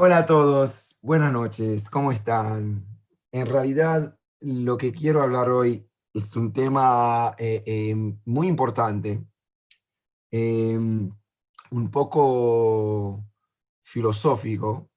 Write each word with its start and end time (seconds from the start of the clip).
Hola 0.00 0.18
a 0.18 0.26
todos, 0.26 0.96
buenas 1.02 1.32
noches, 1.32 1.90
¿cómo 1.90 2.12
están? 2.12 2.86
En 3.32 3.46
realidad, 3.48 4.16
lo 4.38 4.78
que 4.78 4.92
quiero 4.92 5.22
hablar 5.22 5.50
hoy 5.50 5.90
es 6.14 6.36
un 6.36 6.52
tema 6.52 7.34
eh, 7.36 7.64
eh, 7.66 7.96
muy 8.24 8.46
importante, 8.46 9.24
em, 10.30 11.10
un 11.72 11.90
poco 11.90 13.24
filosófico, 13.82 14.88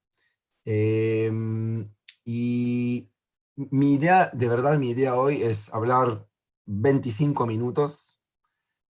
em, 0.65 1.91
y 2.23 3.09
mi 3.55 3.95
idea, 3.95 4.29
de 4.33 4.47
verdad, 4.47 4.77
mi 4.77 4.91
idea 4.91 5.15
hoy 5.15 5.41
es 5.41 5.73
hablar 5.73 6.27
25 6.67 7.47
minutos, 7.47 8.21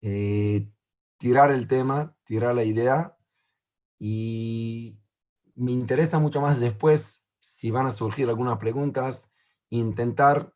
eh, 0.01 0.69
tirar 1.17 1.51
el 1.51 1.65
tema, 1.67 2.13
tirar 2.25 2.55
la 2.55 2.65
idea, 2.65 3.17
y 3.99 4.99
me 5.55 5.71
interesa 5.71 6.19
mucho 6.19 6.41
más 6.41 6.59
después, 6.59 7.27
si 7.39 7.71
van 7.71 7.85
a 7.85 7.91
surgir 7.91 8.29
algunas 8.29 8.57
preguntas, 8.57 9.31
intentar 9.69 10.53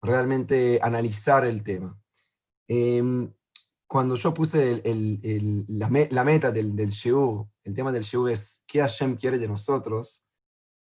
realmente 0.00 0.80
analizar 0.82 1.44
el 1.44 1.62
tema. 1.62 1.98
Em, 2.68 3.32
cuando 3.86 4.16
yo 4.16 4.32
puse 4.32 4.82
la, 5.68 6.24
meta 6.24 6.50
del, 6.50 6.74
del 6.74 6.92
el 7.64 7.74
tema 7.74 7.92
del 7.92 8.02
Shiur 8.02 8.30
es 8.30 8.64
qué 8.66 8.80
Hashem 8.80 9.16
quiere 9.16 9.38
de 9.38 9.48
nosotros, 9.48 10.26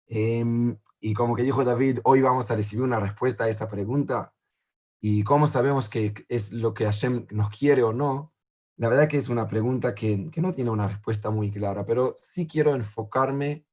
em, 0.07 0.79
y 1.01 1.15
como 1.15 1.37
que 1.37 1.43
dijo 1.43 1.65
David, 1.65 2.01
hoy 2.05 2.23
vamos 2.23 2.51
a 2.51 2.57
recibir 2.57 2.85
una 2.85 3.01
respuesta 3.01 3.45
a 3.45 3.49
esa 3.49 3.69
pregunta, 3.69 4.35
y 5.01 5.25
cómo 5.25 5.47
sabemos 5.47 5.89
que 5.89 6.15
es 6.29 6.53
lo 6.53 6.75
que 6.75 6.85
Hashem 6.87 7.27
nos 7.30 7.51
quiere 7.51 7.83
o 7.83 7.93
no, 7.93 8.33
la 8.77 8.89
verdad 8.89 9.09
que 9.09 9.16
es 9.16 9.29
una 9.29 9.48
pregunta 9.48 9.95
que, 9.95 10.30
no 10.37 10.53
tiene 10.53 10.71
una 10.71 10.89
respuesta 10.89 11.30
muy 11.30 11.51
clara, 11.51 11.87
pero 11.87 12.15
sí 12.21 12.47
quiero 12.47 12.75
enfocarme 12.75 13.66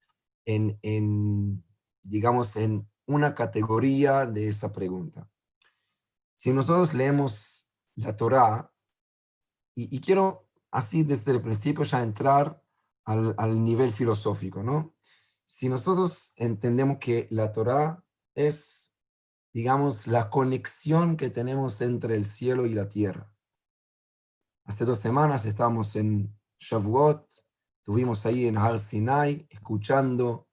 en, 0.46 1.64
digamos, 2.04 2.56
en 2.56 2.90
una 3.06 3.36
categoría 3.36 4.26
de 4.26 4.48
esa 4.48 4.72
pregunta. 4.72 5.30
Si 6.38 6.54
nosotros 6.54 6.94
leemos 6.94 7.70
la 7.96 8.16
Torá, 8.16 8.72
y, 9.76 10.00
quiero 10.02 10.48
así 10.72 11.04
desde 11.04 11.32
el 11.32 11.42
principio 11.42 11.84
ya 11.84 12.02
entrar 12.02 12.64
al, 13.06 13.34
al, 13.38 13.64
nivel 13.64 13.92
filosófico, 13.92 14.62
¿no? 14.62 14.96
Si 15.46 15.68
nosotros 15.68 16.34
entendemos 16.38 17.00
que 17.00 17.28
la 17.32 17.52
Torá 17.52 18.06
es, 18.36 18.94
digamos, 19.52 20.08
la 20.08 20.30
conexión 20.30 21.18
que 21.18 21.30
tenemos 21.30 21.82
entre 21.82 22.16
el 22.16 22.26
cielo 22.26 22.66
y 22.68 22.74
la 22.74 22.88
tierra, 22.88 23.33
Hace 24.66 24.86
dos 24.86 25.00
semanas 25.00 25.44
estábamos 25.46 25.94
en 25.98 26.34
Shavuot, 26.58 27.28
estuvimos 27.80 28.26
ahí 28.26 28.48
en 28.48 28.58
Har 28.58 28.80
Sinai, 28.80 29.46
escuchando 29.50 30.48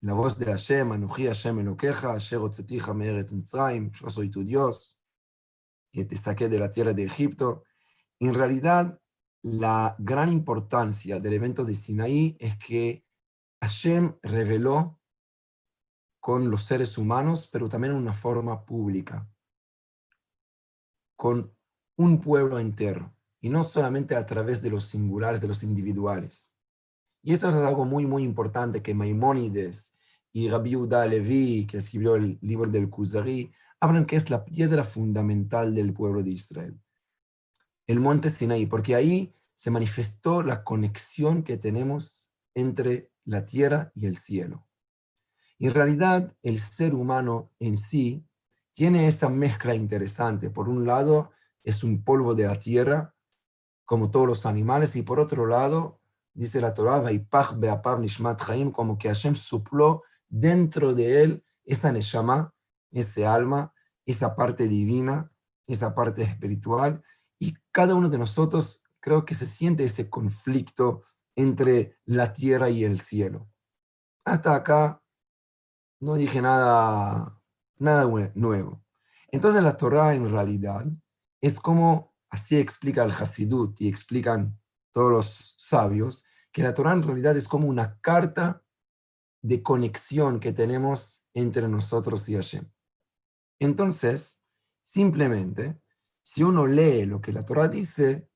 la 0.00 0.14
voz 0.14 0.36
de 0.36 0.46
Hashem, 0.46 0.90
Anuji 0.90 1.26
Hashem 1.28 1.60
Elokeja, 1.60 2.14
Asher 2.14 2.40
Otzetija 2.40 2.92
Me'eretz 2.92 3.32
Mitzrayim, 3.32 3.92
yo 3.92 4.10
soy 4.10 4.30
tu 4.30 4.42
Dios, 4.42 4.98
que 5.92 6.04
te 6.06 6.16
saqué 6.16 6.48
de 6.48 6.58
la 6.58 6.70
tierra 6.70 6.92
de 6.92 7.04
Egipto. 7.04 7.62
En 8.18 8.34
realidad, 8.34 9.00
la 9.42 9.94
gran 10.00 10.32
importancia 10.32 11.20
del 11.20 11.34
evento 11.34 11.64
de 11.64 11.76
Sinaí 11.76 12.36
es 12.40 12.58
que 12.58 13.06
Hashem 13.60 14.16
reveló 14.22 14.98
con 16.18 16.50
los 16.50 16.64
seres 16.64 16.98
humanos, 16.98 17.48
pero 17.52 17.68
también 17.68 17.92
en 17.92 18.00
una 18.00 18.12
forma 18.12 18.64
pública, 18.64 19.30
con 21.14 21.56
un 21.96 22.20
pueblo 22.20 22.58
entero 22.58 23.14
y 23.40 23.48
no 23.48 23.64
solamente 23.64 24.14
a 24.16 24.26
través 24.26 24.62
de 24.62 24.70
los 24.70 24.84
singulares, 24.84 25.40
de 25.40 25.48
los 25.48 25.62
individuales. 25.62 26.56
Y 27.22 27.34
eso 27.34 27.48
es 27.48 27.54
algo 27.54 27.84
muy, 27.84 28.06
muy 28.06 28.22
importante 28.22 28.82
que 28.82 28.94
Maimónides 28.94 29.96
y 30.32 30.48
Rabbi 30.48 30.76
Uda 30.76 31.06
Levi, 31.06 31.66
que 31.66 31.78
escribió 31.78 32.14
el 32.16 32.38
libro 32.40 32.70
del 32.70 32.88
Kuzari, 32.88 33.52
hablan 33.80 34.04
que 34.04 34.16
es 34.16 34.30
la 34.30 34.44
piedra 34.44 34.84
fundamental 34.84 35.74
del 35.74 35.92
pueblo 35.92 36.22
de 36.22 36.30
Israel. 36.30 36.80
El 37.86 38.00
monte 38.00 38.30
Sinaí, 38.30 38.66
porque 38.66 38.94
ahí 38.94 39.34
se 39.56 39.70
manifestó 39.70 40.42
la 40.42 40.62
conexión 40.64 41.42
que 41.42 41.56
tenemos 41.56 42.30
entre 42.54 43.10
la 43.24 43.44
tierra 43.44 43.92
y 43.94 44.06
el 44.06 44.16
cielo. 44.16 44.66
En 45.58 45.74
realidad, 45.74 46.34
el 46.42 46.58
ser 46.58 46.94
humano 46.94 47.50
en 47.58 47.76
sí 47.76 48.24
tiene 48.72 49.08
esa 49.08 49.28
mezcla 49.28 49.74
interesante. 49.74 50.48
Por 50.48 50.68
un 50.68 50.86
lado, 50.86 51.32
es 51.62 51.84
un 51.84 52.02
polvo 52.02 52.34
de 52.34 52.46
la 52.46 52.58
tierra, 52.58 53.14
como 53.90 54.08
todos 54.08 54.28
los 54.28 54.46
animales, 54.46 54.94
y 54.94 55.02
por 55.02 55.18
otro 55.18 55.46
lado, 55.46 55.98
dice 56.32 56.60
la 56.60 56.72
Torah, 56.72 57.02
Nishmat 57.02 58.40
como 58.72 58.96
que 58.96 59.08
Hashem 59.08 59.34
supló 59.34 60.04
dentro 60.28 60.94
de 60.94 61.24
él 61.24 61.44
esa 61.64 61.90
neshama, 61.90 62.54
ese 62.92 63.26
alma, 63.26 63.74
esa 64.06 64.36
parte 64.36 64.68
divina, 64.68 65.32
esa 65.66 65.92
parte 65.92 66.22
espiritual, 66.22 67.02
y 67.40 67.56
cada 67.72 67.96
uno 67.96 68.08
de 68.08 68.18
nosotros 68.18 68.84
creo 69.00 69.24
que 69.24 69.34
se 69.34 69.44
siente 69.44 69.82
ese 69.82 70.08
conflicto 70.08 71.02
entre 71.34 71.98
la 72.04 72.32
tierra 72.32 72.70
y 72.70 72.84
el 72.84 73.00
cielo. 73.00 73.50
Hasta 74.24 74.54
acá 74.54 75.02
no 75.98 76.14
dije 76.14 76.40
nada, 76.40 77.42
nada 77.76 78.08
nuevo. 78.36 78.84
Entonces 79.32 79.64
la 79.64 79.76
Torah 79.76 80.14
en 80.14 80.30
realidad 80.30 80.86
es 81.40 81.58
como 81.58 82.09
Así 82.30 82.56
explica 82.56 83.02
el 83.02 83.10
Hasidut 83.10 83.80
y 83.80 83.88
explican 83.88 84.58
todos 84.92 85.10
los 85.10 85.54
sabios, 85.58 86.26
que 86.52 86.62
la 86.62 86.74
Torah 86.74 86.92
en 86.92 87.02
realidad 87.02 87.36
es 87.36 87.46
como 87.46 87.68
una 87.68 88.00
carta 88.00 88.64
de 89.42 89.62
conexión 89.62 90.40
que 90.40 90.52
tenemos 90.52 91.24
entre 91.34 91.68
nosotros 91.68 92.28
y 92.28 92.34
Hashem. 92.34 92.70
Entonces, 93.58 94.42
simplemente, 94.82 95.80
si 96.22 96.42
uno 96.42 96.66
lee 96.66 97.06
lo 97.06 97.20
que 97.20 97.32
la 97.32 97.44
Torah 97.44 97.68
dice, 97.68 98.28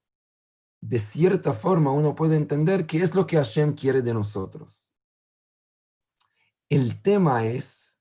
de 0.81 0.99
cierta 0.99 1.53
forma 1.53 1.93
uno 1.93 2.15
puede 2.15 2.37
entender 2.37 2.87
qué 2.87 3.03
es 3.03 3.15
lo 3.15 3.27
que 3.27 3.37
Hashem 3.37 3.75
quiere 3.75 4.03
de 4.03 4.15
nosotros. 4.15 4.93
El 6.69 7.01
tema 7.03 7.45
es 7.45 8.01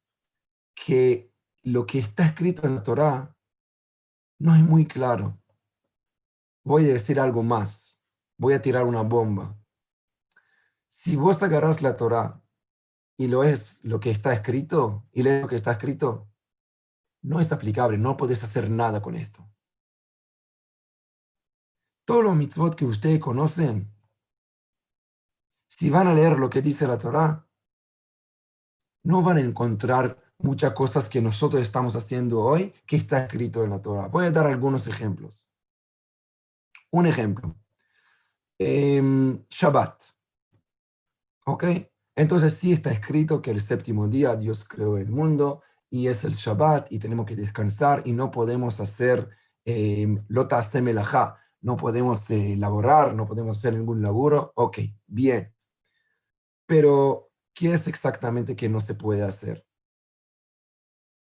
que 0.74 1.32
lo 1.62 1.86
que 1.86 2.00
está 2.00 2.26
escrito 2.26 2.66
en 2.66 2.76
la 2.76 2.84
Torah 2.84 3.38
no 4.40 4.56
es 4.56 4.62
muy 4.62 4.86
claro 4.86 5.43
voy 6.64 6.90
a 6.90 6.94
decir 6.94 7.20
algo 7.20 7.44
más, 7.44 8.00
voy 8.38 8.54
a 8.54 8.62
tirar 8.62 8.86
una 8.86 9.02
bomba. 9.02 9.58
Si 10.90 11.16
vos 11.16 11.42
agarras 11.44 11.82
la 11.82 11.96
Torah 11.96 12.42
y 13.18 13.28
lo 13.28 13.44
es 13.44 13.84
lo 13.84 14.00
que 14.00 14.10
está 14.10 14.34
escrito, 14.34 15.08
y 15.12 15.24
lees 15.24 15.42
lo 15.42 15.48
que 15.48 15.56
está 15.56 15.72
escrito, 15.72 16.30
no 17.22 17.40
es 17.40 17.52
aplicable, 17.52 17.98
no 17.98 18.18
podés 18.18 18.44
hacer 18.44 18.70
nada 18.70 19.02
con 19.02 19.16
esto. 19.16 19.50
Todos 22.06 22.24
los 22.24 22.36
mitzvot 22.36 22.76
que 22.76 22.86
ustedes 22.86 23.20
conocen, 23.20 23.94
si 25.68 25.90
van 25.90 26.08
a 26.08 26.14
leer 26.14 26.38
lo 26.38 26.50
que 26.50 26.62
dice 26.62 26.86
la 26.86 26.98
Torah, 26.98 27.48
no 29.04 29.22
van 29.22 29.38
a 29.38 29.42
encontrar 29.42 30.22
muchas 30.38 30.74
cosas 30.74 31.10
que 31.10 31.22
nosotros 31.22 31.62
estamos 31.62 31.96
haciendo 31.96 32.42
hoy 32.42 32.74
que 32.86 32.98
está 32.98 33.24
escrito 33.24 33.64
en 33.64 33.70
la 33.70 33.82
Torah. 33.82 34.08
Voy 34.08 34.26
a 34.26 34.32
dar 34.32 34.48
algunos 34.48 34.88
ejemplos. 34.88 35.53
Un 36.94 37.08
ejemplo. 37.08 37.56
Em, 38.60 39.44
Shabbat. 39.50 40.04
¿Ok? 41.48 41.64
Entonces 42.16 42.54
sí 42.54 42.72
está 42.72 42.92
escrito 42.92 43.42
que 43.42 43.50
el 43.50 43.62
séptimo 43.62 44.08
día 44.08 44.36
Dios 44.36 44.64
creó 44.64 44.98
el 44.98 45.10
mundo 45.10 45.64
y 45.90 46.08
es 46.08 46.24
el 46.24 46.34
Shabbat 46.34 46.92
y 46.92 47.00
tenemos 47.00 47.26
que 47.26 47.36
descansar 47.36 48.04
y 48.06 48.12
no 48.12 48.30
podemos 48.30 48.80
hacer 48.80 49.28
eh, 49.66 50.08
lota 50.28 50.62
semelajá, 50.62 51.40
no 51.62 51.78
podemos 51.78 52.30
eh, 52.30 52.56
laborar, 52.58 53.16
no 53.16 53.26
podemos 53.26 53.58
hacer 53.58 53.74
ningún 53.74 54.04
laburo. 54.04 54.54
Ok, 54.56 54.78
bien. 55.08 55.52
Pero, 56.68 57.32
¿qué 57.56 57.74
es 57.74 57.88
exactamente 57.88 58.56
que 58.56 58.70
no 58.70 58.80
se 58.80 58.94
puede 58.94 59.24
hacer? 59.24 59.66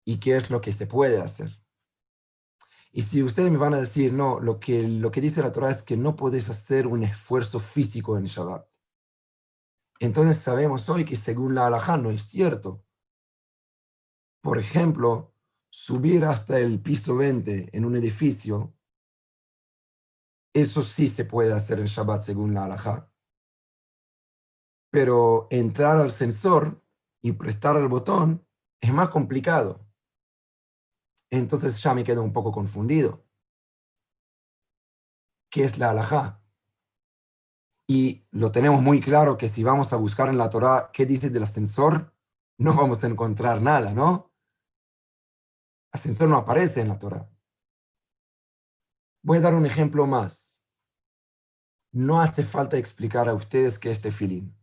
¿Y 0.06 0.20
qué 0.20 0.36
es 0.36 0.52
lo 0.52 0.62
que 0.62 0.72
se 0.72 0.86
puede 0.86 1.20
hacer? 1.20 1.65
Y 2.98 3.02
si 3.02 3.22
ustedes 3.22 3.52
me 3.52 3.58
van 3.58 3.74
a 3.74 3.82
decir, 3.82 4.14
no, 4.14 4.40
lo 4.40 4.58
que, 4.58 4.82
lo 4.88 5.12
que 5.12 5.20
dice 5.20 5.42
la 5.42 5.52
Torah 5.52 5.70
es 5.70 5.82
que 5.82 5.98
no 5.98 6.16
puedes 6.16 6.50
hacer 6.50 6.88
un 6.88 7.04
esfuerzo 7.04 7.60
físico 7.60 8.18
en 8.18 8.24
Shabbat. 8.24 8.66
Entonces 10.00 10.38
sabemos 10.38 10.88
hoy 10.88 11.04
que 11.04 11.18
según 11.18 11.56
la 11.56 11.68
halajá 11.68 11.98
no 11.98 12.10
es 12.10 12.22
cierto. 12.22 12.86
Por 14.42 14.60
ejemplo, 14.60 15.34
subir 15.70 16.24
hasta 16.24 16.58
el 16.58 16.82
piso 16.82 17.18
20 17.18 17.76
en 17.76 17.84
un 17.84 17.98
edificio, 17.98 18.74
eso 20.54 20.82
sí 20.82 21.10
se 21.10 21.26
puede 21.26 21.52
hacer 21.52 21.80
en 21.80 21.88
Shabbat 21.88 22.22
según 22.22 22.54
la 22.54 22.64
halajá. 22.64 23.12
Pero 24.90 25.50
entrar 25.52 25.98
al 25.98 26.12
sensor 26.12 26.82
y 27.22 27.34
prestar 27.34 27.76
el 27.76 27.90
botón 27.90 28.48
es 28.80 28.94
más 28.94 29.10
complicado 29.10 29.85
entonces 31.38 31.82
ya 31.82 31.94
me 31.94 32.04
quedo 32.04 32.24
un 32.24 32.34
poco 32.34 32.52
confundido. 32.52 33.26
¿Qué 35.50 35.64
es 35.64 35.78
la 35.78 35.92
halajá? 35.92 36.42
Y 37.88 38.28
lo 38.32 38.52
tenemos 38.52 38.82
muy 38.82 39.00
claro 39.00 39.38
que 39.38 39.48
si 39.48 39.64
vamos 39.64 39.94
a 39.94 39.98
buscar 39.98 40.30
en 40.30 40.38
la 40.38 40.50
Torah 40.50 40.90
qué 40.92 41.06
dice 41.06 41.30
del 41.30 41.44
ascensor, 41.44 42.14
no 42.58 42.74
vamos 42.74 43.04
a 43.04 43.08
encontrar 43.08 43.62
nada, 43.62 43.94
¿no? 43.94 44.34
Ascensor 45.92 46.28
no 46.28 46.38
aparece 46.38 46.82
en 46.82 46.90
la 46.90 47.00
Torah. 47.00 47.30
Voy 49.24 49.38
a 49.38 49.42
dar 49.42 49.56
un 49.56 49.66
ejemplo 49.66 50.06
más. 50.06 50.64
No 51.92 52.22
hace 52.22 52.44
falta 52.44 52.78
explicar 52.78 53.30
a 53.30 53.34
ustedes 53.34 53.80
qué 53.80 53.92
es 53.92 54.02
tefilín. 54.02 54.56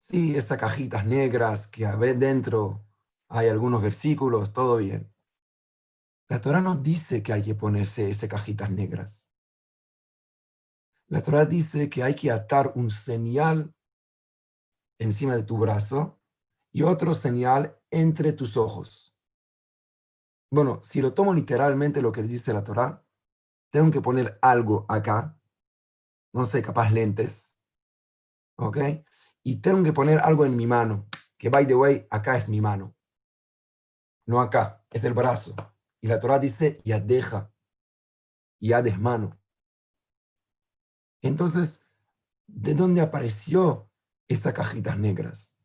Sí, 0.00 0.36
esas 0.36 0.58
cajitas 0.58 1.04
negras 1.04 1.66
que 1.66 1.86
dentro 1.86 2.86
hay 3.28 3.48
algunos 3.48 3.82
versículos, 3.82 4.52
todo 4.52 4.76
bien. 4.76 5.12
La 6.30 6.40
Torah 6.40 6.60
no 6.60 6.76
dice 6.76 7.24
que 7.24 7.32
hay 7.32 7.42
que 7.42 7.56
ponerse 7.56 8.08
esas 8.08 8.28
cajitas 8.28 8.70
negras. 8.70 9.28
La 11.08 11.24
Torah 11.24 11.44
dice 11.44 11.90
que 11.90 12.04
hay 12.04 12.14
que 12.14 12.30
atar 12.30 12.70
un 12.76 12.92
señal 12.92 13.74
encima 15.00 15.34
de 15.34 15.42
tu 15.42 15.58
brazo 15.58 16.20
y 16.70 16.82
otro 16.82 17.14
señal 17.14 17.82
entre 17.90 18.32
tus 18.32 18.56
ojos. 18.56 19.12
Bueno, 20.52 20.80
si 20.84 21.02
lo 21.02 21.14
tomo 21.14 21.34
literalmente 21.34 22.00
lo 22.00 22.12
que 22.12 22.22
dice 22.22 22.52
la 22.52 22.62
Torah, 22.62 23.04
tengo 23.72 23.90
que 23.90 24.00
poner 24.00 24.38
algo 24.40 24.86
acá, 24.88 25.36
no 26.32 26.44
sé, 26.44 26.62
capaz 26.62 26.92
lentes, 26.92 27.56
¿ok? 28.56 28.78
Y 29.42 29.60
tengo 29.60 29.82
que 29.82 29.92
poner 29.92 30.20
algo 30.20 30.46
en 30.46 30.54
mi 30.54 30.68
mano, 30.68 31.08
que 31.36 31.48
by 31.48 31.66
the 31.66 31.74
way, 31.74 32.06
acá 32.08 32.36
es 32.36 32.48
mi 32.48 32.60
mano, 32.60 32.94
no 34.26 34.40
acá, 34.40 34.86
es 34.90 35.02
el 35.02 35.12
brazo. 35.12 35.56
Y 36.00 36.08
la 36.08 36.18
Torah 36.18 36.38
dice, 36.38 36.80
ya 36.84 36.98
deja, 36.98 37.52
ya 38.58 38.82
mano. 38.98 39.38
Entonces, 41.22 41.86
¿de 42.46 42.74
dónde 42.74 43.00
apareció 43.00 43.90
esas 44.28 44.54
cajitas 44.54 44.98
negras? 44.98 45.58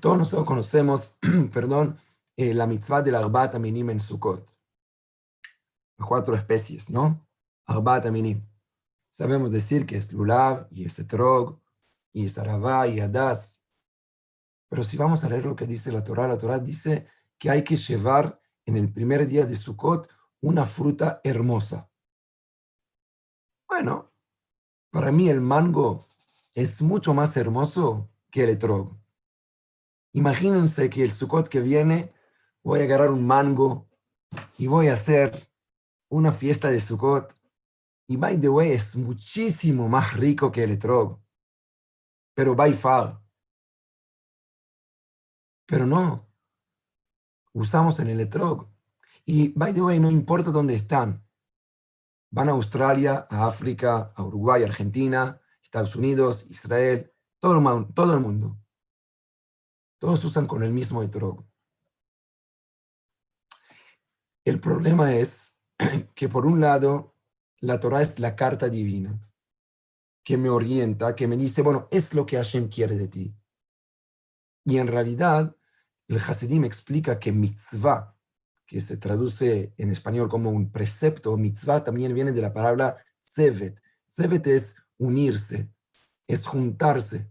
Todos 0.00 0.18
nosotros 0.18 0.44
conocemos, 0.44 1.16
perdón, 1.52 1.96
eh, 2.36 2.54
la 2.54 2.66
mitzvah 2.66 3.02
del 3.02 3.16
Arbat 3.16 3.56
Aminim 3.56 3.90
en 3.90 4.00
Sukkot. 4.00 4.50
Cuatro 5.96 6.34
especies, 6.36 6.90
¿no? 6.90 7.26
Arbat 7.66 8.06
Aminim. 8.06 8.46
Sabemos 9.10 9.50
decir 9.50 9.86
que 9.86 9.96
es 9.96 10.12
Lulav, 10.12 10.68
y 10.70 10.84
es 10.86 10.98
Etrog, 10.98 11.60
y 12.12 12.26
es 12.26 12.38
Arabá, 12.38 12.86
y 12.86 13.00
Adas. 13.00 13.64
Pero 14.68 14.84
si 14.84 14.96
vamos 14.96 15.24
a 15.24 15.28
leer 15.28 15.44
lo 15.44 15.56
que 15.56 15.66
dice 15.66 15.92
la 15.92 16.02
Torah, 16.02 16.28
la 16.28 16.38
Torah 16.38 16.58
dice 16.58 17.08
que 17.38 17.50
hay 17.50 17.64
que 17.64 17.76
llevar 17.76 18.40
en 18.66 18.76
el 18.76 18.92
primer 18.92 19.26
día 19.26 19.44
de 19.46 19.54
Sukkot 19.54 20.08
una 20.40 20.66
fruta 20.66 21.20
hermosa. 21.24 21.90
Bueno, 23.68 24.12
para 24.90 25.10
mí 25.10 25.28
el 25.28 25.40
mango 25.40 26.08
es 26.54 26.80
mucho 26.80 27.14
más 27.14 27.36
hermoso 27.36 28.10
que 28.30 28.44
el 28.44 28.50
etrog. 28.50 28.96
Imagínense 30.12 30.88
que 30.88 31.02
el 31.02 31.10
Sukkot 31.10 31.48
que 31.48 31.60
viene 31.60 32.12
voy 32.62 32.80
a 32.80 32.84
agarrar 32.84 33.10
un 33.10 33.26
mango 33.26 33.88
y 34.56 34.66
voy 34.66 34.88
a 34.88 34.92
hacer 34.92 35.50
una 36.08 36.30
fiesta 36.30 36.70
de 36.70 36.80
Sukkot. 36.80 37.34
Y 38.06 38.16
by 38.16 38.40
the 38.40 38.48
way, 38.48 38.72
es 38.72 38.94
muchísimo 38.96 39.88
más 39.88 40.14
rico 40.14 40.52
que 40.52 40.62
el 40.62 40.72
etrog. 40.72 41.20
Pero 42.34 42.54
by 42.54 42.74
far. 42.74 43.20
Pero 45.66 45.86
no. 45.86 46.33
Usamos 47.54 47.98
en 48.00 48.10
el 48.10 48.20
etrog. 48.20 48.68
Y 49.24 49.48
by 49.48 49.72
the 49.72 49.80
way, 49.80 49.98
no 49.98 50.10
importa 50.10 50.50
dónde 50.50 50.74
están 50.74 51.24
van 52.34 52.48
a 52.48 52.52
Australia, 52.52 53.28
a 53.30 53.46
África, 53.46 54.12
a 54.16 54.24
Uruguay, 54.24 54.64
Argentina, 54.64 55.40
Estados 55.62 55.94
Unidos, 55.94 56.50
Israel, 56.50 57.12
todo 57.38 57.54
el, 57.54 58.20
mundo. 58.20 58.58
Todos 60.00 60.24
usan 60.24 60.48
con 60.48 60.64
el 60.64 60.72
mismo 60.72 61.00
etrog. 61.04 61.46
El 64.44 64.58
problema 64.60 65.14
es 65.14 65.60
que 66.16 66.28
por 66.28 66.44
un 66.44 66.60
lado, 66.60 67.14
la 67.60 67.78
Torah 67.78 68.02
es 68.02 68.18
la 68.18 68.34
carta 68.34 68.68
divina 68.68 69.20
que 70.24 70.36
me 70.36 70.48
orienta, 70.48 71.14
que 71.14 71.28
me 71.28 71.36
dice, 71.36 71.62
bueno, 71.62 71.86
es 71.92 72.14
lo 72.14 72.26
que 72.26 72.36
Hashem 72.36 72.68
quiere 72.68 72.96
de 72.96 73.06
ti. 73.06 73.36
Y 74.64 74.78
en 74.78 74.88
realidad, 74.88 75.56
el 76.08 76.18
Hasidim 76.18 76.64
explica 76.64 77.18
que 77.18 77.32
mitzvah 77.32 78.14
que 78.66 78.80
se 78.80 78.96
traduce 78.96 79.74
en 79.76 79.90
español 79.90 80.28
como 80.28 80.50
un 80.50 80.70
precepto, 80.70 81.36
mitzvah, 81.36 81.84
también 81.84 82.14
viene 82.14 82.32
de 82.32 82.42
la 82.42 82.52
palabra 82.52 83.04
tzevet. 83.22 83.80
Tzevet 84.10 84.46
es 84.46 84.82
unirse, 84.98 85.70
es 86.26 86.46
juntarse. 86.46 87.30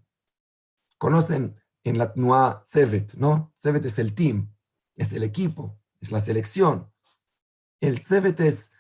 Conocen 0.98 1.60
en 1.84 1.98
la 1.98 2.14
Tnua 2.14 2.66
tzevet, 2.68 3.16
¿no? 3.16 3.54
Tzevet 3.58 3.86
es 3.86 4.00
el 4.00 4.14
team, 4.14 4.54
es 4.96 5.12
el 5.14 5.24
equipo, 5.24 5.80
es 6.02 6.12
la 6.12 6.20
selección. 6.20 6.92
El 7.80 8.02
tzevet 8.02 8.40
es 8.40 8.74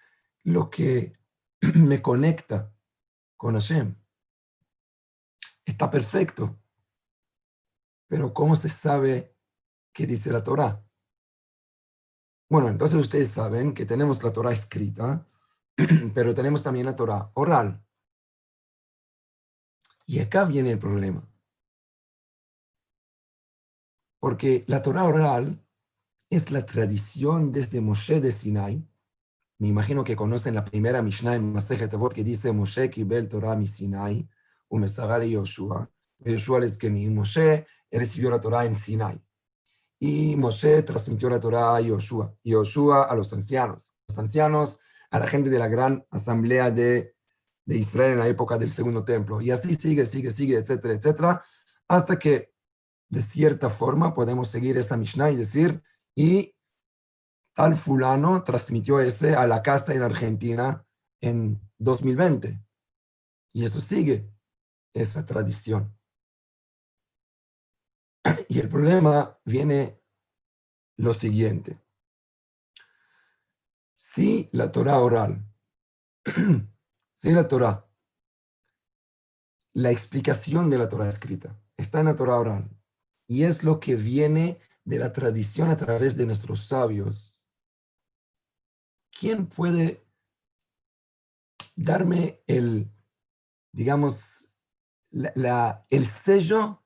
lo 0.43 0.69
que 0.69 1.13
me 1.75 2.01
conecta 2.01 2.73
con 3.35 3.55
Hashem. 3.55 3.95
Está 5.65 5.89
perfecto. 5.89 6.59
Pero 8.07 8.33
¿cómo 8.33 8.55
se 8.55 8.69
sabe 8.69 9.32
qué 9.93 10.07
dice 10.07 10.31
la 10.31 10.43
Torah? 10.43 10.83
Bueno, 12.49 12.67
entonces 12.67 12.99
ustedes 12.99 13.29
saben 13.29 13.73
que 13.73 13.85
tenemos 13.85 14.21
la 14.23 14.31
Torah 14.31 14.51
escrita, 14.51 15.27
pero 16.13 16.33
tenemos 16.33 16.63
también 16.63 16.85
la 16.85 16.95
Torah 16.95 17.31
oral. 17.35 17.83
Y 20.05 20.19
acá 20.19 20.45
viene 20.45 20.71
el 20.71 20.79
problema. 20.79 21.27
Porque 24.19 24.63
la 24.67 24.81
Torah 24.81 25.05
oral 25.05 25.65
es 26.29 26.51
la 26.51 26.65
tradición 26.65 27.51
desde 27.51 27.81
Moshe 27.81 28.19
de 28.19 28.31
Sinai. 28.31 28.87
Me 29.59 29.67
imagino 29.67 30.03
que 30.03 30.15
conocen 30.15 30.55
la 30.55 30.65
primera 30.65 31.01
Mishnah 31.01 31.35
en 31.35 31.53
Masejet 31.53 31.93
Avot 31.93 32.13
que 32.13 32.23
dice 32.23 32.51
Moshe 32.51 32.89
kibel 32.89 33.29
Torah 33.29 33.55
mi 33.55 33.67
Sinai, 33.67 34.27
y 34.69 35.31
Yoshua. 35.31 35.89
Yoshua 36.19 36.59
les 36.59 36.77
que 36.77 36.89
Moshe 36.89 37.65
recibió 37.91 38.29
la 38.29 38.41
Torah 38.41 38.65
en 38.65 38.75
Sinai. 38.75 39.21
Y 40.05 40.35
Moshe 40.35 40.83
transmitió 40.83 41.29
la 41.29 41.39
Torah 41.39 41.77
a 41.77 41.79
Yoshua, 41.79 42.35
y 42.43 42.51
Yoshua 42.51 43.03
a 43.03 43.15
los 43.15 43.31
ancianos, 43.31 43.95
los 44.05 44.19
ancianos 44.19 44.81
a 45.09 45.17
la 45.17 45.27
gente 45.27 45.49
de 45.49 45.57
la 45.57 45.69
gran 45.69 46.05
asamblea 46.09 46.69
de, 46.69 47.15
de 47.63 47.77
Israel 47.77 48.11
en 48.11 48.19
la 48.19 48.27
época 48.27 48.57
del 48.57 48.69
segundo 48.69 49.05
templo. 49.05 49.39
Y 49.39 49.51
así 49.51 49.75
sigue, 49.75 50.05
sigue, 50.05 50.31
sigue, 50.31 50.57
etcétera, 50.57 50.93
etcétera, 50.95 51.43
hasta 51.87 52.19
que 52.19 52.53
de 53.07 53.21
cierta 53.21 53.69
forma 53.69 54.13
podemos 54.13 54.49
seguir 54.49 54.77
esa 54.77 54.97
Mishnah 54.97 55.31
y 55.31 55.37
decir, 55.37 55.81
y 56.13 56.53
tal 57.53 57.77
fulano 57.77 58.43
transmitió 58.43 58.99
ese 58.99 59.35
a 59.35 59.47
la 59.47 59.61
casa 59.61 59.93
en 59.93 60.01
Argentina 60.01 60.85
en 61.21 61.61
2020. 61.77 62.61
Y 63.53 63.63
eso 63.63 63.79
sigue, 63.79 64.29
esa 64.93 65.25
tradición. 65.25 65.97
Y 68.49 68.59
el 68.59 68.69
problema 68.69 69.39
viene 69.45 70.02
lo 70.97 71.13
siguiente. 71.13 71.79
Si 73.93 74.49
la 74.51 74.71
Torah 74.71 74.99
oral, 74.99 75.43
si 77.15 77.31
la 77.31 77.47
Torah, 77.47 77.89
la 79.73 79.91
explicación 79.91 80.69
de 80.69 80.77
la 80.77 80.87
Torah 80.87 81.09
escrita 81.09 81.59
está 81.77 81.99
en 81.99 82.05
la 82.05 82.15
Torah 82.15 82.37
oral 82.37 82.69
y 83.27 83.43
es 83.43 83.63
lo 83.63 83.79
que 83.79 83.95
viene 83.95 84.59
de 84.83 84.99
la 84.99 85.13
tradición 85.13 85.69
a 85.69 85.77
través 85.77 86.15
de 86.17 86.25
nuestros 86.25 86.67
sabios, 86.67 87.49
¿quién 89.11 89.47
puede 89.47 90.05
darme 91.75 92.43
el, 92.47 92.91
digamos, 93.71 94.49
el 95.11 96.05
sello 96.05 96.82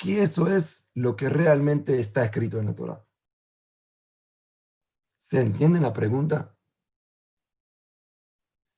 que 0.00 0.22
eso 0.22 0.48
es 0.48 0.88
lo 0.94 1.14
que 1.14 1.28
realmente 1.28 2.00
está 2.00 2.24
escrito 2.24 2.58
en 2.58 2.66
la 2.66 2.74
Torah. 2.74 3.06
¿Se 5.18 5.40
entiende 5.40 5.78
la 5.78 5.92
pregunta? 5.92 6.56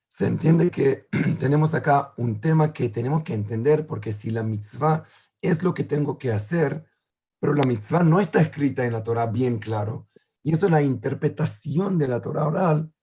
Se 0.09 0.27
entiende 0.27 0.69
que 0.69 1.07
tenemos 1.39 1.73
acá 1.73 2.13
un 2.17 2.41
tema 2.41 2.73
que 2.73 2.89
tenemos 2.89 3.23
que 3.23 3.33
entender 3.33 3.87
porque 3.87 4.11
si 4.11 4.31
la 4.31 4.43
mitzvah 4.43 5.05
es 5.41 5.63
lo 5.63 5.73
que 5.73 5.85
tengo 5.85 6.17
que 6.17 6.31
hacer, 6.31 6.85
pero 7.39 7.53
la 7.53 7.63
mitzvah 7.63 8.03
no 8.03 8.19
está 8.19 8.41
escrita 8.41 8.85
en 8.85 8.91
la 8.91 9.03
Torah 9.03 9.27
bien 9.27 9.59
claro, 9.59 10.09
y 10.43 10.53
eso 10.53 10.65
es 10.65 10.71
la 10.71 10.81
interpretación 10.81 11.97
de 11.97 12.07
la 12.09 12.21
Torah 12.21 12.47
oral, 12.47 12.93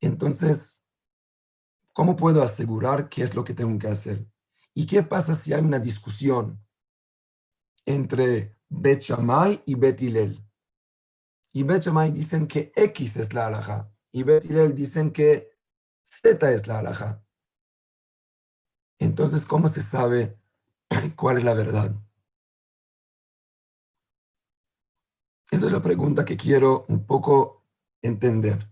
entonces, 0.00 0.84
¿cómo 1.92 2.16
puedo 2.16 2.42
asegurar 2.42 3.08
qué 3.08 3.22
es 3.22 3.34
lo 3.34 3.44
que 3.44 3.54
tengo 3.54 3.78
que 3.78 3.88
hacer? 3.88 4.26
¿Y 4.74 4.86
qué 4.86 5.02
pasa 5.02 5.34
si 5.34 5.52
hay 5.52 5.62
una 5.62 5.78
discusión 5.78 6.62
entre 7.86 8.56
Bet 8.68 9.04
y 9.66 9.74
Bet 9.74 10.00
Hillel. 10.00 10.44
Y 11.52 11.62
Bet 11.64 11.84
dicen 12.12 12.46
que 12.46 12.72
X 12.74 13.16
es 13.16 13.34
la 13.34 13.46
halajá. 13.46 13.92
Y 14.10 14.22
Bet 14.22 14.44
Hillel 14.44 14.74
dicen 14.74 15.10
que 15.10 15.52
Z 16.02 16.52
es 16.52 16.66
la 16.66 16.80
alhaja. 16.80 17.24
Entonces, 18.98 19.44
¿cómo 19.44 19.68
se 19.68 19.82
sabe 19.82 20.38
cuál 21.16 21.38
es 21.38 21.44
la 21.44 21.54
verdad? 21.54 21.94
Esa 25.50 25.66
es 25.66 25.72
la 25.72 25.82
pregunta 25.82 26.24
que 26.24 26.36
quiero 26.36 26.84
un 26.88 27.06
poco 27.06 27.64
entender. 28.02 28.70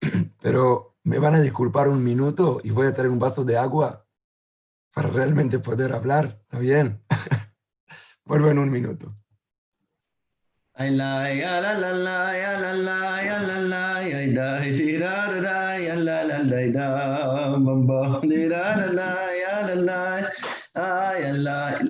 Pero 0.40 0.98
me 1.04 1.18
van 1.18 1.34
a 1.34 1.40
disculpar 1.40 1.88
un 1.88 2.02
minuto 2.02 2.60
y 2.62 2.70
voy 2.70 2.86
a 2.86 2.94
traer 2.94 3.10
un 3.10 3.18
vaso 3.18 3.44
de 3.44 3.56
agua 3.56 4.01
para 4.94 5.08
realmente 5.08 5.58
poder 5.58 5.92
hablar. 5.92 6.38
¿Está 6.42 6.58
bien? 6.58 7.02
Vuelvo 8.24 8.50
en 8.50 8.58
un 8.58 8.70
minuto. 8.70 9.14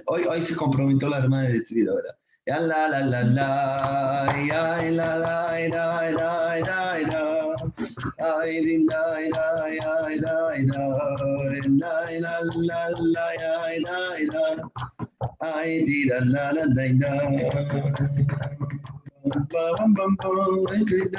Hoy, 0.06 0.24
hoy 0.24 0.42
se 0.42 0.56
comprometió 0.56 1.08
la 1.08 1.18
hermana 1.18 1.48
de 1.48 1.62
I 7.78 8.62
did 15.86 16.10
a 16.10 16.24
la 16.24 16.50
la 16.50 16.64
da 16.66 16.86
da. 17.00 17.12
Bum 19.50 19.94
bum 19.94 20.16
bum 20.20 20.66
I 20.70 20.84
did 20.84 21.16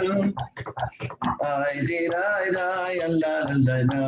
I 1.41 1.81
did 1.87 2.13
I 2.13 2.49
die 2.51 2.99
a 3.01 3.07
la 3.07 3.35
la 3.49 3.57
da 3.57 3.83
da. 3.83 4.03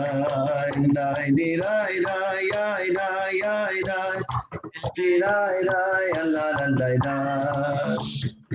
I 0.46 1.32
did 1.36 1.62
I 1.62 2.00
die 2.04 2.50
I 2.56 2.90
die 2.94 3.42
I 3.46 3.82
die. 3.86 4.22
Did 4.96 5.24
I 5.24 5.62
die 5.64 6.12
a 6.20 6.26
la 6.26 6.50
la 6.52 6.68
da 6.72 6.90
da. 7.04 7.16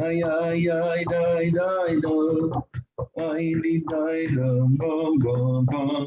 I 0.00 0.22
I 0.22 0.54
I 0.54 1.04
die 1.04 1.50
die 1.50 2.00
die. 2.00 2.69
Ay 3.16 3.54
di 3.62 3.84
ay 3.94 4.26
do 4.34 4.66
bum 4.78 5.18
bum 5.18 5.64
bum. 5.66 6.06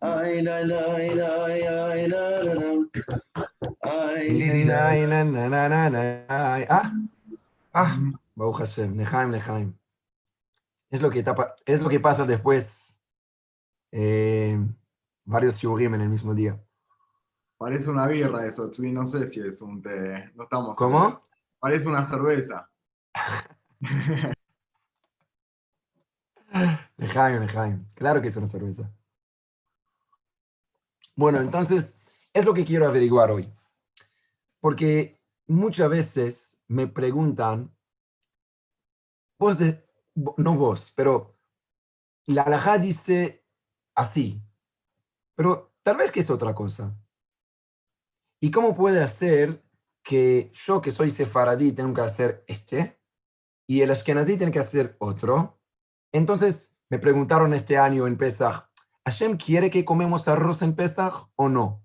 Ay 0.00 0.42
la 0.42 0.60
la 0.64 0.98
la 1.18 1.30
ay 1.46 1.60
la 2.08 2.26
la 2.44 2.54
la. 2.54 2.70
Ay 3.82 4.28
di 4.32 4.64
la. 4.64 4.88
Ay, 4.88 5.06
na, 5.06 5.24
na, 5.24 5.48
na, 5.48 5.68
na, 5.68 5.90
na, 5.90 6.00
ay. 6.54 6.64
Ah, 6.68 6.92
ah, 7.74 7.98
Baruch 8.34 8.58
Hashem, 8.60 8.96
Nehaim, 8.96 9.30
Nehaim. 9.30 9.74
Es 10.90 11.02
lo 11.02 11.10
que, 11.10 11.22
tapa- 11.22 11.54
es 11.66 11.80
lo 11.82 11.88
que 11.88 12.00
pasa 12.00 12.24
después. 12.24 13.00
eh, 13.92 14.58
varios 15.24 15.56
shurim 15.56 15.94
en 15.94 16.00
el 16.02 16.08
mismo 16.08 16.34
día. 16.34 16.60
Parece 17.56 17.90
una 17.90 18.06
birra 18.08 18.46
eso, 18.46 18.70
Chuy, 18.70 18.90
no 18.92 19.06
sé 19.06 19.26
si 19.26 19.40
es 19.40 19.60
un 19.62 19.80
té. 19.80 20.30
No 20.34 20.44
estamos 20.44 20.76
¿Cómo? 20.76 21.20
Parece 21.60 21.88
una 21.88 22.04
cerveza. 22.04 22.68
Nehaim, 26.96 27.40
Nehaim. 27.40 27.86
Claro 27.94 28.22
que 28.22 28.28
es 28.28 28.36
una 28.36 28.46
cerveza. 28.46 28.90
Bueno, 31.16 31.40
entonces, 31.40 31.98
es 32.32 32.44
lo 32.44 32.54
que 32.54 32.64
quiero 32.64 32.86
averiguar 32.86 33.30
hoy. 33.30 33.52
Porque 34.60 35.20
muchas 35.46 35.90
veces 35.90 36.62
me 36.68 36.86
preguntan, 36.86 37.74
vos 39.38 39.58
no 40.36 40.56
vos, 40.56 40.92
pero 40.96 41.36
la 42.26 42.42
halajá 42.42 42.78
dice 42.78 43.44
así, 43.94 44.42
pero 45.34 45.74
tal 45.82 45.96
vez 45.96 46.10
que 46.10 46.20
es 46.20 46.30
otra 46.30 46.54
cosa. 46.54 46.96
¿Y 48.40 48.50
cómo 48.50 48.74
puede 48.74 49.02
hacer 49.02 49.64
que 50.02 50.50
yo 50.52 50.80
que 50.80 50.92
soy 50.92 51.10
sefaradí 51.10 51.72
tengo 51.72 51.94
que 51.94 52.00
hacer 52.00 52.44
este 52.46 53.00
y 53.66 53.80
el 53.80 53.90
ashkenazí 53.90 54.36
tiene 54.36 54.52
que 54.52 54.58
hacer 54.58 54.96
otro? 54.98 55.60
Entonces 56.14 56.72
me 56.90 57.00
preguntaron 57.00 57.54
este 57.54 57.76
año 57.76 58.06
en 58.06 58.16
Pesach, 58.16 58.70
¿Hashem 59.04 59.36
quiere 59.36 59.68
que 59.68 59.84
comemos 59.84 60.28
arroz 60.28 60.62
en 60.62 60.76
Pesach 60.76 61.28
o 61.34 61.48
no? 61.48 61.84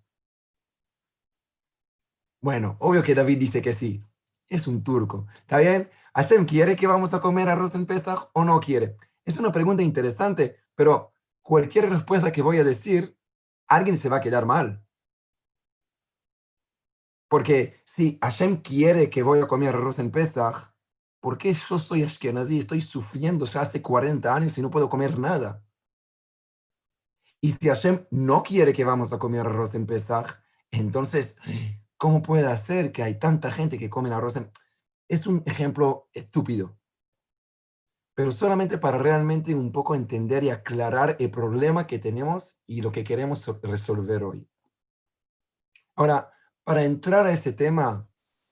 Bueno, 2.40 2.78
obvio 2.80 3.02
que 3.02 3.16
David 3.16 3.40
dice 3.40 3.64
que 3.64 3.74
sí. 3.74 4.06
Es 4.48 4.68
un 4.68 4.84
turco. 4.84 5.26
¿Está 5.40 5.58
bien? 5.58 5.90
¿Hashem 6.14 6.46
quiere 6.46 6.76
que 6.76 6.86
vamos 6.86 7.16
a 7.16 7.22
comer 7.22 7.50
arroz 7.50 7.74
en 7.74 7.88
Pesach 7.88 8.30
o 8.34 8.46
no 8.46 8.60
quiere? 8.60 8.98
Es 9.26 9.40
una 9.40 9.52
pregunta 9.52 9.82
interesante, 9.82 10.58
pero 10.76 11.12
cualquier 11.42 11.90
respuesta 11.90 12.32
que 12.32 12.44
voy 12.44 12.60
a 12.60 12.64
decir, 12.64 13.18
alguien 13.68 13.98
se 13.98 14.10
va 14.10 14.18
a 14.18 14.22
quedar 14.22 14.46
mal. 14.46 14.86
Porque 17.28 17.82
si 17.84 18.20
Hashem 18.22 18.58
quiere 18.58 19.10
que 19.10 19.24
voy 19.24 19.40
a 19.40 19.48
comer 19.48 19.70
arroz 19.70 19.98
en 19.98 20.12
Pesach, 20.12 20.72
¿por 21.20 21.38
qué 21.38 21.54
yo 21.54 21.78
soy 21.78 22.04
ashkenazí? 22.04 22.60
Estoy 22.60 22.82
sufriendo 22.82 23.46
ya 23.46 23.62
hace 23.62 23.82
40 23.82 24.34
años 24.34 24.58
y 24.58 24.62
no 24.62 24.70
puedo 24.70 24.90
comer 24.90 25.18
nada. 25.18 25.64
Y 27.42 27.54
si 27.54 27.70
Hashem 27.70 28.06
no 28.12 28.44
quiere 28.44 28.74
que 28.74 28.84
vamos 28.84 29.14
a 29.14 29.20
comer 29.20 29.42
arroz 29.42 29.74
en 29.76 29.86
Pesach, 29.86 30.42
entonces, 30.72 31.38
¿cómo 31.98 32.22
puede 32.22 32.56
ser 32.58 32.92
que 32.92 33.04
hay 33.04 33.18
tanta 33.18 33.50
gente 33.52 33.78
que 33.78 33.90
come 33.90 34.14
arroz 34.14 34.36
en... 34.36 34.52
Es 35.08 35.26
un 35.26 35.42
ejemplo 35.46 36.10
estúpido. 36.14 36.78
Pero 38.14 38.32
solamente 38.32 38.78
para 38.78 38.98
realmente 38.98 39.56
un 39.56 39.72
poco 39.72 39.96
entender 39.96 40.44
y 40.44 40.50
aclarar 40.50 41.16
el 41.20 41.32
problema 41.32 41.88
que 41.88 42.00
tenemos 42.00 42.62
y 42.68 42.82
lo 42.82 42.92
que 42.92 43.04
queremos 43.04 43.40
so- 43.40 43.60
resolver 43.64 44.24
hoy. 44.24 44.50
Ahora, 45.96 46.32
para 46.64 46.84
entrar 46.84 47.26
a 47.26 47.32
ese 47.32 47.54
tema, 47.54 48.10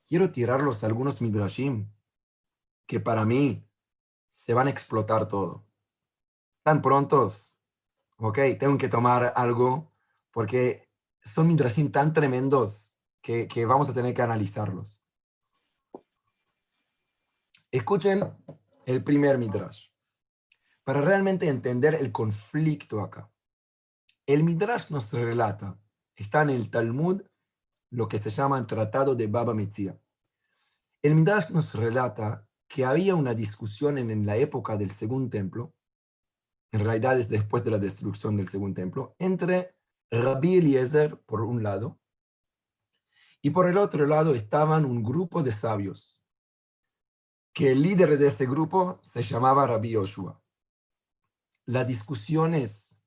quiero 0.08 0.32
tirarlos 0.32 0.84
algunos 0.84 1.22
midrashim 1.22 1.92
que 2.88 3.00
para 3.00 3.26
mí 3.26 3.68
se 4.32 4.54
van 4.54 4.68
a 4.68 4.70
explotar 4.70 5.28
todo. 5.28 5.66
¿Están 6.60 6.82
prontos? 6.82 7.60
Ok, 8.18 8.40
tengo 8.60 8.78
que 8.78 8.90
tomar 8.90 9.34
algo 9.36 9.92
porque 10.32 10.90
son 11.22 11.48
midrashim 11.48 11.92
tan 11.92 12.14
tremendos 12.14 12.98
que, 13.22 13.48
que 13.48 13.66
vamos 13.66 13.90
a 13.90 13.94
tener 13.94 14.14
que 14.14 14.22
analizarlos. 14.22 15.04
Escuchen 17.72 18.34
el 18.86 19.04
primer 19.04 19.38
midrash 19.38 19.90
para 20.84 21.02
realmente 21.02 21.50
entender 21.50 21.96
el 21.96 22.14
conflicto 22.14 23.02
acá. 23.02 23.30
El 24.26 24.44
midrash 24.44 24.90
nos 24.90 25.12
relata, 25.12 25.78
está 26.16 26.42
en 26.44 26.50
el 26.52 26.70
Talmud, 26.70 27.22
lo 27.90 28.08
que 28.08 28.18
se 28.18 28.30
llama 28.30 28.58
el 28.58 28.68
Tratado 28.68 29.16
de 29.16 29.28
Baba 29.28 29.54
Metzia. 29.54 30.00
El 31.02 31.16
midrash 31.16 31.50
nos 31.50 31.74
relata 31.76 32.47
que 32.68 32.86
había 32.86 33.16
una 33.16 33.34
discusión 33.34 33.98
en, 33.98 34.26
la 34.26 34.36
época 34.36 34.78
del 34.78 34.92
Segundo 34.92 35.30
Templo, 35.30 35.74
en 36.72 36.84
realidad 36.84 37.20
es 37.20 37.30
después 37.30 37.64
de 37.64 37.72
la 37.72 37.80
destrucción 37.80 38.36
del 38.36 38.50
Segundo 38.50 38.76
Templo, 38.76 39.16
entre 39.20 39.76
Rabbi 40.12 40.58
Eliezer 40.58 41.20
por 41.22 41.42
un 41.42 41.64
lado 41.64 42.00
y 43.42 43.52
por 43.52 43.68
el 43.70 43.78
otro 43.78 44.06
lado 44.06 44.36
estaban 44.36 44.86
un 44.86 45.04
grupo 45.04 45.44
de 45.44 45.52
sabios, 45.52 46.22
que 47.54 47.72
el 47.72 47.82
líder 47.82 48.18
de 48.18 48.28
ese 48.28 48.46
grupo 48.46 49.00
se 49.02 49.24
llamaba 49.24 49.66
Rabbi 49.66 49.92
Yoshua. 49.92 50.42
La 51.66 51.84
discusión 51.84 52.54
es 52.54 53.02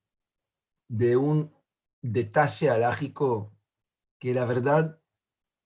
de 0.87 1.15
un 1.17 1.53
detalle 2.01 2.69
alágico 2.69 3.55
que 4.19 4.33
la 4.33 4.45
verdad 4.45 5.01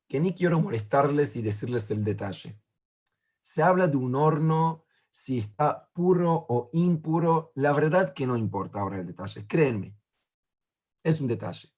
que 0.07 0.19
ni 0.19 0.33
quiero 0.33 0.59
molestarles 0.59 1.35
y 1.35 1.41
decirles 1.41 1.89
el 1.91 2.03
detalle. 2.03 2.61
Se 3.45 3.61
habla 3.61 3.87
de 3.87 3.95
un 3.95 4.15
horno, 4.15 4.85
si 5.11 5.37
está 5.37 5.87
puro 5.93 6.33
o 6.49 6.71
impuro, 6.73 7.51
la 7.53 7.73
verdad 7.73 8.11
que 8.11 8.25
no 8.25 8.35
importa 8.35 8.79
ahora 8.79 8.99
el 8.99 9.05
detalle, 9.05 9.45
créanme, 9.45 9.95
es 11.03 11.21
un 11.21 11.27
detalle. 11.27 11.69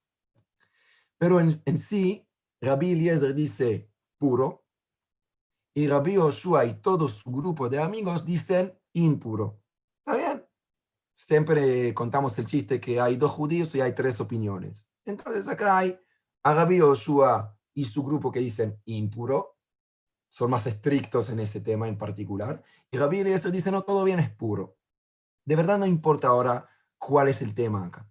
Pero 1.17 1.41
en, 1.41 1.61
en 1.65 1.77
sí, 1.77 2.25
Rabbi 2.61 2.93
Eliezer 2.93 3.33
dice 3.33 3.91
puro, 4.17 4.65
y 5.75 5.87
Rabbi 5.89 6.15
Joshua 6.15 6.63
y 6.63 6.75
todo 6.75 7.09
su 7.09 7.29
grupo 7.31 7.67
de 7.67 7.81
amigos 7.81 8.25
dicen 8.25 8.73
impuro. 8.93 9.61
¿Está 9.99 10.17
bien? 10.17 10.47
Siempre 11.15 11.93
contamos 11.93 12.39
el 12.39 12.45
chiste 12.45 12.79
que 12.79 13.01
hay 13.01 13.17
dos 13.17 13.31
judíos 13.31 13.75
y 13.75 13.81
hay 13.81 13.93
tres 13.93 14.21
opiniones. 14.21 14.95
Entonces 15.03 15.49
acá 15.49 15.79
hay 15.79 15.99
a 16.43 16.53
Rabbi 16.53 16.79
Joshua 16.79 17.59
y 17.73 17.83
su 17.83 18.03
grupo 18.03 18.31
que 18.31 18.39
dicen 18.39 18.81
impuro, 18.85 19.56
son 20.37 20.51
más 20.51 20.67
estrictos 20.67 21.31
en 21.31 21.39
ese 21.39 21.61
tema 21.61 21.87
en 21.87 21.97
particular, 21.97 22.63
y 22.91 22.97
Rabbi 22.99 23.21
Eliezer 23.21 23.51
dice, 23.51 23.71
no, 23.71 23.81
todo 23.81 24.03
bien 24.03 24.19
es 24.19 24.29
puro. 24.29 24.77
De 25.43 25.55
verdad 25.55 25.79
no 25.79 25.87
importa 25.87 26.27
ahora 26.27 26.69
cuál 26.99 27.27
es 27.27 27.41
el 27.41 27.55
tema 27.55 27.83
acá. 27.83 28.07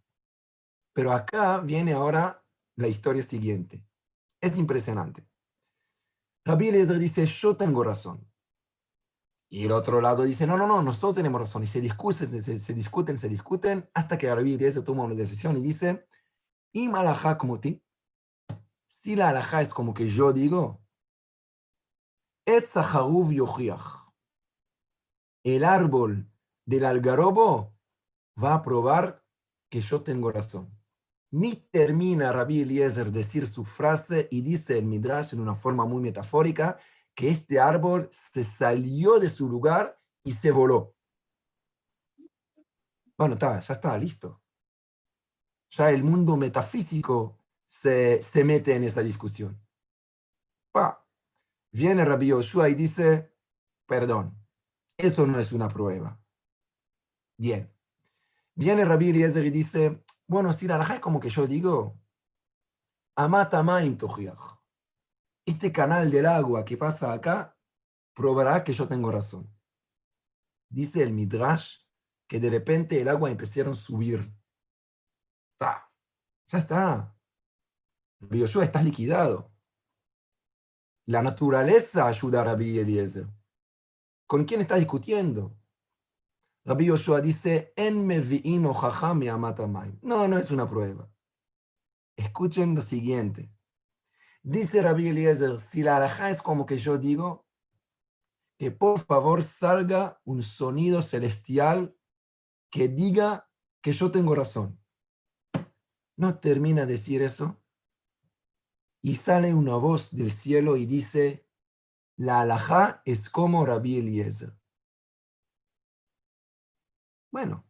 Pero 0.92 1.12
acá 1.12 1.60
viene 1.60 1.92
ahora 1.92 2.44
la 2.74 2.88
historia 2.88 3.22
siguiente. 3.22 3.80
Es 4.40 4.58
impresionante. 4.58 5.24
Rabbi 6.44 6.70
Eliezer 6.70 6.98
dice, 6.98 7.26
yo 7.26 7.56
tengo 7.56 7.84
razón. 7.84 8.28
Y 9.48 9.66
el 9.66 9.70
otro 9.70 10.00
lado 10.00 10.24
dice, 10.24 10.48
no, 10.48 10.56
no, 10.56 10.66
no, 10.66 10.82
nosotros 10.82 11.14
tenemos 11.14 11.40
razón. 11.40 11.62
Y 11.62 11.66
se 11.66 11.80
discuten, 11.80 12.42
se, 12.42 12.58
se 12.58 12.74
discuten, 12.74 13.18
se 13.18 13.28
discuten, 13.28 13.88
hasta 13.94 14.18
que 14.18 14.34
Rabbi 14.34 14.54
Eliezer 14.54 14.82
toma 14.82 15.04
una 15.04 15.14
decisión 15.14 15.56
y 15.58 15.60
dice, 15.60 16.08
y 16.72 16.88
malajá 16.88 17.38
como 17.38 17.60
ti, 17.60 17.84
si 18.88 19.14
la 19.14 19.28
alajá 19.28 19.62
es 19.62 19.72
como 19.72 19.94
que 19.94 20.08
yo 20.08 20.32
digo, 20.32 20.85
et 22.46 22.64
zaharuv 22.66 23.32
yochiach. 23.32 24.06
el 25.42 25.64
árbol 25.64 26.30
del 26.64 26.84
algarobo 26.84 27.76
va 28.42 28.54
a 28.54 28.62
probar 28.62 29.24
que 29.70 29.80
yo 29.80 30.02
tengo 30.02 30.30
razón. 30.30 30.70
Ni 31.32 31.56
termina 31.56 32.32
Rabbi 32.32 32.62
Eliezer 32.62 33.10
decir 33.10 33.46
su 33.46 33.64
frase 33.64 34.28
y 34.30 34.42
dice 34.42 34.78
el 34.78 34.86
Midrash 34.86 35.34
en 35.34 35.40
una 35.40 35.54
forma 35.54 35.84
muy 35.84 36.00
metafórica 36.00 36.78
que 37.14 37.30
este 37.30 37.58
árbol 37.60 38.08
se 38.12 38.44
salió 38.44 39.18
de 39.18 39.28
su 39.28 39.48
lugar 39.48 40.00
y 40.24 40.32
se 40.32 40.50
voló. 40.50 40.94
Bueno, 43.16 43.34
está, 43.34 43.58
ya 43.58 43.74
está, 43.74 43.96
listo. 43.96 44.42
Ya 45.70 45.90
el 45.90 46.04
mundo 46.04 46.36
metafísico 46.36 47.38
se, 47.66 48.22
se 48.22 48.44
mete 48.44 48.74
en 48.74 48.84
esa 48.84 49.02
discusión. 49.02 49.60
Pa. 50.72 51.05
Viene 51.78 52.06
Rabbi 52.06 52.28
Yoshua 52.28 52.70
y 52.70 52.74
dice, 52.74 53.36
perdón, 53.84 54.34
eso 54.96 55.26
no 55.26 55.38
es 55.38 55.52
una 55.52 55.68
prueba. 55.68 56.18
Bien. 57.36 57.70
Viene 58.54 58.82
Rabbi 58.82 59.10
Eliezer 59.10 59.44
y 59.44 59.50
dice, 59.50 60.02
bueno, 60.26 60.54
si 60.54 60.66
la 60.66 60.80
es 60.80 61.00
como 61.00 61.20
que 61.20 61.28
yo 61.28 61.46
digo, 61.46 62.00
Amatamaim 63.14 63.98
Tojiach. 63.98 64.58
Este 65.44 65.70
canal 65.70 66.10
del 66.10 66.24
agua 66.24 66.64
que 66.64 66.78
pasa 66.78 67.12
acá 67.12 67.54
probará 68.14 68.64
que 68.64 68.72
yo 68.72 68.88
tengo 68.88 69.10
razón. 69.10 69.54
Dice 70.70 71.02
el 71.02 71.12
Midrash 71.12 71.80
que 72.26 72.40
de 72.40 72.48
repente 72.48 73.02
el 73.02 73.08
agua 73.08 73.30
empezaron 73.30 73.74
a 73.74 73.76
subir. 73.76 74.34
Está, 75.52 75.92
ya 76.48 76.58
está. 76.58 77.18
Yoshua 78.30 78.64
está 78.64 78.82
liquidado. 78.82 79.55
La 81.06 81.22
naturaleza 81.22 82.08
ayuda 82.08 82.40
a 82.40 82.44
Rabbi 82.44 82.80
Eliezer. 82.80 83.28
¿Con 84.26 84.44
quién 84.44 84.60
está 84.60 84.74
discutiendo? 84.74 85.56
Rabbi 86.64 86.86
Yoshua 86.86 87.20
dice, 87.20 87.72
en 87.76 88.04
mevi'ino 88.04 88.74
jajami 88.74 89.28
amatamay. 89.28 90.00
No, 90.02 90.26
no 90.26 90.36
es 90.36 90.50
una 90.50 90.68
prueba. 90.68 91.08
Escuchen 92.16 92.74
lo 92.74 92.80
siguiente. 92.80 93.52
Dice 94.42 94.82
Rabbi 94.82 95.06
Eliezer, 95.08 95.60
si 95.60 95.84
la 95.84 95.96
alajá 95.96 96.30
es 96.30 96.42
como 96.42 96.66
que 96.66 96.76
yo 96.76 96.98
digo, 96.98 97.46
que 98.58 98.72
por 98.72 98.98
favor 98.98 99.44
salga 99.44 100.20
un 100.24 100.42
sonido 100.42 101.02
celestial 101.02 101.96
que 102.68 102.88
diga 102.88 103.48
que 103.80 103.92
yo 103.92 104.10
tengo 104.10 104.34
razón. 104.34 104.82
No 106.16 106.40
termina 106.40 106.84
de 106.84 106.92
decir 106.92 107.22
eso. 107.22 107.62
Y 109.06 109.14
sale 109.14 109.54
una 109.54 109.76
voz 109.76 110.16
del 110.16 110.32
cielo 110.32 110.76
y 110.76 110.84
dice, 110.84 111.46
la 112.16 112.40
alajá 112.40 113.02
es 113.04 113.30
como 113.30 113.64
Rabbi 113.64 113.98
Eliezer. 113.98 114.58
Bueno, 117.30 117.64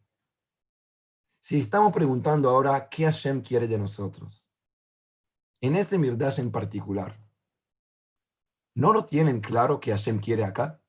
si 1.39 1.59
estamos 1.59 1.93
preguntando 1.93 2.49
ahora 2.49 2.89
qué 2.89 3.03
Hashem 3.03 3.43
quiere 3.43 3.67
de 3.67 3.77
nosotros, 3.77 4.51
en 5.61 5.75
ese 5.75 5.99
Mirdash 5.99 6.39
en 6.39 6.51
particular, 6.51 7.23
¿no 8.73 8.91
lo 8.91 9.05
tienen 9.05 9.39
claro 9.39 9.79
que 9.79 9.91
Hashem 9.91 10.19
quiere 10.19 10.43
acá? 10.43 10.81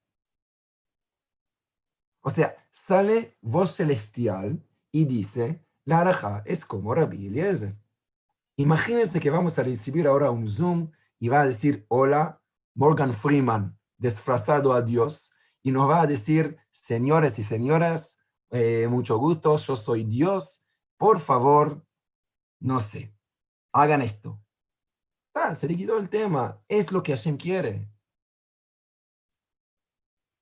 O 2.23 2.31
sea, 2.31 2.57
sale 2.71 3.37
voz 3.43 3.75
celestial 3.76 4.67
y 4.90 5.05
dice, 5.05 5.62
la 5.85 6.00
alajá 6.00 6.43
es 6.47 6.64
como 6.64 6.95
Rabbi 6.95 7.26
Eliezer. 7.26 7.78
Imagínense 8.61 9.21
que 9.21 9.31
vamos 9.31 9.57
a 9.61 9.62
recibir 9.62 10.09
ahora 10.09 10.33
un 10.33 10.49
Zoom 10.49 10.91
y 11.21 11.29
va 11.29 11.43
a 11.43 11.47
decir, 11.47 11.87
hola, 11.88 12.42
Morgan 12.75 13.12
Freeman, 13.12 13.79
disfrazado 13.97 14.73
a 14.73 14.83
Dios, 14.83 15.33
y 15.62 15.71
nos 15.71 15.88
va 15.88 16.01
a 16.01 16.09
decir, 16.09 16.59
señores 16.73 17.38
y 17.38 17.42
señoras, 17.42 18.18
eh, 18.51 18.88
mucho 18.88 19.16
gusto, 19.16 19.57
yo 19.59 19.77
soy 19.77 20.03
Dios, 20.03 20.66
por 20.97 21.21
favor, 21.21 21.87
no 22.59 22.81
sé, 22.81 23.14
hagan 23.73 24.03
esto. 24.03 24.42
Ah, 25.35 25.55
se 25.55 25.68
liquidó 25.68 25.97
el 25.97 26.09
tema, 26.09 26.61
es 26.66 26.90
lo 26.90 27.01
que 27.05 27.14
Hashem 27.14 27.37
quiere. 27.37 27.88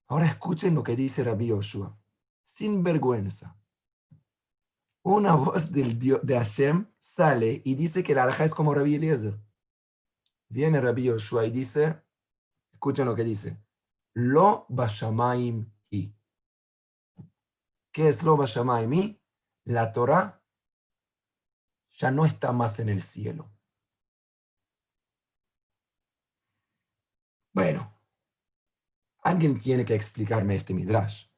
Ahora 0.09 0.24
escuchen 0.24 0.74
lo 0.74 0.83
que 0.83 0.96
dice 0.96 1.22
Rabbi 1.22 1.48
Yoshua, 1.48 1.98
sin 2.46 2.83
vergüenza. 2.83 3.59
Una 5.09 5.37
voz 5.37 5.71
del 5.71 6.01
Dios, 6.01 6.21
de 6.25 6.37
Hashem 6.37 6.92
sale 6.99 7.62
y 7.64 7.77
dice 7.77 8.03
que 8.03 8.12
la 8.12 8.25
alhaja 8.25 8.45
es 8.45 8.53
como 8.53 8.75
Rabbi 8.75 8.97
Eliezer. 8.97 9.40
Viene 10.49 10.81
Rabbi 10.81 11.05
Yoshua 11.05 11.47
y 11.47 11.53
dice, 11.53 12.03
escuchen 12.73 13.07
lo 13.07 13.14
que 13.14 13.23
dice, 13.23 13.57
Lo 14.14 14.66
bashamaim 14.69 15.73
¿Qué 17.92 18.09
es 18.09 18.25
lo 18.25 18.37
mí? 18.88 19.23
La 19.62 19.92
Torah 19.92 20.45
ya 21.90 22.11
no 22.11 22.27
está 22.27 22.51
más 22.51 22.81
en 22.81 22.88
el 22.88 23.01
cielo. 23.01 23.49
Bueno, 27.55 27.97
alguien 29.23 29.57
tiene 29.61 29.85
que 29.85 29.95
explicarme 29.95 30.57
este 30.57 30.75
midrash. 30.75 31.29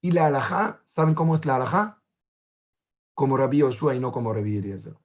¿Y 0.00 0.12
la 0.12 0.28
alajá? 0.28 0.80
¿Saben 0.86 1.14
cómo 1.14 1.34
es 1.34 1.44
la 1.44 1.56
alajá? 1.56 2.03
Como 3.14 3.36
Rabbi 3.36 3.58
Yoshua 3.58 3.94
y 3.94 4.00
no 4.00 4.12
como 4.12 4.32
Rabbi 4.32 4.58
Eliezer. 4.58 4.96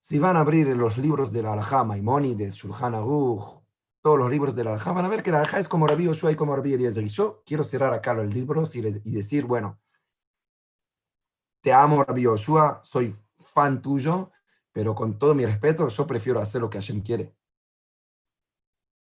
Si 0.00 0.18
van 0.18 0.36
a 0.36 0.40
abrir 0.40 0.66
los 0.76 0.98
libros 0.98 1.32
de 1.32 1.42
la 1.42 1.52
alajá, 1.52 1.84
Maimónides, 1.84 2.54
Shulchan 2.54 2.94
Aruch, 2.94 3.60
todos 4.02 4.18
los 4.18 4.30
libros 4.30 4.54
de 4.54 4.64
la 4.64 4.70
Alajá, 4.70 4.92
van 4.92 5.04
a 5.04 5.08
ver 5.08 5.22
que 5.22 5.30
la 5.30 5.38
Alajá 5.38 5.58
es 5.58 5.68
como 5.68 5.86
Rabbi 5.86 6.04
Yoshua 6.04 6.32
y 6.32 6.36
como 6.36 6.56
Rabbi 6.56 6.74
Eliezer. 6.74 7.04
Y 7.04 7.08
yo 7.08 7.42
quiero 7.44 7.62
cerrar 7.62 7.92
acá 7.92 8.14
los 8.14 8.32
libros 8.32 8.74
y, 8.74 8.80
decir, 8.80 9.44
bueno, 9.44 9.78
te 11.60 11.72
amo 11.72 12.02
Rabbi 12.04 12.22
Yoshua, 12.22 12.80
soy 12.82 13.14
fan 13.38 13.82
tuyo, 13.82 14.30
pero 14.72 14.94
con 14.94 15.18
todo 15.18 15.34
mi 15.34 15.44
respeto, 15.44 15.88
yo 15.88 16.06
prefiero 16.06 16.40
hacer 16.40 16.60
lo 16.60 16.70
que 16.70 16.78
Hashem 16.78 17.02
quiere. 17.02 17.34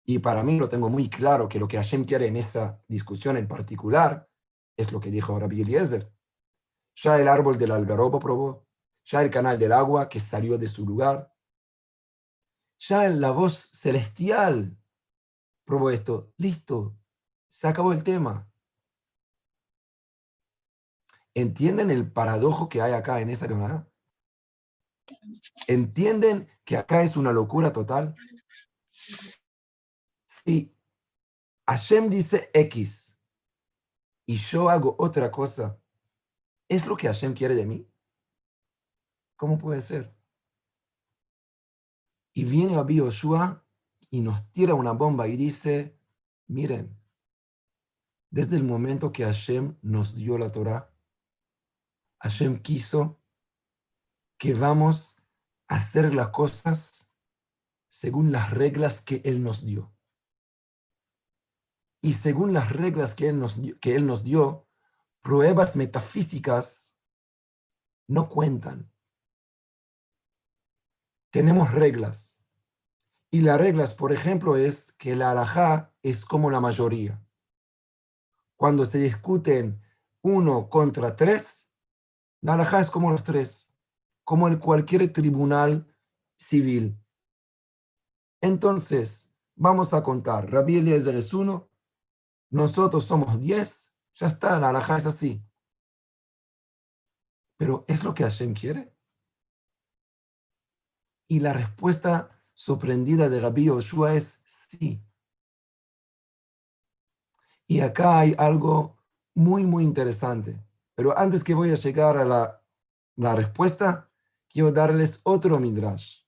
Y 0.06 0.20
para 0.20 0.44
mí 0.44 0.60
lo 0.60 0.68
tengo 0.68 0.90
muy 0.90 1.10
claro 1.10 1.48
que 1.48 1.60
lo 1.60 1.68
que 1.68 1.78
Hashem 1.78 2.04
quiere 2.04 2.28
en 2.28 2.36
esa 2.36 2.82
discusión 2.90 3.38
en 3.38 3.48
particular 3.48 4.30
es 4.76 4.92
lo 4.92 5.00
que 5.00 5.10
dijo 5.10 5.40
Rabbi 5.40 5.62
Eliezer. 5.62 6.12
Ya 6.96 7.18
el 7.20 7.28
árbol 7.28 7.58
del 7.58 7.72
algarobo 7.72 8.20
probó, 8.20 8.68
ya 9.04 9.22
el 9.22 9.30
canal 9.30 9.58
del 9.58 9.72
agua 9.72 10.08
que 10.10 10.20
salió 10.20 10.58
de 10.58 10.68
su 10.68 10.86
lugar, 10.86 11.34
ya 12.80 13.08
la 13.10 13.32
voz 13.32 13.72
celestial 13.72 14.78
probó 15.66 15.90
esto. 15.90 16.34
Listo, 16.38 16.98
se 17.50 17.68
acabó 17.68 17.94
el 17.94 18.04
tema. 18.04 18.50
¿Entienden 21.34 21.90
el 21.90 22.12
paradojo 22.12 22.70
que 22.70 22.82
hay 22.82 22.94
acá 22.94 23.20
en 23.22 23.30
esa 23.30 23.48
cámara? 23.48 23.90
¿Entienden 25.68 26.48
que 26.64 26.78
acá 26.78 27.04
es 27.04 27.18
una 27.18 27.32
locura 27.32 27.74
total? 27.74 28.16
Si 30.26 30.78
Hashem 31.68 32.10
dice 32.10 32.52
X 32.54 33.18
y 34.26 34.38
yo 34.38 34.70
hago 34.70 34.96
otra 35.00 35.32
cosa, 35.32 35.80
¿es 36.74 36.88
lo 36.88 36.98
que 36.98 37.08
Hashem 37.08 37.34
quiere 37.34 37.56
de 37.56 37.66
mí? 37.66 37.88
¿Cómo 39.36 39.58
puede 39.58 39.82
ser? 39.82 40.16
Y 42.34 42.46
viene 42.46 42.76
Abi 42.78 42.96
Yoshua 42.96 43.66
y 44.10 44.22
nos 44.22 44.52
tira 44.52 44.74
una 44.74 44.92
bomba 44.92 45.28
y 45.28 45.38
dice, 45.38 46.00
miren, 46.48 47.00
desde 48.32 48.56
el 48.56 48.64
momento 48.64 49.12
que 49.12 49.24
Hashem 49.24 49.78
nos 49.82 50.16
dio 50.16 50.38
la 50.38 50.52
Torah, 50.52 50.92
Hashem 52.22 52.62
quiso 52.62 53.22
que 54.40 54.56
vamos 54.56 55.22
a 55.68 55.76
hacer 55.76 56.14
las 56.14 56.30
cosas 56.30 57.12
según 57.90 58.32
las 58.32 58.50
reglas 58.50 59.02
que 59.02 59.22
Él 59.26 59.44
nos 59.44 59.64
dio. 59.64 59.96
Y 62.02 62.14
según 62.14 62.54
las 62.54 62.72
reglas 62.72 63.14
que 63.14 63.30
Él 63.30 63.40
nos 63.40 63.60
que 63.80 63.96
él 63.96 64.08
nos 64.08 64.24
dio 64.24 64.68
pruebas 65.24 65.76
metafísicas 65.76 66.96
no 68.08 68.30
cuentan 68.30 68.94
tenemos 71.34 71.72
reglas. 71.72 72.44
Y 73.32 73.42
las 73.42 73.60
reglas, 73.60 73.96
por 73.96 74.14
ejemplo, 74.14 74.56
es 74.56 74.94
que 74.94 75.16
la 75.16 75.32
alajá 75.32 75.92
es 76.04 76.26
como 76.26 76.52
la 76.52 76.60
mayoría. 76.60 77.26
Cuando 78.56 78.86
se 78.86 79.00
discuten 79.00 79.82
uno 80.22 80.70
contra 80.70 81.16
tres, 81.16 81.72
la 82.42 82.54
alajá 82.54 82.82
es 82.82 82.92
como 82.92 83.10
los 83.10 83.24
tres, 83.24 83.74
como 84.24 84.48
en 84.48 84.60
cualquier 84.60 85.12
tribunal 85.12 85.88
civil. 86.38 87.00
Entonces, 88.40 89.34
vamos 89.56 89.92
a 89.94 90.04
contar. 90.04 90.52
Rabbi 90.52 90.78
Eliezer 90.78 91.16
es 91.16 91.34
uno, 91.34 91.68
nosotros 92.52 93.06
somos 93.06 93.40
10, 93.40 93.93
ya 94.16 94.28
está, 94.28 94.60
la 94.60 94.70
alhaja 94.70 94.98
es 94.98 95.06
así. 95.06 95.44
Pero 97.58 97.86
¿es 97.88 98.04
lo 98.04 98.14
que 98.14 98.24
Hashem 98.24 98.54
quiere? 98.54 98.94
Y 101.28 101.40
la 101.40 101.54
respuesta 101.54 102.30
sorprendida 102.54 103.30
de 103.30 103.40
Rabbi 103.40 103.66
Yoshua 103.66 104.14
es 104.14 104.44
sí. 104.46 105.04
Y 107.68 107.80
acá 107.80 108.20
hay 108.20 108.36
algo 108.38 108.98
muy, 109.34 109.64
muy 109.64 109.84
interesante. 109.84 110.62
Pero 110.96 111.18
antes 111.18 111.44
que 111.44 111.56
voy 111.56 111.72
a 111.72 111.76
llegar 111.76 112.18
a 112.18 112.26
la, 112.26 112.64
la 113.16 113.36
respuesta, 113.36 114.12
quiero 114.48 114.72
darles 114.72 115.22
otro 115.24 115.60
midrash, 115.60 116.24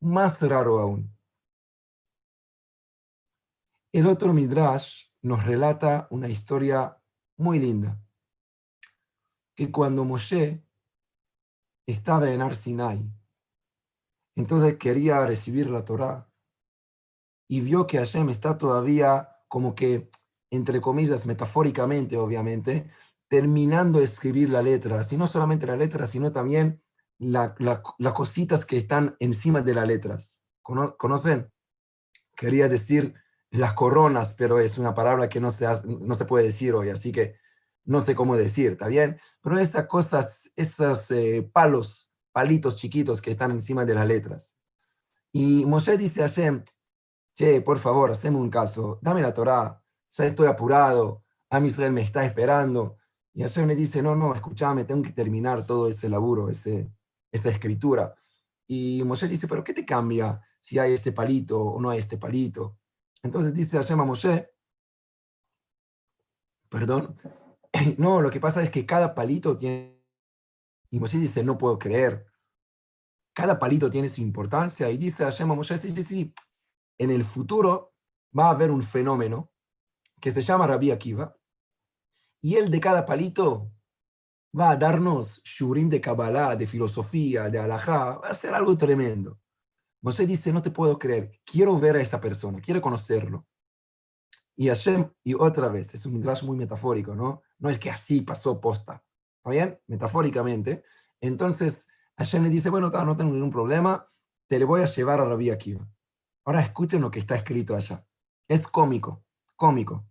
más 0.00 0.42
raro 0.42 0.78
aún. 0.78 1.16
El 3.92 4.06
otro 4.06 4.32
midrash 4.32 5.06
nos 5.22 5.44
relata 5.44 6.06
una 6.10 6.28
historia 6.28 6.99
muy 7.40 7.58
linda, 7.58 8.00
que 9.56 9.72
cuando 9.72 10.04
Moshe 10.04 10.64
estaba 11.86 12.30
en 12.30 12.40
Arsinai, 12.40 13.12
entonces 14.36 14.76
quería 14.78 15.26
recibir 15.26 15.68
la 15.68 15.84
Torá 15.84 16.30
y 17.48 17.60
vio 17.60 17.86
que 17.86 17.98
Hashem 17.98 18.28
está 18.28 18.56
todavía 18.56 19.28
como 19.48 19.74
que, 19.74 20.08
entre 20.50 20.80
comillas, 20.80 21.26
metafóricamente, 21.26 22.16
obviamente, 22.16 22.88
terminando 23.28 23.98
de 23.98 24.04
escribir 24.04 24.50
la 24.50 24.62
letra, 24.62 25.04
y 25.10 25.16
no 25.16 25.26
solamente 25.26 25.66
la 25.66 25.76
letra, 25.76 26.06
sino 26.06 26.30
también 26.30 26.82
las 27.18 27.52
cositas 28.14 28.64
que 28.64 28.76
están 28.76 29.16
encima 29.18 29.62
de 29.62 29.74
las 29.74 29.86
letras. 29.86 30.44
¿Conocen? 30.62 31.52
Quería 32.36 32.68
decir 32.68 33.14
las 33.50 33.74
coronas, 33.74 34.34
pero 34.38 34.60
es 34.60 34.78
una 34.78 34.94
palabra 34.94 35.28
que 35.28 35.40
no 35.40 35.50
se, 35.50 35.66
no 35.84 36.14
se 36.14 36.24
puede 36.24 36.44
decir 36.44 36.74
hoy, 36.74 36.90
así 36.90 37.12
que 37.12 37.36
no 37.84 38.00
sé 38.00 38.14
cómo 38.14 38.36
decir, 38.36 38.72
¿está 38.72 38.86
bien? 38.86 39.20
Pero 39.42 39.58
esas 39.58 39.86
cosas, 39.86 40.52
esos 40.56 41.10
eh, 41.10 41.48
palos, 41.52 42.12
palitos 42.32 42.76
chiquitos 42.76 43.20
que 43.20 43.32
están 43.32 43.50
encima 43.50 43.84
de 43.84 43.94
las 43.94 44.06
letras. 44.06 44.56
Y 45.32 45.64
Moshe 45.64 45.96
dice 45.96 46.22
a 46.22 46.28
Hashem, 46.28 46.64
che, 47.34 47.60
por 47.62 47.78
favor, 47.78 48.10
haceme 48.10 48.38
un 48.38 48.50
caso, 48.50 48.98
dame 49.02 49.22
la 49.22 49.34
Torah, 49.34 49.82
ya 50.10 50.24
estoy 50.24 50.46
apurado, 50.46 51.24
a 51.50 51.58
Israel 51.60 51.92
me 51.92 52.02
está 52.02 52.24
esperando. 52.24 52.96
Y 53.32 53.42
Hashem 53.42 53.66
le 53.66 53.76
dice, 53.76 54.02
no, 54.02 54.14
no, 54.14 54.34
escúchame, 54.34 54.84
tengo 54.84 55.02
que 55.02 55.12
terminar 55.12 55.66
todo 55.66 55.88
ese 55.88 56.08
laburo, 56.08 56.48
ese, 56.48 56.92
esa 57.32 57.48
escritura. 57.48 58.14
Y 58.66 59.02
Moshe 59.04 59.28
dice, 59.28 59.48
pero 59.48 59.64
¿qué 59.64 59.72
te 59.72 59.84
cambia 59.84 60.40
si 60.60 60.78
hay 60.78 60.94
este 60.94 61.12
palito 61.12 61.60
o 61.60 61.80
no 61.80 61.90
hay 61.90 61.98
este 61.98 62.18
palito? 62.18 62.79
Entonces 63.22 63.54
dice 63.54 63.76
Hashem 63.76 64.00
a 64.00 64.04
Moshe, 64.04 64.50
perdón, 66.68 67.16
no, 67.98 68.20
lo 68.20 68.30
que 68.30 68.40
pasa 68.40 68.62
es 68.62 68.70
que 68.70 68.86
cada 68.86 69.14
palito 69.14 69.56
tiene... 69.56 70.00
Y 70.90 70.98
Moshe 70.98 71.18
dice, 71.18 71.44
no 71.44 71.56
puedo 71.56 71.78
creer. 71.78 72.26
Cada 73.34 73.58
palito 73.58 73.90
tiene 73.90 74.08
su 74.08 74.20
importancia. 74.20 74.90
Y 74.90 74.96
dice 74.96 75.24
Hashem 75.24 75.50
a 75.50 75.54
Moshe, 75.54 75.76
sí, 75.78 75.90
sí, 75.90 76.02
sí, 76.02 76.34
en 76.98 77.10
el 77.10 77.24
futuro 77.24 77.94
va 78.36 78.46
a 78.46 78.50
haber 78.50 78.70
un 78.70 78.82
fenómeno 78.82 79.52
que 80.20 80.30
se 80.30 80.42
llama 80.42 80.66
Rabbi 80.66 80.90
Akiva, 80.90 81.36
y 82.42 82.56
él 82.56 82.70
de 82.70 82.80
cada 82.80 83.04
palito 83.04 83.72
va 84.58 84.70
a 84.70 84.76
darnos 84.76 85.42
shurim 85.44 85.88
de 85.88 86.00
Kabbalah, 86.00 86.56
de 86.56 86.66
filosofía, 86.66 87.48
de 87.48 87.58
alajá, 87.58 88.18
va 88.18 88.28
a 88.28 88.34
ser 88.34 88.54
algo 88.54 88.76
tremendo. 88.76 89.40
Moshe 90.02 90.26
dice, 90.26 90.52
no 90.52 90.62
te 90.62 90.70
puedo 90.70 90.98
creer, 90.98 91.40
quiero 91.44 91.78
ver 91.78 91.96
a 91.96 92.00
esa 92.00 92.20
persona, 92.20 92.60
quiero 92.60 92.80
conocerlo. 92.80 93.46
Y 94.56 94.68
Hashem, 94.68 95.10
y 95.22 95.34
otra 95.34 95.68
vez, 95.68 95.94
es 95.94 96.06
un 96.06 96.14
midrash 96.14 96.42
muy 96.42 96.56
metafórico, 96.56 97.14
¿no? 97.14 97.42
No 97.58 97.70
es 97.70 97.78
que 97.78 97.90
así 97.90 98.22
pasó 98.22 98.60
posta, 98.60 99.04
¿está 99.36 99.50
bien? 99.50 99.80
Metafóricamente. 99.86 100.82
Entonces, 101.20 101.88
Hashem 102.16 102.42
le 102.42 102.48
dice, 102.48 102.70
bueno, 102.70 102.90
no 102.90 103.16
tengo 103.16 103.32
ningún 103.32 103.50
problema, 103.50 104.06
te 104.46 104.58
le 104.58 104.64
voy 104.64 104.82
a 104.82 104.86
llevar 104.86 105.20
a 105.20 105.24
Rabbi 105.24 105.50
Akiva. 105.50 105.88
Ahora 106.44 106.60
escuchen 106.60 107.00
lo 107.00 107.10
que 107.10 107.20
está 107.20 107.36
escrito 107.36 107.76
allá. 107.76 108.06
Es 108.48 108.66
cómico, 108.66 109.24
cómico. 109.56 110.06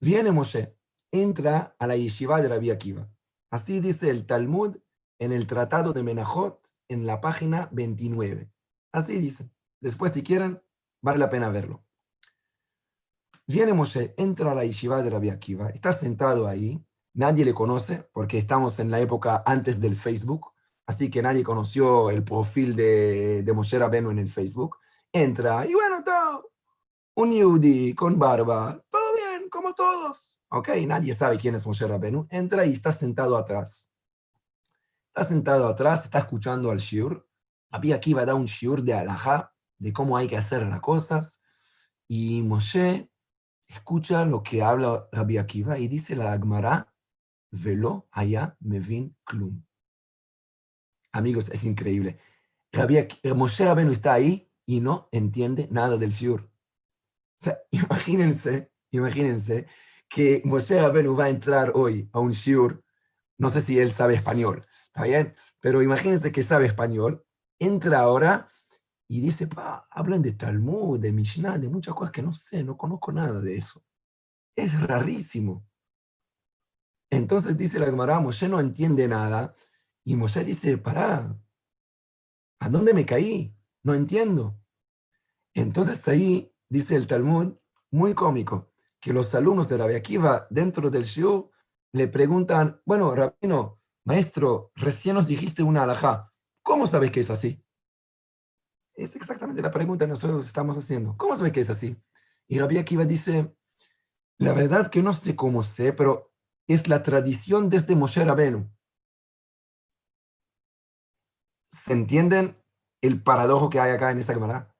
Viene 0.00 0.32
Moshe, 0.32 0.76
entra 1.10 1.74
a 1.78 1.86
la 1.86 1.96
yeshiva 1.96 2.40
de 2.40 2.48
Rabbi 2.48 2.70
Akiva. 2.70 3.10
Así 3.50 3.80
dice 3.80 4.10
el 4.10 4.26
Talmud 4.26 4.76
en 5.18 5.32
el 5.32 5.46
Tratado 5.46 5.92
de 5.92 6.02
Menachot, 6.02 6.68
en 6.88 7.06
la 7.06 7.20
página 7.20 7.68
29. 7.72 8.51
Así 8.92 9.18
dice. 9.18 9.50
Después, 9.80 10.12
si 10.12 10.22
quieren, 10.22 10.62
vale 11.00 11.18
la 11.18 11.30
pena 11.30 11.48
verlo. 11.48 11.84
Viene 13.46 13.72
Moshe, 13.72 14.14
entra 14.16 14.52
a 14.52 14.54
la 14.54 14.64
yeshiva 14.64 15.02
de 15.02 15.10
Rabbi 15.10 15.28
Akiva, 15.28 15.68
está 15.70 15.92
sentado 15.92 16.46
ahí, 16.46 16.80
nadie 17.14 17.44
le 17.44 17.52
conoce, 17.52 18.08
porque 18.12 18.38
estamos 18.38 18.78
en 18.78 18.90
la 18.90 19.00
época 19.00 19.42
antes 19.44 19.80
del 19.80 19.96
Facebook, 19.96 20.52
así 20.86 21.10
que 21.10 21.22
nadie 21.22 21.42
conoció 21.42 22.10
el 22.10 22.22
perfil 22.22 22.76
de, 22.76 23.42
de 23.42 23.52
Moshe 23.52 23.78
Rabenu 23.78 24.10
en 24.10 24.20
el 24.20 24.30
Facebook. 24.30 24.78
Entra, 25.12 25.66
y 25.66 25.74
bueno, 25.74 26.04
todo, 26.04 26.52
un 27.16 27.32
yudi 27.32 27.94
con 27.94 28.18
barba, 28.18 28.82
todo 28.88 29.14
bien, 29.14 29.50
como 29.50 29.74
todos. 29.74 30.38
Ok, 30.48 30.68
nadie 30.86 31.14
sabe 31.14 31.36
quién 31.36 31.54
es 31.54 31.66
Moshe 31.66 31.86
Rabenu. 31.86 32.26
Entra 32.30 32.64
y 32.64 32.72
está 32.72 32.92
sentado 32.92 33.36
atrás. 33.36 33.90
Está 35.08 35.24
sentado 35.24 35.66
atrás, 35.66 36.04
está 36.04 36.20
escuchando 36.20 36.70
al 36.70 36.78
shiur, 36.78 37.28
Rabbi 37.72 37.92
Akiva 37.92 38.26
da 38.26 38.34
un 38.34 38.44
shiur 38.44 38.82
de 38.82 38.92
alajá, 38.92 39.54
de 39.78 39.92
cómo 39.92 40.16
hay 40.16 40.28
que 40.28 40.36
hacer 40.36 40.66
las 40.66 40.80
cosas, 40.80 41.42
y 42.06 42.42
Moshe 42.42 43.10
escucha 43.66 44.26
lo 44.26 44.42
que 44.42 44.62
habla 44.62 45.08
Rabbi 45.10 45.38
Akiva 45.38 45.78
y 45.78 45.88
dice 45.88 46.14
la 46.14 46.32
Agmará, 46.32 46.92
velo 47.50 48.08
haya 48.12 48.56
mevin 48.60 49.16
klum. 49.24 49.64
Amigos, 51.12 51.48
es 51.48 51.64
increíble. 51.64 52.18
Rabbi, 52.72 53.08
Moshe 53.34 53.64
Rabenu 53.64 53.92
está 53.92 54.12
ahí 54.12 54.50
y 54.66 54.80
no 54.80 55.08
entiende 55.10 55.68
nada 55.70 55.96
del 55.96 56.10
shiur. 56.10 56.50
Imagínense, 57.70 58.70
imagínense 58.90 59.66
que 60.08 60.42
Moshe 60.44 60.80
Rabenu 60.80 61.16
va 61.16 61.24
a 61.24 61.30
entrar 61.30 61.72
hoy 61.74 62.08
a 62.12 62.20
un 62.20 62.32
shiur, 62.32 62.84
no 63.38 63.48
sé 63.48 63.62
si 63.62 63.78
él 63.78 63.92
sabe 63.92 64.14
español, 64.14 64.64
¿está 64.86 65.04
bien? 65.04 65.34
Pero 65.60 65.82
imagínense 65.82 66.30
que 66.30 66.42
sabe 66.42 66.66
español 66.66 67.24
entra 67.64 68.00
ahora 68.00 68.48
y 69.08 69.20
dice, 69.20 69.46
pa, 69.46 69.86
hablan 69.90 70.22
de 70.22 70.32
Talmud, 70.32 70.98
de 70.98 71.12
Mishnah, 71.12 71.58
de 71.58 71.68
muchas 71.68 71.94
cosas 71.94 72.12
que 72.12 72.22
no 72.22 72.32
sé, 72.32 72.64
no 72.64 72.76
conozco 72.76 73.12
nada 73.12 73.40
de 73.40 73.56
eso. 73.56 73.84
Es 74.56 74.80
rarísimo. 74.80 75.66
Entonces 77.10 77.56
dice 77.56 77.78
la 77.78 77.86
Gemara, 77.86 78.20
Moshe 78.20 78.48
no 78.48 78.58
entiende 78.58 79.06
nada, 79.06 79.54
y 80.04 80.16
Moshe 80.16 80.42
dice, 80.44 80.78
pará, 80.78 81.38
¿a 82.58 82.68
dónde 82.70 82.94
me 82.94 83.04
caí? 83.04 83.54
No 83.82 83.92
entiendo. 83.92 84.58
Entonces 85.54 86.08
ahí 86.08 86.54
dice 86.70 86.96
el 86.96 87.06
Talmud, 87.06 87.54
muy 87.90 88.14
cómico, 88.14 88.72
que 88.98 89.12
los 89.12 89.34
alumnos 89.34 89.68
de 89.68 89.76
Rabbi 89.76 89.94
Akiva 89.94 90.46
dentro 90.48 90.90
del 90.90 91.04
Shiur 91.04 91.50
le 91.92 92.08
preguntan, 92.08 92.80
bueno, 92.86 93.14
Rabino, 93.14 93.82
maestro, 94.06 94.72
recién 94.74 95.16
nos 95.16 95.26
dijiste 95.26 95.62
una 95.62 95.82
alajá, 95.82 96.31
¿Cómo 96.72 96.86
sabes 96.86 97.10
que 97.10 97.20
es 97.20 97.28
así? 97.28 97.62
Es 98.94 99.14
exactamente 99.14 99.60
la 99.60 99.70
pregunta 99.70 100.06
que 100.06 100.08
nosotros 100.08 100.46
estamos 100.46 100.74
haciendo. 100.74 101.14
¿Cómo 101.18 101.36
sabes 101.36 101.52
que 101.52 101.60
es 101.60 101.68
así? 101.68 102.02
Y 102.48 102.58
Rabbi 102.58 102.78
Akiva 102.78 103.04
dice, 103.04 103.54
la 104.38 104.54
verdad 104.54 104.90
que 104.90 105.02
no 105.02 105.12
sé 105.12 105.36
cómo 105.36 105.64
sé, 105.64 105.92
pero 105.92 106.32
es 106.66 106.88
la 106.88 107.02
tradición 107.02 107.68
desde 107.68 107.94
Moshe 107.94 108.24
Rabenu. 108.24 108.74
¿Se 111.84 111.92
entienden 111.92 112.56
el 113.02 113.22
paradojo 113.22 113.68
que 113.68 113.78
hay 113.78 113.92
acá 113.92 114.10
en 114.10 114.20
esta 114.20 114.32
cámara? 114.32 114.74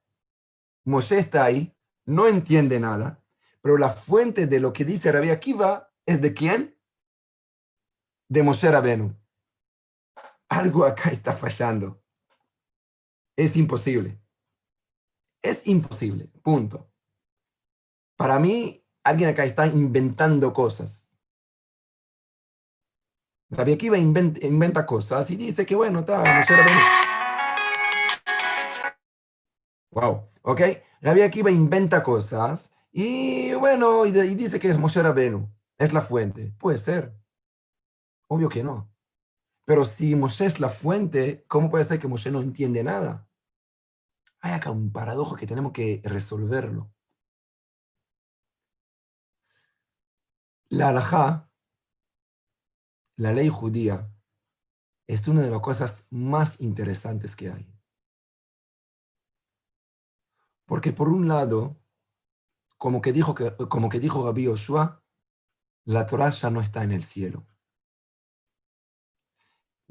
Moshe 0.86 1.18
está 1.18 1.44
ahí, 1.44 1.76
no 2.06 2.26
entiende 2.26 2.80
nada, 2.80 3.22
pero 3.60 3.76
la 3.76 3.90
fuente 3.90 4.46
de 4.46 4.60
lo 4.60 4.72
que 4.72 4.86
dice 4.86 5.12
Rabbi 5.12 5.28
Akiva 5.28 5.92
es 6.06 6.22
de 6.22 6.32
quién? 6.32 6.74
De 8.30 8.42
Moshe 8.42 8.70
Rabenu 8.70 9.21
algo 10.52 10.84
acá 10.84 11.10
está 11.10 11.32
fallando. 11.32 12.02
Es 13.36 13.56
imposible. 13.56 14.20
Es 15.42 15.66
imposible, 15.66 16.28
punto. 16.42 16.88
Para 18.16 18.38
mí, 18.38 18.86
alguien 19.02 19.30
acá 19.30 19.44
está 19.44 19.66
inventando 19.66 20.52
cosas. 20.52 21.18
Rabbi 23.50 23.72
Akiva 23.72 23.98
inventa, 23.98 24.46
inventa 24.46 24.86
cosas 24.86 25.30
y 25.30 25.36
dice 25.36 25.66
que 25.66 25.74
bueno, 25.74 26.00
está, 26.00 26.22
Wow, 29.90 30.30
ok. 30.42 30.60
Rabbi 31.02 31.22
Akiva 31.22 31.50
inventa 31.50 32.02
cosas 32.02 32.74
y 32.92 33.52
bueno, 33.54 34.06
y, 34.06 34.10
y 34.10 34.34
dice 34.34 34.60
que 34.60 34.70
es 34.70 34.78
Moshe 34.78 35.02
Rabenu, 35.02 35.50
es 35.76 35.92
la 35.92 36.00
fuente. 36.02 36.54
Puede 36.58 36.78
ser. 36.78 37.12
Obvio 38.28 38.48
que 38.48 38.62
no. 38.62 38.91
Pero 39.64 39.84
si 39.84 40.16
Moshe 40.16 40.46
es 40.46 40.60
la 40.60 40.68
fuente, 40.68 41.44
¿cómo 41.48 41.70
puede 41.70 41.84
ser 41.84 41.98
que 41.98 42.08
Moshe 42.08 42.30
no 42.30 42.40
entiende 42.40 42.82
nada? 42.82 43.28
Hay 44.40 44.52
acá 44.52 44.70
un 44.70 44.92
paradojo 44.92 45.36
que 45.36 45.46
tenemos 45.46 45.72
que 45.72 46.00
resolverlo. 46.04 46.92
La 50.68 50.88
halajá, 50.88 51.50
la 53.16 53.32
ley 53.32 53.48
judía, 53.48 54.12
es 55.06 55.28
una 55.28 55.42
de 55.42 55.50
las 55.50 55.60
cosas 55.60 56.08
más 56.10 56.60
interesantes 56.60 57.36
que 57.36 57.50
hay. 57.50 57.72
Porque 60.66 60.92
por 60.92 61.08
un 61.08 61.28
lado, 61.28 61.80
como 62.78 63.00
que 63.00 63.12
dijo, 63.12 63.34
que, 63.34 63.54
como 63.68 63.88
que 63.88 64.00
dijo 64.00 64.32
la 65.84 66.06
Torah 66.06 66.30
ya 66.30 66.50
no 66.50 66.60
está 66.60 66.82
en 66.82 66.92
el 66.92 67.02
cielo. 67.02 67.46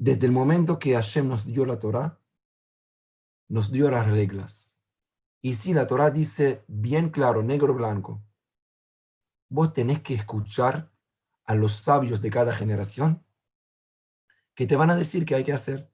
Desde 0.04 0.26
el 0.26 0.32
momento 0.32 0.80
que 0.80 0.94
Hashem 0.94 1.28
nos 1.28 1.46
dio 1.46 1.64
la 1.64 1.78
Torah, 1.78 2.18
nos 3.46 3.70
dio 3.70 3.88
las 3.88 4.10
reglas. 4.10 4.80
Y 5.40 5.52
si 5.52 5.72
la 5.72 5.86
Torah 5.86 6.10
dice 6.10 6.64
bien 6.66 7.10
claro, 7.10 7.44
negro 7.44 7.72
blanco, 7.72 8.20
vos 9.48 9.72
tenés 9.72 10.02
que 10.02 10.14
escuchar 10.14 10.90
a 11.44 11.54
los 11.54 11.84
sabios 11.84 12.20
de 12.20 12.30
cada 12.30 12.52
generación 12.52 13.24
que 14.56 14.66
te 14.66 14.74
van 14.74 14.90
a 14.90 14.96
decir 14.96 15.24
qué 15.24 15.36
hay 15.36 15.44
que 15.44 15.52
hacer. 15.52 15.88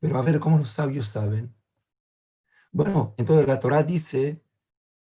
Pero 0.00 0.18
a 0.18 0.22
ver 0.22 0.40
cómo 0.40 0.58
los 0.58 0.70
sabios 0.70 1.06
saben. 1.06 1.54
Bueno, 2.72 3.14
entonces 3.18 3.46
la 3.46 3.60
Torah 3.60 3.84
dice 3.84 4.44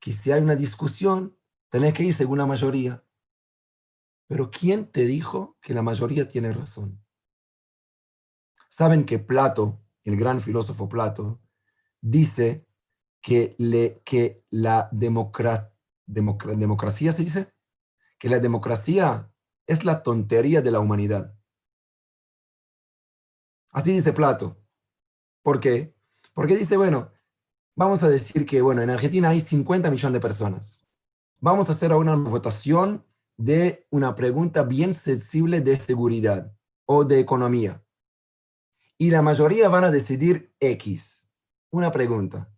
que 0.01 0.13
si 0.13 0.33
hay 0.33 0.43
una 0.43 0.55
discusión, 0.55 1.35
tenés 1.71 1.95
que 1.95 2.03
ir 2.03 2.13
según 2.13 2.37
la 2.37 2.47
mayoría. 2.47 3.03
Pero 4.27 4.51
¿quién 4.51 4.85
te 4.93 5.07
dijo 5.07 5.57
que 5.63 5.73
la 5.73 5.81
mayoría 5.81 6.29
tiene 6.29 6.53
razón? 6.53 7.06
Saben 8.77 9.07
que 9.07 9.19
Plato, 9.19 9.81
el 10.05 10.19
gran 10.19 10.39
filósofo 10.39 10.87
Plato, 10.87 11.41
dice 12.03 12.69
que, 13.23 13.57
le, 13.57 14.03
que 14.05 14.45
la 14.51 14.91
democracia 14.93 15.73
se 17.11 17.25
dice, 17.25 17.55
que 18.19 18.29
la 18.29 18.39
democracia 18.39 19.33
es 19.67 19.87
la 19.87 20.03
tontería 20.03 20.61
de 20.61 20.71
la 20.73 20.81
humanidad. 20.81 21.35
Así 23.71 23.93
dice 23.93 24.13
Plato. 24.13 24.63
¿Por 25.43 25.59
qué? 25.59 25.97
Porque 26.35 26.55
dice, 26.55 26.77
bueno, 26.77 27.11
vamos 27.77 28.03
a 28.03 28.11
decir 28.11 28.45
que, 28.45 28.61
bueno, 28.61 28.83
en 28.83 28.91
Argentina 28.91 29.31
hay 29.31 29.41
50 29.41 29.91
millones 29.91 30.13
de 30.13 30.21
personas. 30.21 30.87
Vamos 31.41 31.71
a 31.71 31.73
hacer 31.73 31.95
una 31.95 32.15
votación 32.15 33.07
de 33.39 33.87
una 33.89 34.15
pregunta 34.15 34.65
bien 34.65 34.93
sensible 34.93 35.63
de 35.63 35.77
seguridad 35.77 36.55
o 36.85 37.07
de 37.07 37.21
economía. 37.21 37.83
Y 38.99 39.11
la 39.11 39.21
mayoría 39.21 39.69
van 39.69 39.85
a 39.85 39.91
decidir 39.91 40.55
X. 40.59 41.29
Una 41.71 41.93
pregunta. 41.93 42.51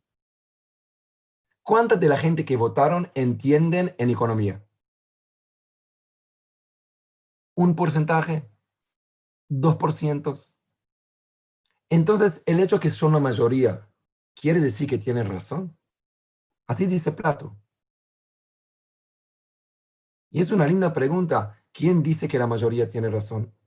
¿Cuántas 1.65 1.99
de 1.99 2.09
la 2.09 2.17
gente 2.17 2.45
que 2.45 2.57
votaron 2.57 3.11
entienden 3.15 3.95
en 3.99 4.11
economía? 4.11 4.65
¿Un 7.57 7.75
porcentaje? 7.75 8.49
¿Dos 9.49 9.77
por 9.77 9.93
cientos? 9.93 10.57
Entonces, 11.91 12.45
el 12.47 12.61
hecho 12.61 12.79
que 12.79 12.91
son 12.91 13.13
la 13.13 13.19
mayoría, 13.19 13.91
¿quiere 14.37 14.61
decir 14.61 14.89
que 14.89 14.99
tienen 14.99 15.29
razón? 15.29 15.77
Así 16.69 16.87
dice 16.87 17.11
Plato. 17.13 17.59
Y 20.31 20.41
es 20.41 20.53
una 20.53 20.67
linda 20.67 20.93
pregunta. 20.93 21.65
¿Quién 21.73 22.03
dice 22.03 22.29
que 22.29 22.39
la 22.39 22.47
mayoría 22.47 22.89
tiene 22.89 23.11
razón? 23.11 23.58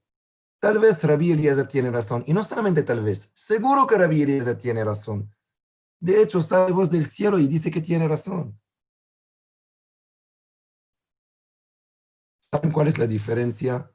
Tal 0.61 0.77
vez 0.77 1.03
Rabbi 1.03 1.31
Eliezer 1.31 1.67
tiene 1.67 1.89
razón. 1.89 2.23
Y 2.27 2.33
no 2.33 2.43
solamente 2.43 2.83
tal 2.83 3.01
vez, 3.01 3.31
seguro 3.33 3.87
que 3.87 3.97
Rabbi 3.97 4.21
Eliezer 4.21 4.59
tiene 4.59 4.85
razón. 4.85 5.33
De 5.99 6.21
hecho, 6.21 6.39
sale 6.39 6.71
voz 6.71 6.91
del 6.91 7.03
cielo 7.03 7.39
y 7.39 7.47
dice 7.47 7.71
que 7.71 7.81
tiene 7.81 8.07
razón. 8.07 8.61
¿Saben 12.39 12.71
cuál 12.71 12.89
es 12.89 12.99
la 12.99 13.07
diferencia 13.07 13.91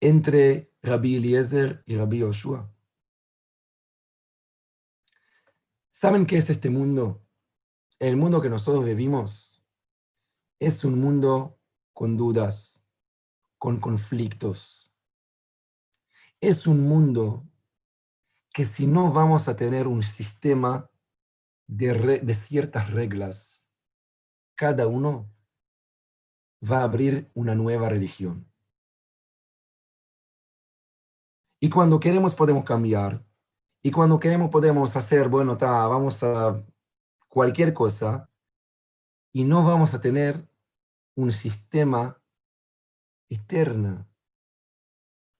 entre 0.00 0.72
Rabbi 0.82 1.16
Eliezer 1.16 1.82
y 1.86 1.96
Rabbi 1.96 2.20
Yoshua? 2.20 2.72
¿Saben 5.90 6.24
qué 6.24 6.38
es 6.38 6.48
este 6.50 6.70
mundo? 6.70 7.26
El 7.98 8.16
mundo 8.16 8.40
que 8.40 8.48
nosotros 8.48 8.84
vivimos 8.84 9.66
es 10.60 10.84
un 10.84 11.00
mundo 11.00 11.58
con 11.92 12.16
dudas, 12.16 12.79
con 13.60 13.78
conflictos. 13.78 14.90
Es 16.40 16.66
un 16.66 16.80
mundo 16.80 17.46
que 18.54 18.64
si 18.64 18.86
no 18.86 19.12
vamos 19.12 19.48
a 19.48 19.54
tener 19.54 19.86
un 19.86 20.02
sistema 20.02 20.90
de, 21.66 22.20
de 22.20 22.34
ciertas 22.34 22.90
reglas, 22.90 23.68
cada 24.56 24.86
uno 24.86 25.30
va 26.60 26.78
a 26.78 26.84
abrir 26.84 27.30
una 27.34 27.54
nueva 27.54 27.90
religión. 27.90 28.50
Y 31.60 31.68
cuando 31.68 32.00
queremos 32.00 32.34
podemos 32.34 32.64
cambiar. 32.64 33.22
Y 33.82 33.90
cuando 33.90 34.18
queremos 34.18 34.48
podemos 34.48 34.96
hacer, 34.96 35.28
bueno, 35.28 35.58
ta, 35.58 35.86
vamos 35.86 36.22
a 36.22 36.64
cualquier 37.28 37.74
cosa. 37.74 38.30
Y 39.34 39.44
no 39.44 39.62
vamos 39.62 39.92
a 39.92 40.00
tener 40.00 40.48
un 41.14 41.30
sistema 41.30 42.19
eterno 43.30 44.06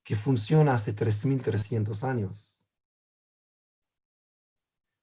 que 0.03 0.17
funciona 0.17 0.75
hace 0.75 0.95
3.300 0.95 2.03
años. 2.05 2.65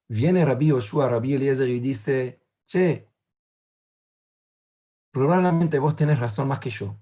Viene 0.08 0.44
Rabbi 0.44 0.68
Yoshua, 0.68 1.08
Rabbi 1.08 1.34
Eliezer 1.34 1.68
y 1.68 1.80
dice, 1.80 2.42
che, 2.66 3.12
probablemente 5.12 5.78
vos 5.78 5.94
tenés 5.94 6.18
razón 6.18 6.48
más 6.48 6.60
que 6.60 6.70
yo. 6.70 6.98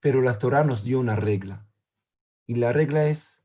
Pero 0.00 0.20
la 0.20 0.38
Torah 0.38 0.64
nos 0.64 0.84
dio 0.84 1.00
una 1.00 1.16
regla. 1.16 1.66
Y 2.46 2.56
la 2.56 2.72
regla 2.72 3.06
es 3.06 3.44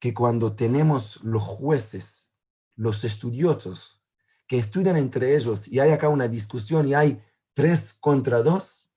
que 0.00 0.12
cuando 0.12 0.56
tenemos 0.56 1.22
los 1.22 1.42
jueces, 1.42 2.32
los 2.74 3.04
estudiosos, 3.04 4.02
que 4.46 4.58
estudian 4.58 4.96
entre 4.96 5.36
ellos 5.36 5.68
y 5.68 5.80
hay 5.80 5.90
acá 5.90 6.08
una 6.08 6.28
discusión 6.28 6.86
y 6.86 6.94
hay 6.94 7.22
tres 7.54 7.94
contra 7.94 8.42
dos, 8.42 8.92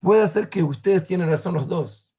puede 0.00 0.26
ser 0.28 0.48
que 0.48 0.62
ustedes 0.62 1.04
tienen 1.04 1.28
razón 1.28 1.54
los 1.54 1.68
dos. 1.68 2.18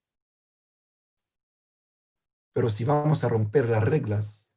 Pero 2.54 2.70
si 2.70 2.86
vamos 2.86 3.24
a 3.24 3.30
romper 3.30 3.68
las 3.68 3.84
reglas, 3.84 4.52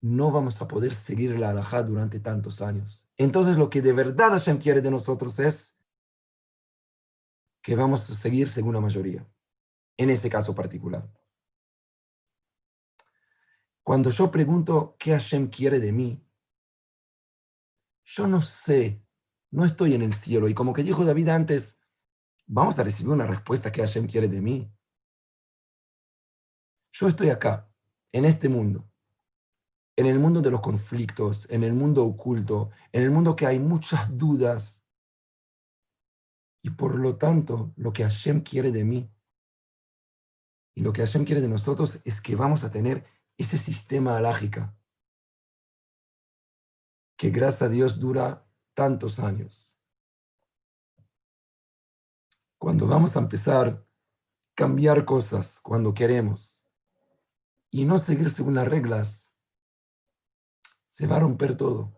no 0.00 0.30
vamos 0.30 0.60
a 0.62 0.68
poder 0.68 0.94
seguir 0.94 1.38
la 1.38 1.50
halajá 1.50 1.82
durante 1.82 2.20
tantos 2.20 2.62
años. 2.62 3.08
Entonces 3.16 3.56
lo 3.56 3.70
que 3.70 3.82
de 3.82 3.92
verdad 3.92 4.30
Hashem 4.30 4.58
quiere 4.58 4.80
de 4.80 4.90
nosotros 4.90 5.38
es 5.38 5.76
que 7.62 7.76
vamos 7.76 8.08
a 8.10 8.14
seguir 8.14 8.48
según 8.48 8.74
la 8.74 8.80
mayoría, 8.80 9.26
en 9.96 10.10
este 10.10 10.28
caso 10.28 10.54
particular. 10.54 11.08
Cuando 13.84 14.10
yo 14.10 14.30
pregunto 14.30 14.96
qué 14.98 15.12
Hashem 15.12 15.48
quiere 15.48 15.78
de 15.80 15.92
mí, 15.92 16.24
yo 18.04 18.26
no 18.26 18.42
sé, 18.42 19.04
no 19.50 19.64
estoy 19.64 19.94
en 19.94 20.02
el 20.02 20.12
cielo 20.12 20.48
y 20.48 20.54
como 20.54 20.72
que 20.72 20.82
dijo 20.82 21.04
David 21.04 21.28
antes, 21.28 21.78
vamos 22.46 22.78
a 22.78 22.84
recibir 22.84 23.12
una 23.12 23.26
respuesta 23.26 23.70
que 23.70 23.80
Hashem 23.80 24.06
quiere 24.06 24.28
de 24.28 24.40
mí. 24.40 24.72
Yo 26.92 27.08
estoy 27.08 27.30
acá, 27.30 27.72
en 28.12 28.24
este 28.24 28.48
mundo, 28.48 28.90
en 29.96 30.06
el 30.06 30.18
mundo 30.18 30.40
de 30.40 30.50
los 30.50 30.60
conflictos, 30.60 31.48
en 31.50 31.64
el 31.64 31.72
mundo 31.72 32.04
oculto, 32.04 32.70
en 32.92 33.02
el 33.02 33.10
mundo 33.10 33.36
que 33.36 33.46
hay 33.46 33.58
muchas 33.58 34.16
dudas. 34.16 34.84
Y 36.62 36.70
por 36.70 36.98
lo 36.98 37.16
tanto, 37.16 37.72
lo 37.76 37.92
que 37.92 38.04
Hashem 38.04 38.42
quiere 38.42 38.70
de 38.70 38.84
mí 38.84 39.10
y 40.74 40.82
lo 40.82 40.92
que 40.92 41.02
Hashem 41.02 41.24
quiere 41.24 41.40
de 41.40 41.48
nosotros 41.48 42.00
es 42.04 42.20
que 42.20 42.36
vamos 42.36 42.64
a 42.64 42.70
tener 42.70 43.04
ese 43.36 43.58
sistema 43.58 44.16
alágica 44.16 44.76
que 47.22 47.30
gracias 47.30 47.62
a 47.62 47.68
Dios 47.68 48.00
dura 48.00 48.44
tantos 48.74 49.20
años. 49.20 49.78
Cuando 52.58 52.84
vamos 52.88 53.14
a 53.14 53.20
empezar 53.20 53.68
a 53.68 53.86
cambiar 54.56 55.04
cosas, 55.04 55.60
cuando 55.60 55.94
queremos, 55.94 56.66
y 57.70 57.84
no 57.84 58.00
seguir 58.00 58.28
según 58.28 58.54
las 58.54 58.66
reglas, 58.66 59.32
se 60.88 61.06
va 61.06 61.14
a 61.14 61.20
romper 61.20 61.56
todo. 61.56 61.96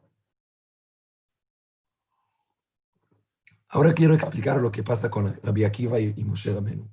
Ahora 3.68 3.94
quiero 3.94 4.12
explicar 4.12 4.58
lo 4.58 4.70
que 4.70 4.82
pasa 4.82 5.10
con 5.10 5.40
Rabbi 5.42 5.64
Akiva 5.64 5.98
y, 6.00 6.22
Moshe 6.22 6.52
Rabenu. 6.52 6.86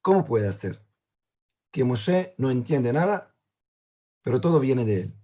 ¿Cómo 0.00 0.24
puede 0.24 0.50
ser 0.54 0.82
que 1.70 1.84
Moshe 1.84 2.34
no 2.38 2.50
entiende 2.50 2.94
nada, 2.94 3.36
pero 4.22 4.40
todo 4.40 4.58
viene 4.58 4.86
de 4.86 5.00
él? 5.02 5.18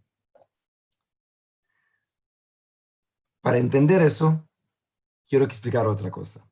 Para 3.45 3.59
entender 3.59 4.01
eso, 4.01 4.49
quiero 5.29 5.45
explicar 5.45 5.87
otra 5.87 6.11
cosa. 6.11 6.49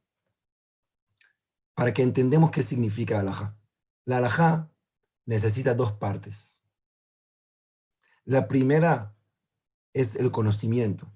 Para 1.73 1.95
que 1.95 2.03
entendamos 2.03 2.51
qué 2.51 2.63
significa 2.63 3.19
alajá. 3.19 3.57
La 4.05 4.19
alajá 4.19 4.71
necesita 5.25 5.73
dos 5.73 5.93
partes. 5.95 6.61
La 8.27 8.47
primera 8.47 9.17
es 9.95 10.17
el 10.17 10.31
conocimiento. 10.31 11.11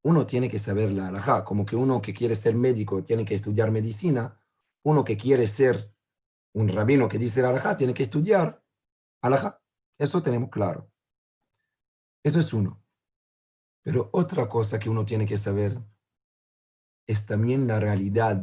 Uno 0.00 0.24
tiene 0.24 0.48
que 0.48 0.58
saber 0.58 0.92
la 0.92 1.08
alajá, 1.08 1.44
como 1.44 1.66
que 1.66 1.76
uno 1.76 2.00
que 2.00 2.14
quiere 2.14 2.34
ser 2.34 2.54
médico 2.54 3.02
tiene 3.02 3.26
que 3.26 3.34
estudiar 3.34 3.70
medicina, 3.70 4.40
uno 4.82 5.04
que 5.04 5.18
quiere 5.18 5.46
ser 5.46 5.94
un 6.54 6.68
rabino 6.68 7.06
que 7.06 7.18
dice 7.18 7.42
la 7.42 7.50
alajá 7.50 7.76
tiene 7.76 7.92
que 7.92 8.04
estudiar 8.04 8.64
alajá. 9.20 9.62
Eso 9.98 10.22
tenemos 10.22 10.48
claro. 10.48 10.90
Eso 12.22 12.40
es 12.40 12.50
uno. 12.54 12.83
Pero 13.84 14.08
otra 14.12 14.48
cosa 14.48 14.78
que 14.78 14.88
uno 14.88 15.04
tiene 15.04 15.26
que 15.26 15.36
saber 15.36 15.78
es 17.06 17.26
también 17.26 17.66
la 17.66 17.78
realidad 17.78 18.42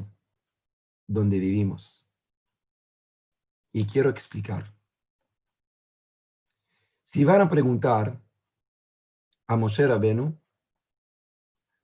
donde 1.07 1.39
vivimos. 1.39 2.07
Y 3.73 3.87
quiero 3.87 4.11
explicar. 4.11 4.71
Si 7.03 7.25
van 7.25 7.41
a 7.41 7.49
preguntar 7.49 8.21
a 9.47 9.57
Moshe 9.57 9.87
Rabenu, 9.87 10.39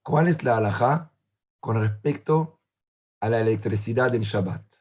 ¿cuál 0.04 0.28
es 0.28 0.44
la 0.44 0.58
alajá 0.58 1.12
con 1.60 1.82
respecto 1.82 2.62
a 3.20 3.30
la 3.30 3.40
electricidad 3.40 4.14
en 4.14 4.22
Shabbat? 4.22 4.72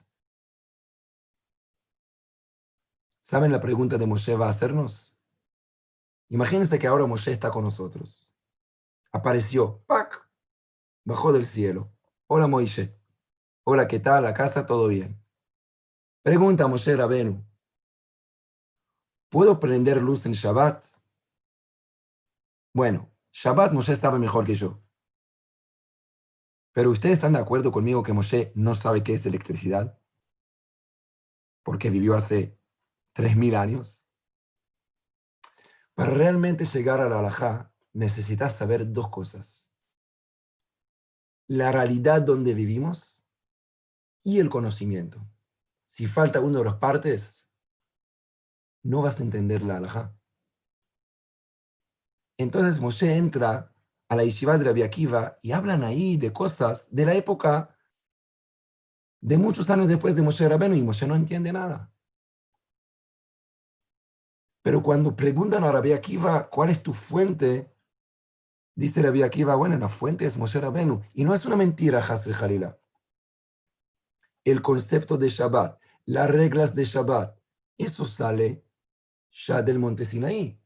¿Saben 3.23 3.51
la 3.51 3.61
pregunta 3.61 3.97
de 3.97 4.07
Moshe 4.07 4.37
va 4.37 4.49
a 4.49 4.51
hacernos? 4.51 5.19
Imagínense 6.29 6.79
que 6.79 6.87
ahora 6.87 7.07
Moshe 7.07 7.33
está 7.33 7.51
con 7.51 7.65
nosotros. 7.65 8.36
Apareció, 9.12 9.85
¡pac! 9.87 10.29
Bajó 11.05 11.33
del 11.33 11.45
cielo. 11.45 11.92
Hola 12.27 12.47
Moshe. 12.47 12.99
Hola, 13.64 13.87
¿qué 13.87 14.01
tal? 14.01 14.25
La 14.25 14.35
casa, 14.35 14.66
todo 14.66 14.88
bien. 14.88 15.23
Pregunta 16.23 16.64
a 16.64 16.69
Moshe 16.69 16.97
Rabenu. 16.97 17.45
¿Puedo 19.29 19.61
prender 19.61 20.03
luz 20.03 20.27
en 20.27 20.33
Shabbat? 20.33 20.85
Bueno, 22.75 23.12
Shabbat 23.33 23.73
Moshe 23.73 23.95
sabe 23.95 24.19
mejor 24.19 24.45
que 24.45 24.55
yo. 24.55 24.83
Pero 26.73 26.90
¿ustedes 26.90 27.14
están 27.14 27.33
de 27.33 27.38
acuerdo 27.38 27.73
conmigo 27.73 28.03
que 28.03 28.12
Moshe 28.12 28.53
no 28.55 28.75
sabe 28.75 29.03
qué 29.03 29.14
es 29.14 29.25
electricidad? 29.25 29.99
Porque 31.62 31.90
vivió 31.90 32.14
hace 32.14 32.59
3.000 33.14 33.57
años. 33.57 34.07
Para 35.95 36.11
realmente 36.11 36.64
llegar 36.64 37.01
a 37.01 37.09
la 37.09 37.21
necesitas 37.97 38.55
saber 38.55 38.93
dos 38.93 39.09
cosas. 39.09 39.73
La 41.49 41.73
realidad 41.73 42.21
donde 42.21 42.53
vivimos 42.53 43.25
y 44.23 44.39
el 44.39 44.51
conocimiento. 44.51 45.27
Si 45.87 46.07
falta 46.07 46.41
uno 46.41 46.59
de 46.59 46.65
las 46.65 46.77
partes, 46.77 47.51
no 48.83 49.01
vas 49.01 49.21
a 49.21 49.23
entender 49.23 49.63
la 49.63 49.77
halajá. 49.77 50.15
Entonces 52.39 52.81
Moshe 52.81 53.17
entra 53.17 53.75
a 54.09 54.17
la 54.17 54.25
yeshiva 54.25 54.59
de 54.59 54.65
la 54.65 54.85
Akiva 54.85 55.39
y 55.43 55.53
hablan 55.53 55.83
ahí 55.83 56.19
de 56.19 56.33
cosas 56.33 56.95
de 56.95 57.07
la 57.07 57.15
época 57.15 57.75
de 59.23 59.39
muchos 59.39 59.71
años 59.71 59.89
después 59.89 60.15
de 60.17 60.23
Moshe 60.23 60.47
Rabenu 60.47 60.75
y 60.75 60.83
Moshe 60.83 61.07
no 61.07 61.17
entiende 61.17 61.53
nada. 61.53 61.91
Pero 64.63 64.83
cuando 64.83 65.17
preguntan 65.17 65.65
a 65.65 65.73
Rabbi 65.73 65.93
Akiva, 65.93 66.51
¿cuál 66.51 66.71
es 66.71 66.83
tu 66.83 66.93
fuente? 66.93 67.76
Dice 68.77 69.03
Rabbi 69.03 69.23
Akiva, 69.23 69.57
bueno, 69.57 69.77
la 69.79 69.89
fuente 69.89 70.27
es 70.27 70.37
Moshe 70.37 70.61
Rabenu. 70.61 71.03
Y 71.15 71.25
no 71.25 71.35
es 71.35 71.45
una 71.45 71.57
mentira, 71.57 71.99
Hasri 71.99 72.33
Jalila 72.33 72.79
el 74.47 74.62
concepto 74.62 75.19
de 75.19 75.29
Shabbat, 75.29 75.81
las 76.05 76.31
reglas 76.31 76.77
de 76.77 76.85
Shabbat, 76.85 77.37
eso 77.77 78.07
sale 78.07 78.65
ya 79.33 79.61
del 79.61 79.81
monte 79.81 80.05
Sinaí. 80.05 80.57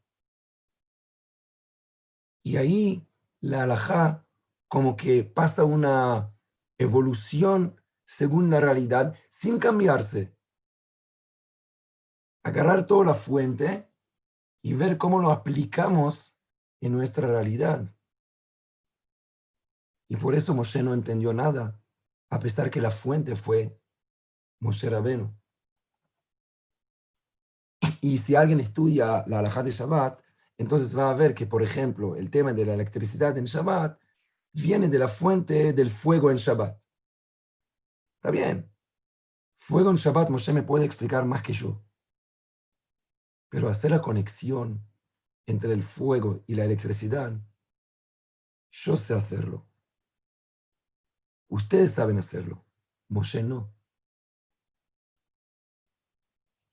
Y 2.44 2.58
ahí 2.58 3.08
la 3.40 3.62
halajá 3.62 4.26
como 4.68 4.96
que 4.96 5.24
pasa 5.24 5.64
una 5.64 6.30
evolución 6.76 7.80
según 8.04 8.50
la 8.50 8.60
realidad 8.60 9.16
sin 9.30 9.58
cambiarse. 9.58 10.36
Agarrar 12.44 12.84
toda 12.84 13.06
la 13.06 13.14
fuente 13.14 13.90
y 14.62 14.74
ver 14.74 14.98
cómo 14.98 15.20
lo 15.20 15.30
aplicamos 15.30 16.38
en 16.82 16.92
nuestra 16.92 17.26
realidad. 17.26 17.90
Y 20.10 20.16
por 20.16 20.34
eso 20.34 20.54
Moshe 20.54 20.82
no 20.82 20.92
entendió 20.92 21.32
nada 21.32 21.80
a 22.30 22.40
pesar 22.40 22.68
que 22.68 22.80
la 22.80 22.90
fuente 22.90 23.36
fue 23.36 23.80
Moshe 24.58 24.90
Rabenu. 24.90 25.32
Y 28.00 28.18
si 28.18 28.34
alguien 28.34 28.58
estudia 28.58 29.24
la 29.28 29.38
halajá 29.38 29.62
de 29.62 29.70
Shabbat, 29.70 30.20
entonces 30.58 30.98
va 30.98 31.10
a 31.10 31.14
ver 31.14 31.32
que, 31.32 31.46
por 31.46 31.62
ejemplo, 31.62 32.16
el 32.16 32.28
tema 32.28 32.52
de 32.52 32.66
la 32.66 32.74
electricidad 32.74 33.38
en 33.38 33.44
Shabbat 33.44 34.00
viene 34.52 34.88
de 34.88 34.98
la 34.98 35.06
fuente 35.06 35.72
del 35.72 35.92
fuego 35.92 36.32
en 36.32 36.38
Shabbat. 36.38 36.76
Está 38.16 38.32
bien. 38.32 38.68
Fuego 39.54 39.90
en 39.90 39.96
Shabbat 39.96 40.28
Moshe 40.28 40.52
me 40.52 40.64
puede 40.64 40.86
explicar 40.86 41.24
más 41.24 41.42
que 41.42 41.52
yo. 41.52 41.84
Pero 43.48 43.68
hacer 43.68 43.92
la 43.92 44.02
conexión 44.02 44.84
entre 45.46 45.72
el 45.72 45.84
fuego 45.84 46.42
y 46.48 46.56
la 46.56 46.64
electricidad, 46.64 47.40
yo 48.72 48.96
sé 48.96 49.14
hacerlo. 49.14 49.69
Ustedes 51.50 51.92
saben 51.92 52.16
hacerlo, 52.16 52.64
Moshe 53.08 53.42
no. 53.42 53.74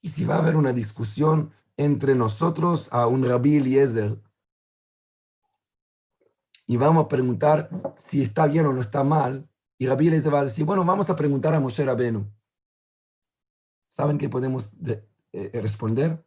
Y 0.00 0.10
si 0.10 0.24
va 0.24 0.36
a 0.36 0.38
haber 0.38 0.54
una 0.54 0.72
discusión 0.72 1.52
entre 1.76 2.14
nosotros 2.14 2.88
a 2.92 3.08
un 3.08 3.24
Rabbi 3.24 3.56
Eliezer 3.56 4.22
y 6.68 6.76
vamos 6.76 7.04
a 7.04 7.08
preguntar 7.08 7.70
si 7.98 8.22
está 8.22 8.46
bien 8.46 8.66
o 8.66 8.72
no 8.72 8.80
está 8.80 9.02
mal, 9.02 9.50
y 9.78 9.88
Rabbi 9.88 10.06
Eliezer 10.06 10.32
va 10.32 10.40
a 10.40 10.44
decir, 10.44 10.64
bueno, 10.64 10.84
vamos 10.84 11.10
a 11.10 11.16
preguntar 11.16 11.54
a 11.54 11.60
Moshe 11.60 11.84
Rabenu. 11.84 12.30
¿Saben 13.88 14.18
qué 14.18 14.28
podemos 14.28 14.76
eh, 15.32 15.60
responder? 15.60 16.24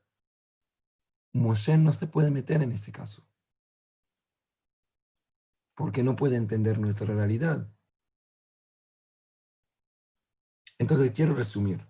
Moshe 1.31 1.77
no 1.77 1.93
se 1.93 2.07
puede 2.07 2.31
meter 2.31 2.61
en 2.61 2.73
ese 2.73 2.91
caso. 2.91 3.25
Porque 5.75 6.03
no 6.03 6.17
puede 6.17 6.35
entender 6.35 6.79
nuestra 6.79 7.13
realidad. 7.13 7.71
Entonces 10.81 11.11
quiero 11.11 11.35
resumir. 11.35 11.87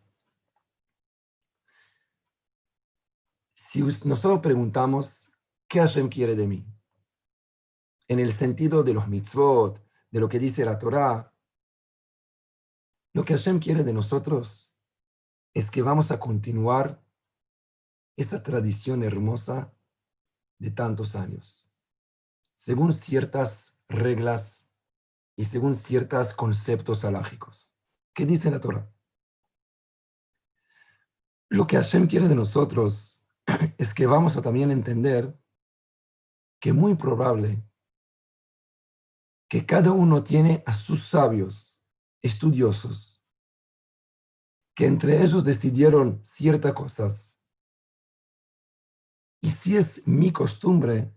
Si 3.55 3.81
nosotros 4.03 4.41
preguntamos, 4.41 5.31
¿qué 5.69 5.79
Hashem 5.79 6.09
quiere 6.09 6.35
de 6.35 6.45
mí? 6.45 6.65
En 8.09 8.19
el 8.19 8.33
sentido 8.33 8.83
de 8.83 8.93
los 8.93 9.07
mitzvot, 9.07 9.81
de 10.09 10.19
lo 10.19 10.27
que 10.27 10.39
dice 10.39 10.65
la 10.65 10.77
Torah, 10.77 11.33
lo 13.13 13.23
que 13.23 13.33
Hashem 13.33 13.59
quiere 13.59 13.85
de 13.85 13.93
nosotros 13.93 14.75
es 15.53 15.71
que 15.71 15.81
vamos 15.81 16.11
a 16.11 16.19
continuar 16.19 17.01
esa 18.17 18.43
tradición 18.43 19.03
hermosa 19.03 19.73
de 20.59 20.69
tantos 20.69 21.15
años, 21.15 21.71
según 22.57 22.93
ciertas 22.93 23.79
reglas 23.87 24.69
y 25.37 25.45
según 25.45 25.75
ciertos 25.75 26.33
conceptos 26.33 27.05
alágicos. 27.05 27.70
¿Qué 28.21 28.27
dice 28.27 28.51
la 28.51 28.59
Torah? 28.59 28.87
Lo 31.49 31.65
que 31.65 31.75
Hashem 31.75 32.05
quiere 32.05 32.27
de 32.27 32.35
nosotros 32.35 33.25
es 33.79 33.95
que 33.95 34.05
vamos 34.05 34.37
a 34.37 34.43
también 34.43 34.69
entender 34.69 35.35
que 36.59 36.71
muy 36.71 36.93
probable 36.93 37.67
que 39.49 39.65
cada 39.65 39.91
uno 39.91 40.23
tiene 40.23 40.61
a 40.67 40.73
sus 40.73 41.07
sabios, 41.07 41.83
estudiosos, 42.21 43.25
que 44.75 44.85
entre 44.85 45.23
ellos 45.23 45.43
decidieron 45.43 46.23
ciertas 46.23 46.73
cosas. 46.73 47.41
Y 49.41 49.49
si 49.49 49.77
es 49.77 50.07
mi 50.07 50.31
costumbre, 50.31 51.11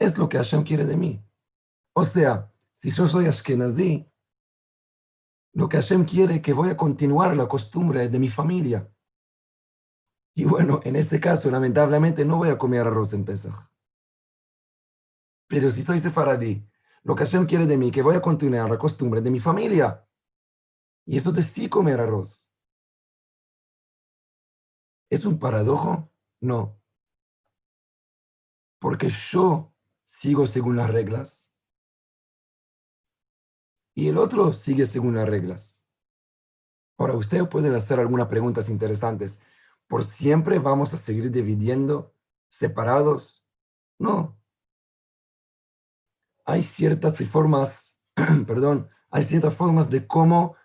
es 0.00 0.18
lo 0.18 0.28
que 0.28 0.38
Hashem 0.38 0.64
quiere 0.64 0.84
de 0.84 0.96
mí. 0.96 1.24
O 1.92 2.04
sea, 2.04 2.52
si 2.74 2.90
yo 2.90 3.06
soy 3.06 3.26
Ashkenazi, 3.26 4.11
lo 5.54 5.68
que 5.68 5.76
Hashem 5.76 6.04
quiere 6.04 6.40
que 6.40 6.52
voy 6.52 6.70
a 6.70 6.76
continuar 6.76 7.36
la 7.36 7.46
costumbre 7.46 8.08
de 8.08 8.18
mi 8.18 8.28
familia. 8.28 8.90
Y 10.34 10.44
bueno, 10.44 10.80
en 10.84 10.96
este 10.96 11.20
caso, 11.20 11.50
lamentablemente, 11.50 12.24
no 12.24 12.38
voy 12.38 12.48
a 12.48 12.58
comer 12.58 12.86
arroz 12.86 13.12
en 13.12 13.24
Pesach. 13.24 13.70
Pero 15.46 15.70
si 15.70 15.82
soy 15.82 15.98
sefaradí, 15.98 16.66
lo 17.02 17.14
que 17.14 17.24
Hashem 17.24 17.44
quiere 17.44 17.66
de 17.66 17.76
mí, 17.76 17.90
que 17.90 18.02
voy 18.02 18.16
a 18.16 18.22
continuar 18.22 18.70
la 18.70 18.78
costumbre 18.78 19.20
de 19.20 19.30
mi 19.30 19.40
familia. 19.40 20.08
Y 21.04 21.18
eso 21.18 21.32
de 21.32 21.42
sí 21.42 21.68
comer 21.68 22.00
arroz. 22.00 22.50
¿Es 25.10 25.26
un 25.26 25.38
paradojo? 25.38 26.10
No. 26.40 26.80
Porque 28.78 29.10
yo 29.10 29.74
sigo 30.06 30.46
según 30.46 30.76
las 30.76 30.90
reglas 30.90 31.51
y 33.94 34.08
el 34.08 34.18
otro 34.18 34.52
sigue 34.52 34.86
según 34.86 35.16
las 35.16 35.28
reglas. 35.28 35.86
Ahora, 36.98 37.14
ustedes 37.14 37.48
pueden 37.48 37.74
hacer 37.74 37.98
algunas 37.98 38.28
preguntas 38.28 38.68
interesantes. 38.68 39.40
¿Por 39.88 40.04
siempre 40.04 40.58
vamos 40.58 40.94
a 40.94 40.96
seguir 40.96 41.30
dividiendo 41.30 42.14
separados? 42.50 43.46
No. 43.98 44.38
hay 46.44 46.62
ciertas 46.62 47.18
formas, 47.28 47.98
perdón, 48.46 48.88
hay 49.10 49.24
ciertas 49.24 49.54
formas 49.54 49.90
de 49.90 50.06
cómo 50.06 50.56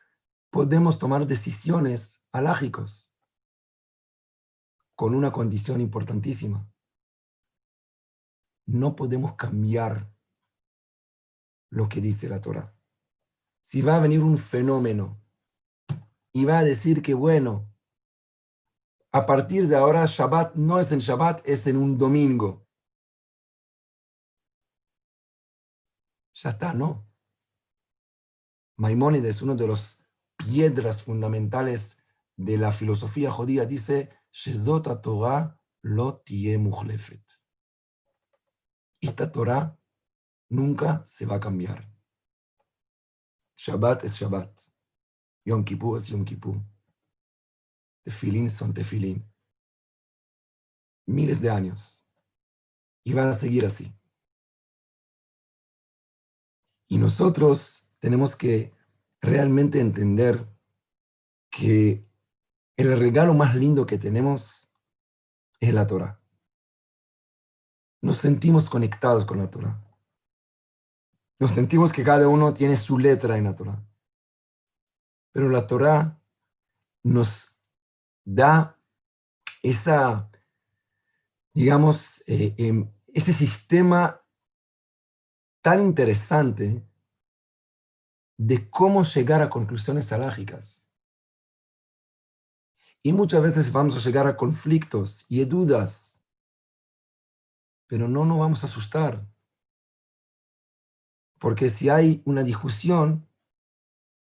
podemos 0.50 0.98
tomar 0.98 1.28
decisiones 1.28 2.24
alágicos 2.32 3.14
con 4.96 5.14
una 5.14 5.32
condición 5.32 5.82
importantísima. 5.82 6.68
No 8.66 8.96
podemos 8.96 9.36
cambiar 9.36 10.12
lo 11.70 11.88
que 11.88 12.02
dice 12.02 12.28
la 12.28 12.42
Torah. 12.42 12.77
Si 13.70 13.82
va 13.82 13.98
a 13.98 14.00
venir 14.00 14.24
un 14.24 14.38
fenómeno 14.38 15.22
y 16.32 16.46
va 16.46 16.60
a 16.60 16.64
decir 16.64 17.02
que, 17.02 17.14
bueno, 17.14 17.70
a 19.12 19.26
partir 19.26 19.68
de 19.68 19.76
ahora 19.76 20.06
Shabbat 20.06 20.56
no 20.56 20.80
es 20.80 20.94
en 20.94 21.00
Shabbat, 21.00 21.46
es 21.46 21.68
en 21.68 21.76
un 21.76 21.98
domingo. 21.98 22.66
Ya 26.32 26.52
está, 26.52 26.74
¿no? 26.74 27.12
Maimónides, 28.78 29.42
uno 29.42 29.54
de 29.54 29.68
los 29.68 30.02
piedras 30.38 31.04
fundamentales 31.04 32.02
de 32.38 32.58
la 32.58 32.72
filosofía 32.72 33.32
judía, 33.32 33.66
dice, 33.66 34.10
Shezot 34.32 35.02
Torah 35.02 35.60
lo 35.82 36.24
Esta 39.02 39.30
Torah 39.30 39.78
nunca 40.48 41.06
se 41.06 41.26
va 41.26 41.36
a 41.36 41.42
cambiar. 41.42 41.97
Shabbat 43.58 44.04
es 44.04 44.16
Shabbat. 44.16 44.52
Yom 45.44 45.66
Kippur 45.66 45.98
es 45.98 46.08
Yom 46.08 46.24
Kippur. 46.24 46.62
Tefilín 48.04 48.50
son 48.50 48.74
tefilín. 48.74 49.26
Miles 51.08 51.42
de 51.42 51.50
años. 51.50 52.04
Y 53.04 53.14
van 53.14 53.30
a 53.30 53.34
seguir 53.34 53.66
así. 53.66 53.94
Y 56.88 56.98
nosotros 56.98 57.90
tenemos 58.00 58.36
que 58.36 58.74
realmente 59.22 59.80
entender 59.80 60.48
que 61.50 62.06
el 62.76 62.98
regalo 62.98 63.34
más 63.34 63.56
lindo 63.56 63.86
que 63.86 63.98
tenemos 63.98 64.72
es 65.60 65.74
la 65.74 65.88
Torah. 65.88 66.22
Nos 68.02 68.18
sentimos 68.18 68.70
conectados 68.70 69.26
con 69.26 69.40
la 69.40 69.50
Torah. 69.50 69.87
Nos 71.40 71.52
sentimos 71.52 71.94
que 71.94 72.04
cada 72.04 72.28
uno 72.28 72.54
tiene 72.54 72.78
su 72.78 72.98
letra 72.98 73.38
en 73.38 73.44
la 73.44 73.56
Torah. 73.56 73.84
Pero 75.32 75.50
la 75.50 75.68
Torah 75.68 76.20
nos 77.04 77.60
da 78.26 78.80
esa, 79.62 80.32
digamos, 81.54 82.24
eh, 82.28 82.56
em, 82.58 82.92
ese 83.08 83.34
sistema 83.34 84.22
tan 85.62 85.84
interesante 85.84 86.88
de 88.38 88.70
cómo 88.70 89.04
llegar 89.04 89.42
a 89.42 89.50
conclusiones 89.50 90.12
alágicas. 90.12 90.90
Y 93.04 93.14
muchas 93.14 93.42
veces 93.42 93.72
vamos 93.72 93.96
a 93.96 94.00
llegar 94.00 94.28
a 94.28 94.36
conflictos 94.36 95.26
y 95.30 95.46
dudas, 95.46 96.22
pero 97.88 98.08
no 98.08 98.26
nos 98.26 98.40
vamos 98.40 98.64
a 98.64 98.68
asustar. 98.68 99.28
Porque 101.40 101.70
si 101.70 101.90
hay 101.90 102.22
una 102.26 102.44
discusión, 102.44 103.28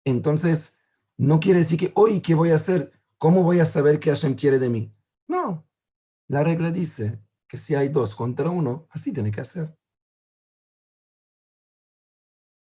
entonces 0.05 0.77
no 1.17 1.39
quiere 1.39 1.59
decir 1.59 1.79
que 1.79 1.91
hoy, 1.95 2.21
¿qué 2.21 2.33
voy 2.33 2.51
a 2.51 2.55
hacer? 2.55 2.91
¿Cómo 3.17 3.43
voy 3.43 3.59
a 3.59 3.65
saber 3.65 3.99
qué 3.99 4.09
Hashem 4.09 4.35
quiere 4.35 4.59
de 4.59 4.69
mí? 4.69 4.93
No. 5.27 5.67
La 6.27 6.43
regla 6.43 6.71
dice 6.71 7.23
que 7.47 7.57
si 7.57 7.75
hay 7.75 7.89
dos 7.89 8.15
contra 8.15 8.49
uno, 8.49 8.87
así 8.89 9.13
tiene 9.13 9.31
que 9.31 9.41
hacer. 9.41 9.77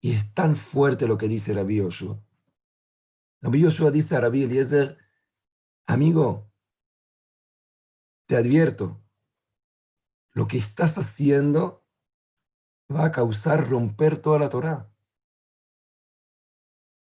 Y 0.01 0.13
es 0.13 0.33
tan 0.33 0.55
fuerte 0.55 1.07
lo 1.07 1.17
que 1.17 1.27
dice 1.27 1.53
Rabbi 1.53 1.77
Yoshua. 1.77 2.23
Rabbi 3.41 3.59
Yoshua 3.61 3.91
dice 3.91 4.15
a 4.15 4.21
Rabbi 4.21 4.43
Eliezer, 4.43 4.97
amigo, 5.85 6.51
te 8.25 8.35
advierto, 8.35 9.03
lo 10.31 10.47
que 10.47 10.57
estás 10.57 10.97
haciendo 10.97 11.80
va 12.91 13.05
a 13.05 13.11
causar 13.11 13.69
romper 13.69 14.21
toda 14.21 14.39
la 14.39 14.49
Torah. 14.49 14.91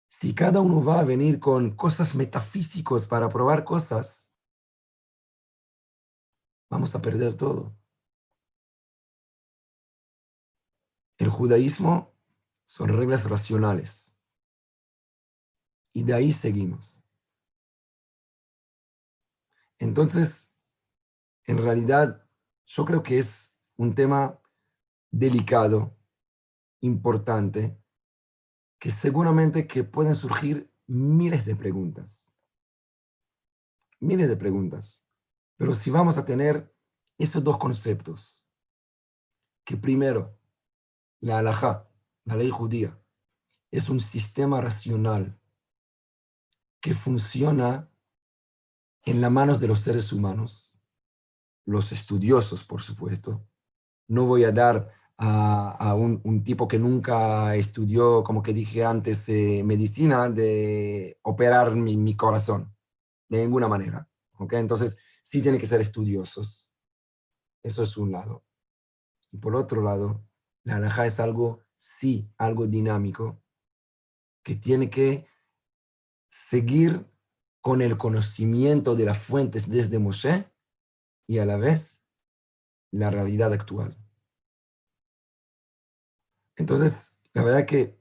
Si 0.09 0.33
cada 0.33 0.61
uno 0.61 0.83
va 0.83 0.99
a 0.99 1.03
venir 1.03 1.39
con 1.39 1.75
cosas 1.75 2.15
metafísicos 2.15 3.07
para 3.07 3.29
probar 3.29 3.63
cosas, 3.63 4.33
vamos 6.69 6.95
a 6.95 7.01
perder 7.01 7.35
todo. 7.35 7.75
El 11.17 11.29
judaísmo 11.29 12.15
son 12.65 12.89
reglas 12.89 13.29
racionales. 13.29 14.15
Y 15.93 16.03
de 16.03 16.13
ahí 16.13 16.31
seguimos. 16.31 17.03
Entonces, 19.79 20.53
en 21.45 21.57
realidad, 21.57 22.27
yo 22.65 22.85
creo 22.85 23.01
que 23.01 23.19
es 23.19 23.57
un 23.77 23.95
tema 23.95 24.39
delicado, 25.11 25.97
importante, 26.81 27.77
que 28.79 28.91
seguramente 28.91 29.67
que 29.67 29.83
pueden 29.83 30.15
surgir 30.15 30.71
miles 30.85 31.45
de 31.45 31.55
preguntas. 31.55 32.33
Miles 33.99 34.29
de 34.29 34.37
preguntas. 34.37 35.07
Pero 35.57 35.73
si 35.73 35.89
vamos 35.89 36.17
a 36.17 36.25
tener 36.25 36.73
esos 37.17 37.43
dos 37.43 37.57
conceptos, 37.57 38.47
que 39.65 39.75
primero, 39.75 40.39
la 41.19 41.39
alajá, 41.39 41.89
la 42.23 42.35
ley 42.35 42.49
judía, 42.49 43.01
es 43.71 43.89
un 43.89 43.99
sistema 43.99 44.61
racional 44.61 45.39
que 46.79 46.93
funciona 46.93 47.91
en 49.03 49.19
las 49.19 49.31
manos 49.31 49.59
de 49.59 49.67
los 49.67 49.81
seres 49.81 50.13
humanos, 50.13 50.79
los 51.65 51.91
estudiosos, 51.91 52.63
por 52.63 52.81
supuesto. 52.81 53.45
No 54.07 54.25
voy 54.25 54.43
a 54.43 54.51
dar 54.51 54.91
a, 55.17 55.95
un, 55.95 56.43
tipo 56.43 56.67
que 56.67 56.79
nunca 56.79 57.55
estudió, 57.55 58.23
como 58.23 58.43
que 58.43 58.53
dije 58.53 58.85
antes, 58.85 59.27
eh, 59.29 59.63
medicina, 59.63 60.29
de 60.29 61.19
operar 61.23 61.75
mi, 61.75 62.15
corazón, 62.15 62.75
de 63.29 63.41
ninguna 63.41 63.67
manera. 63.67 64.09
¿okay? 64.37 64.59
Entonces, 64.59 64.97
sí 65.23 65.41
tienen 65.41 65.59
que 65.59 65.67
ser 65.67 65.81
estudiosos. 65.81 66.71
Eso 67.63 67.83
es 67.83 67.97
un 67.97 68.11
lado. 68.11 68.45
Y 69.31 69.37
por 69.37 69.55
otro 69.55 69.81
lado, 69.81 70.23
la 70.63 70.77
alhaja 70.77 71.05
es 71.05 71.19
algo 71.19 71.67
sí 71.77 72.29
algo 72.37 72.67
dinámico 72.67 73.41
que 74.43 74.55
tiene 74.55 74.89
que 74.89 75.27
seguir 76.29 77.09
con 77.61 77.81
el 77.81 77.97
conocimiento 77.97 78.95
de 78.95 79.05
las 79.05 79.19
fuentes 79.19 79.69
desde 79.69 79.99
Moshe 79.99 80.49
y 81.27 81.39
a 81.39 81.45
la 81.45 81.57
vez 81.57 82.06
la 82.91 83.09
realidad 83.11 83.53
actual. 83.53 83.97
Entonces, 86.55 87.17
la 87.33 87.43
verdad 87.43 87.65
que 87.65 87.99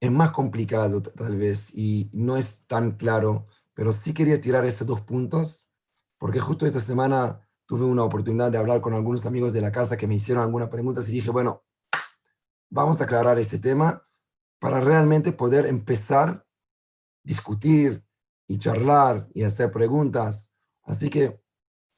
es 0.00 0.10
más 0.10 0.30
complicado 0.30 1.02
tal 1.02 1.36
vez 1.36 1.74
y 1.74 2.10
no 2.12 2.36
es 2.36 2.66
tan 2.66 2.92
claro, 2.92 3.46
pero 3.74 3.92
sí 3.92 4.12
quería 4.12 4.40
tirar 4.40 4.64
esos 4.64 4.86
dos 4.86 5.00
puntos, 5.00 5.72
porque 6.18 6.40
justo 6.40 6.66
esta 6.66 6.80
semana 6.80 7.40
tuve 7.66 7.84
una 7.84 8.04
oportunidad 8.04 8.50
de 8.50 8.58
hablar 8.58 8.80
con 8.80 8.94
algunos 8.94 9.26
amigos 9.26 9.52
de 9.52 9.60
la 9.60 9.72
casa 9.72 9.96
que 9.96 10.06
me 10.06 10.14
hicieron 10.14 10.44
algunas 10.44 10.68
preguntas 10.68 11.08
y 11.08 11.12
dije, 11.12 11.30
bueno, 11.30 11.64
vamos 12.70 13.00
a 13.00 13.04
aclarar 13.04 13.38
este 13.38 13.58
tema 13.58 14.06
para 14.58 14.80
realmente 14.80 15.32
poder 15.32 15.66
empezar 15.66 16.48
discutir 17.28 18.02
y 18.48 18.58
charlar 18.58 19.28
y 19.34 19.44
hacer 19.44 19.70
preguntas. 19.70 20.54
Así 20.82 21.10
que 21.10 21.42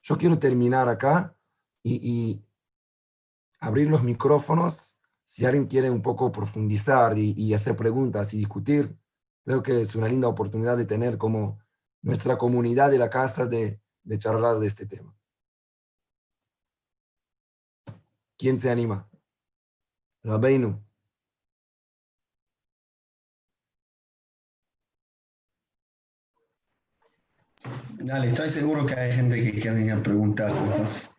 yo 0.03 0.19
quiero 0.19 0.39
terminar 0.39 0.89
acá 0.89 1.37
y, 1.83 2.45
abrir 3.61 3.91
los 3.91 4.03
micrófonos. 4.03 4.99
Si 5.27 5.45
alguien 5.45 5.67
quiere 5.67 5.91
un 5.91 6.03
poco 6.03 6.33
profundizar 6.33 7.17
y, 7.19 7.55
hacer 7.55 7.77
preguntas 7.77 8.35
y 8.35 8.39
discutir, 8.39 8.97
creo 9.45 9.63
que 9.63 9.81
es 9.81 9.95
una 9.95 10.09
linda 10.09 10.29
oportunidad 10.29 10.77
de 10.77 10.87
tener 10.87 11.19
como 11.19 11.59
nuestra 12.03 12.39
comunidad 12.39 12.91
de 12.91 12.99
la 12.99 13.11
casa 13.11 13.47
de, 13.47 13.81
charlar 14.19 14.59
de 14.59 14.67
este 14.67 14.87
tema. 14.87 15.15
¿Quién 18.37 18.57
se 18.57 18.71
anima? 18.71 19.09
Rabbeinu. 20.25 20.83
Dale, 28.03 28.29
estoy 28.29 28.51
seguro 28.51 28.87
que 28.87 28.95
hay 28.95 29.13
gente 29.13 29.37
que 29.45 29.61
quiere 29.61 29.95
preguntar, 29.99 30.57
entonces 30.57 31.15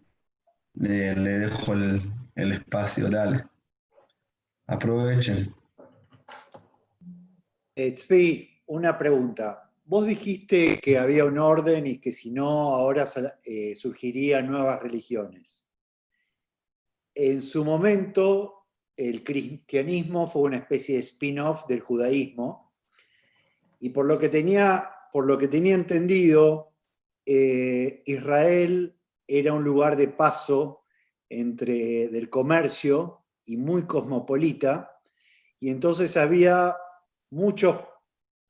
le, 0.74 1.15
dejo 1.15 1.74
el, 1.74 2.51
espacio, 2.51 3.09
dale. 3.09 3.45
Aprovechen. 4.67 5.53
Eh, 7.76 7.95
una 8.67 8.97
pregunta. 8.97 9.69
Vos 9.84 10.07
dijiste 10.07 10.80
que 10.80 10.97
había 10.97 11.26
un 11.26 11.38
orden 11.38 11.86
y 11.88 11.97
que 11.97 12.11
si 12.11 12.32
no, 12.32 12.47
ahora 12.74 13.05
eh, 13.43 13.76
surgirían 13.76 14.47
nuevas 14.47 14.82
religiones. 14.82 15.67
En 17.13 17.41
su 17.41 17.65
momento, 17.65 18.67
el 18.95 19.24
cristianismo 19.24 20.28
fue 20.30 20.43
una 20.43 20.57
especie 20.57 20.95
de 20.95 21.01
spin-off 21.01 21.67
del 21.67 21.82
judaísmo. 21.82 22.74
Y 23.80 23.89
por 23.89 24.05
lo 24.05 24.17
que 24.17 24.30
tenía, 24.30 24.89
por 25.11 25.26
lo 25.26 25.38
que 25.38 25.47
tenía 25.47 25.76
entendido, 25.76 26.74
eh, 27.26 28.03
Israel 28.05 28.95
era 29.38 29.53
un 29.53 29.63
lugar 29.63 29.95
de 29.95 30.07
paso 30.07 30.84
entre 31.29 32.09
del 32.09 32.29
comercio 32.29 33.25
y 33.45 33.57
muy 33.57 33.86
cosmopolita. 33.86 34.99
Y 35.59 35.69
entonces 35.69 36.17
había 36.17 36.75
muchos 37.29 37.77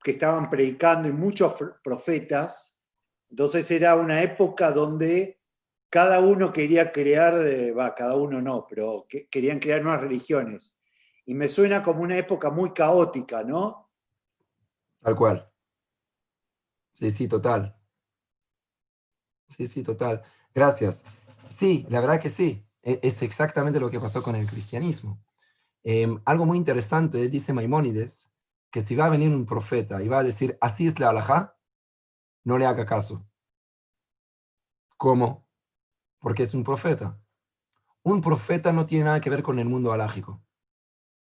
que 0.04 0.12
estaban 0.12 0.50
predicando 0.50 1.08
y 1.08 1.12
muchos 1.12 1.54
profetas. 1.84 2.80
Entonces 3.30 3.70
era 3.72 3.96
una 3.96 4.22
época 4.22 4.72
donde 4.72 5.42
cada 5.90 6.22
uno 6.22 6.52
quería 6.52 6.92
crear, 6.92 7.36
va, 7.78 7.94
cada 7.94 8.16
uno 8.16 8.42
no, 8.42 8.66
pero 8.68 9.06
querían 9.30 9.60
crear 9.60 9.84
nuevas 9.84 10.02
religiones. 10.02 10.80
Y 11.26 11.36
me 11.36 11.50
suena 11.50 11.84
como 11.84 12.02
una 12.02 12.18
época 12.18 12.50
muy 12.50 12.74
caótica, 12.74 13.44
¿no? 13.44 13.92
Tal 15.02 15.16
cual. 15.16 15.52
Sí, 16.94 17.12
sí, 17.12 17.28
total. 17.28 17.76
Sí, 19.48 19.68
sí, 19.68 19.84
total. 19.84 20.24
Gracias. 20.54 21.04
Sí, 21.50 21.86
la 21.90 22.02
verdad 22.02 22.22
que 22.22 22.30
sí. 22.30 22.66
E-, 22.84 23.00
es 23.04 23.22
exactamente 23.22 23.80
lo 23.80 23.90
que 23.90 24.00
pasó 24.00 24.24
con 24.24 24.36
el 24.36 24.48
cristianismo. 24.48 25.24
Em, 25.84 26.22
algo 26.26 26.46
muy 26.46 26.58
interesante, 26.58 27.30
dice 27.30 27.54
Maimónides, 27.54 28.32
que 28.72 28.82
si 28.82 28.96
va 28.96 29.06
a 29.06 29.10
venir 29.10 29.30
un 29.30 29.46
profeta 29.46 30.02
y 30.02 30.08
va 30.08 30.20
a 30.20 30.24
decir, 30.24 30.58
así 30.62 30.88
es 30.88 31.00
la 31.00 31.10
alajá, 31.10 31.58
no 32.44 32.58
le 32.58 32.66
haga 32.66 32.86
caso. 32.86 33.28
¿Cómo? 34.98 35.48
Porque 36.20 36.44
es 36.44 36.54
un 36.54 36.64
profeta. 36.64 37.20
Un 38.04 38.22
profeta 38.22 38.72
no 38.72 38.86
tiene 38.86 39.06
nada 39.06 39.22
que 39.22 39.30
ver 39.30 39.44
con 39.44 39.60
el 39.60 39.68
mundo 39.68 39.92
alágico. 39.92 40.44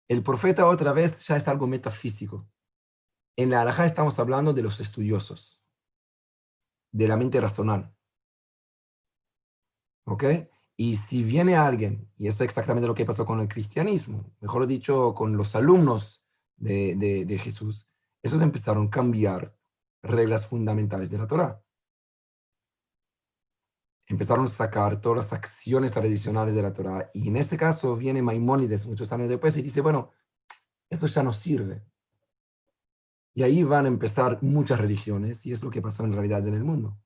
El 0.09 0.23
profeta 0.23 0.67
otra 0.67 0.93
vez 0.93 1.27
ya 1.27 1.37
es 1.37 1.49
algo 1.49 1.67
metafísico. 1.67 2.49
En 3.37 3.51
la 3.51 3.63
alajá 3.63 3.87
estamos 3.87 4.19
hablando 4.19 4.53
de 4.53 4.63
los 4.63 4.81
estudiosos, 4.81 5.63
de 6.93 7.09
la 7.09 7.17
mente 7.17 7.41
racional. 7.41 7.95
¿Ok? 10.09 10.25
Y 10.77 10.97
si 10.97 11.23
viene 11.23 11.55
alguien, 11.55 12.11
y 12.17 12.29
es 12.29 12.41
exactamente 12.41 12.87
lo 12.87 12.95
que 12.95 13.05
pasó 13.05 13.27
con 13.27 13.41
el 13.41 13.49
cristianismo, 13.49 14.25
mejor 14.41 14.67
dicho, 14.67 15.15
con 15.15 15.37
los 15.37 15.55
alumnos 15.55 16.25
de, 16.57 17.39
Jesús, 17.43 17.89
esos 18.23 18.41
empezaron 18.41 18.87
a 18.87 18.91
cambiar 18.91 19.55
reglas 20.03 20.47
fundamentales 20.47 21.11
de 21.11 21.19
la 21.19 21.27
Torah. 21.27 21.63
Empezaron 24.07 24.47
a 24.47 24.49
sacar 24.49 24.99
todas 24.99 25.19
las 25.19 25.33
acciones 25.35 25.93
tradicionales 25.93 26.55
de 26.55 26.63
la 26.63 26.73
Torah. 26.73 27.11
Y 27.13 27.29
en 27.29 27.37
este 27.37 27.59
caso 27.59 27.95
viene 27.97 28.23
Maimónides 28.23 28.87
muchos 28.87 29.13
años 29.13 29.29
después 29.29 29.57
y 29.59 29.63
dice, 29.63 29.83
bueno, 29.83 30.13
eso 30.89 31.07
ya 31.07 31.23
no 31.23 31.35
sirve. 31.35 31.85
Y 33.35 33.43
ahí 33.43 33.63
van 33.63 33.85
a 33.85 33.89
empezar 33.89 34.43
muchas 34.43 34.81
religiones 34.81 35.45
y 35.45 35.53
es 35.53 35.63
lo 35.63 35.71
que 35.71 35.83
pasó 35.83 36.05
en 36.05 36.15
realidad 36.15 36.47
en 36.47 36.55
el 36.55 36.65
mundo. 36.65 36.99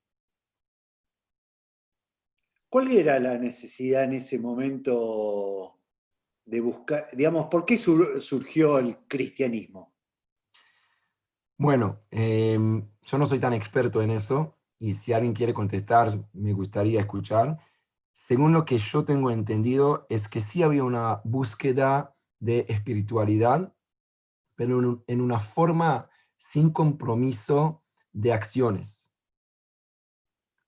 ¿Cuál 2.73 2.91
era 2.91 3.20
la 3.20 3.37
necesidad 3.37 4.05
en 4.05 4.14
ese 4.14 4.39
momento 4.39 5.79
de 6.47 6.59
buscar, 6.62 7.07
digamos, 7.12 7.49
por 7.51 7.66
qué 7.66 7.77
surgió 7.77 8.79
el 8.79 8.97
cristianismo? 9.07 9.93
Bueno, 11.59 12.01
em, 12.11 12.89
yo 13.03 13.18
no 13.18 13.27
soy 13.27 13.41
tan 13.41 13.53
experto 13.53 14.01
en 14.01 14.11
eso 14.11 14.57
y 14.79 14.93
si 14.93 15.12
alguien 15.12 15.35
quiere 15.35 15.53
contestar, 15.53 16.18
me 16.33 16.55
gustaría 16.55 17.01
escuchar. 17.01 17.59
Según 18.11 18.55
lo 18.55 18.64
que 18.64 18.79
yo 18.79 19.05
tengo 19.05 19.31
entendido, 19.31 20.07
es 20.09 20.27
que 20.27 20.41
sí 20.41 20.62
había 20.62 20.85
una 20.85 21.20
búsqueda 21.25 22.16
de 22.39 22.64
espiritualidad, 22.70 23.77
pero 24.55 25.05
en 25.07 25.20
una 25.20 25.39
forma 25.39 26.09
sin 26.39 26.70
compromiso 26.70 27.85
de 28.14 28.33
acciones 28.33 29.12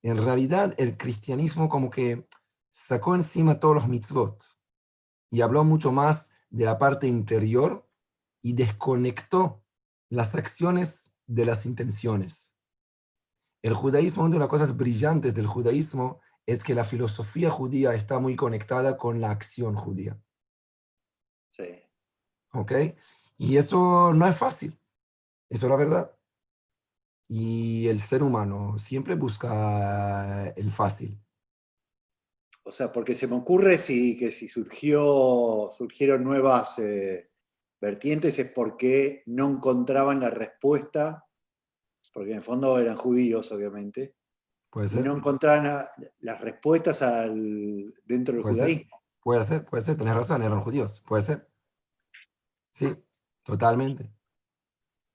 en 0.05 0.17
realidad 0.17 0.75
el 0.77 0.97
cristianismo 0.97 1.67
como 1.67 1.89
que 1.89 2.27
sacó 2.71 3.15
encima 3.15 3.59
todos 3.59 3.73
los 3.73 3.87
mitzvot 3.87 4.43
y 5.31 5.41
habló 5.41 5.63
mucho 5.63 5.91
más 5.91 6.35
de 6.51 6.65
la 6.65 6.77
parte 6.77 7.07
interior 7.07 7.89
y 8.43 8.53
desconectó 8.53 9.63
las 10.09 10.35
acciones 10.35 11.11
de 11.25 11.45
las 11.45 11.65
intenciones. 11.65 12.55
El 13.63 13.73
judaísmo, 13.73 14.25
una 14.25 14.35
de 14.35 14.39
las 14.41 14.47
cosas 14.47 14.77
brillantes 14.77 15.33
del 15.33 15.47
judaísmo 15.47 16.21
es 16.45 16.63
que 16.63 16.75
la 16.75 16.83
filosofía 16.83 17.49
judía 17.49 17.95
está 17.95 18.19
muy 18.19 18.35
conectada 18.35 18.97
con 18.97 19.19
la 19.19 19.31
acción 19.31 19.75
judía. 19.75 20.21
Sí. 21.49 21.81
¿Ok? 22.53 22.73
Y 23.37 23.57
eso 23.57 24.13
no 24.13 24.27
es 24.27 24.37
fácil. 24.37 24.79
Eso 25.49 25.65
es 25.65 25.69
la 25.69 25.75
verdad. 25.75 26.15
Y 27.27 27.87
el 27.87 27.99
ser 27.99 28.21
humano 28.23 28.77
siempre 28.77 29.15
busca 29.15 30.49
el 30.55 30.71
fácil. 30.71 31.19
O 32.63 32.71
sea, 32.71 32.91
porque 32.91 33.15
se 33.15 33.27
me 33.27 33.35
ocurre 33.35 33.77
si, 33.77 34.17
que 34.17 34.31
si 34.31 34.47
surgió, 34.47 35.69
surgieron 35.69 36.23
nuevas 36.23 36.79
eh, 36.79 37.29
vertientes 37.79 38.39
es 38.39 38.51
porque 38.51 39.21
no 39.27 39.49
encontraban 39.49 40.19
la 40.19 40.31
respuesta, 40.31 41.27
porque 42.11 42.31
en 42.31 42.37
el 42.37 42.43
fondo 42.43 42.79
eran 42.79 42.97
judíos, 42.97 43.51
obviamente. 43.51 44.15
Puede 44.71 44.87
ser. 44.87 45.01
Y 45.01 45.03
no 45.03 45.15
encontraban 45.15 45.87
las 46.19 46.41
respuestas 46.41 47.01
al, 47.03 47.93
dentro 48.03 48.33
del 48.33 48.43
judaísmo. 48.43 49.01
Puede 49.21 49.43
ser, 49.43 49.65
puede 49.65 49.83
ser, 49.83 49.97
tenés 49.97 50.15
razón, 50.15 50.41
eran 50.41 50.61
judíos, 50.61 51.01
puede 51.05 51.21
ser. 51.21 51.49
Sí, 52.71 52.95
totalmente. 53.43 54.11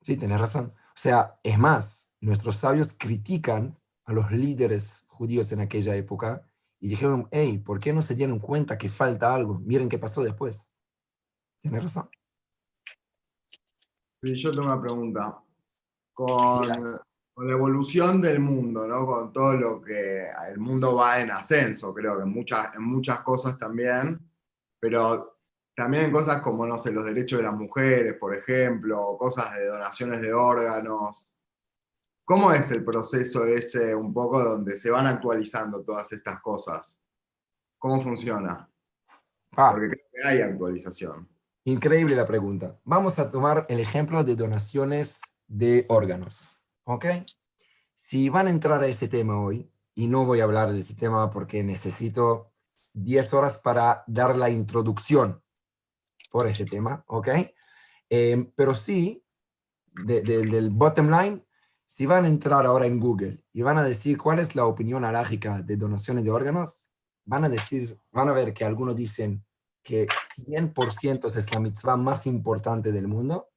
Sí, 0.03 0.17
tenés 0.17 0.41
razón. 0.41 0.73
O 1.01 1.03
sea, 1.03 1.41
es 1.43 1.59
más, 1.59 2.13
nuestros 2.21 2.57
sabios 2.57 2.93
critican 2.93 3.75
a 4.05 4.13
los 4.13 4.31
líderes 4.31 5.07
judíos 5.09 5.51
en 5.51 5.61
aquella 5.61 5.97
época 5.97 6.45
y 6.79 6.91
dijeron, 6.91 7.27
hey, 7.31 7.57
¿por 7.57 7.81
qué 7.81 7.95
no 7.95 8.03
se 8.03 8.15
dieron 8.15 8.39
cuenta 8.39 8.77
que 8.77 8.91
falta 8.91 9.35
algo? 9.35 9.61
Miren 9.61 9.89
qué 9.89 9.99
pasó 9.99 10.23
después. 10.23 10.75
Tienes 11.59 11.85
razón. 11.85 12.11
yo 14.21 14.51
tengo 14.51 14.65
una 14.65 14.79
pregunta. 14.79 15.43
Con, 16.13 16.69
con, 17.33 17.47
la 17.47 17.53
evolución 17.55 18.21
del 18.21 18.41
mundo, 18.41 18.87
¿no? 18.87 19.07
Con 19.07 19.33
todo 19.33 19.55
lo 19.55 19.81
que 19.81 20.27
el 20.51 20.59
mundo 20.59 20.97
va 20.97 21.19
en 21.23 21.31
ascenso, 21.31 21.95
creo 21.95 22.19
que 22.19 22.25
en 22.25 22.31
muchas, 22.31 22.75
en 22.75 22.83
muchas 22.83 23.21
cosas 23.21 23.57
también, 23.59 24.21
pero 24.79 25.40
también 25.81 26.05
en 26.05 26.13
cosas 26.13 26.43
como, 26.43 26.67
no 26.67 26.77
sé, 26.77 26.93
los 26.93 27.07
derechos 27.07 27.39
de 27.39 27.47
las 27.47 27.55
mujeres, 27.55 28.15
por 28.19 28.37
ejemplo, 28.37 29.17
cosas 29.19 29.55
de 29.55 29.65
donaciones 29.65 30.21
de 30.21 30.31
órganos. 30.31 31.33
¿Cómo 32.23 32.53
es 32.53 32.71
el 32.71 32.85
proceso 32.85 33.47
ese 33.47 33.95
un 33.95 34.13
poco 34.13 34.45
donde 34.45 34.77
se 34.77 34.91
van 34.91 35.07
actualizando 35.07 35.83
todas 35.83 36.13
estas 36.13 36.43
cosas? 36.43 37.01
¿Cómo 37.79 38.03
funciona? 38.03 38.71
Ah. 39.57 39.71
Porque 39.73 39.89
creo 39.89 40.05
que 40.13 40.23
hay 40.23 40.43
actualización. 40.43 41.27
Increíble 41.65 42.15
la 42.15 42.27
pregunta. 42.27 42.79
Vamos 42.85 43.19
a 43.19 43.31
tomar 43.31 43.65
el 43.71 43.81
ejemplo 43.81 44.23
de 44.23 44.37
donaciones 44.37 45.23
de 45.47 45.87
órganos. 45.89 46.59
¿Ok? 46.85 47.07
Si 47.95 48.29
van 48.29 48.49
a 48.49 48.51
entrar 48.51 48.83
a 48.83 48.87
ese 48.87 49.09
tema 49.09 49.41
hoy, 49.41 49.73
y 49.95 50.09
no 50.09 50.27
voy 50.27 50.41
a 50.41 50.45
hablar 50.45 50.73
de 50.73 50.81
ese 50.81 50.95
tema 50.95 51.31
porque 51.31 51.63
necesito 51.63 52.53
10 52.93 53.33
horas 53.33 53.63
para 53.63 54.05
dar 54.07 54.37
la 54.37 54.51
introducción 54.51 55.40
por 56.31 56.47
ese 56.47 56.65
tema, 56.65 57.05
¿ok? 57.07 57.29
Em, 58.09 58.51
pero 58.57 58.75
sí, 58.75 59.25
del 59.93 60.71
bottom 60.71 61.11
line, 61.11 61.45
si 61.85 62.07
van 62.07 62.25
a 62.25 62.29
entrar 62.29 62.65
ahora 62.67 62.87
en 62.87 63.01
Google 63.01 63.43
y 63.53 63.63
van 63.63 63.77
a 63.77 63.85
decir 63.85 64.17
cuál 64.17 64.39
es 64.39 64.55
la 64.55 64.65
opinión 64.65 65.05
alágica 65.05 65.61
de 65.61 65.77
donaciones 65.77 66.25
de 66.25 66.31
órganos, 66.31 66.91
van 67.25 67.45
a 67.45 67.49
decir, 67.49 68.01
van 68.13 68.29
a 68.29 68.33
ver 68.33 68.55
que 68.55 68.65
algunos 68.65 68.95
dicen 68.95 69.45
que 69.83 70.07
100% 70.37 71.27
es 71.27 71.53
la 71.53 71.61
mitzvah 71.61 71.97
más 71.97 72.27
importante 72.27 72.93
del 72.93 73.09
mundo 73.09 73.49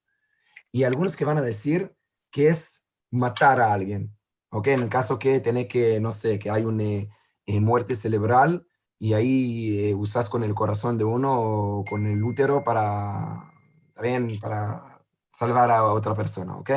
y 0.72 0.84
algunos 0.84 1.16
que 1.16 1.26
van 1.26 1.38
a 1.38 1.42
decir 1.42 1.96
que 2.32 2.48
es 2.48 2.86
matar 3.12 3.62
a 3.62 3.72
alguien, 3.72 4.16
¿ok? 4.50 4.68
En 4.68 4.82
el 4.82 4.90
caso 4.90 5.20
que 5.20 5.40
tiene 5.40 5.68
que, 5.68 6.00
no 6.00 6.12
sé, 6.12 6.40
que 6.40 6.50
hay 6.50 6.66
una 6.66 6.84
eh, 6.84 7.60
muerte 7.60 7.96
cerebral 7.96 8.66
y 9.04 9.14
ahí 9.16 9.89
eh, 9.89 9.93
usas 9.93 10.30
con 10.30 10.45
el 10.45 10.56
corazón 10.56 10.97
de 10.97 11.04
uno 11.04 11.34
o 11.34 11.84
con 11.84 12.08
el 12.08 12.24
útero 12.24 12.64
para, 12.64 13.51
también 13.93 14.39
para 14.39 15.04
salvar 15.30 15.70
a 15.72 15.84
otra 15.84 16.16
persona, 16.16 16.56
¿ok? 16.56 16.70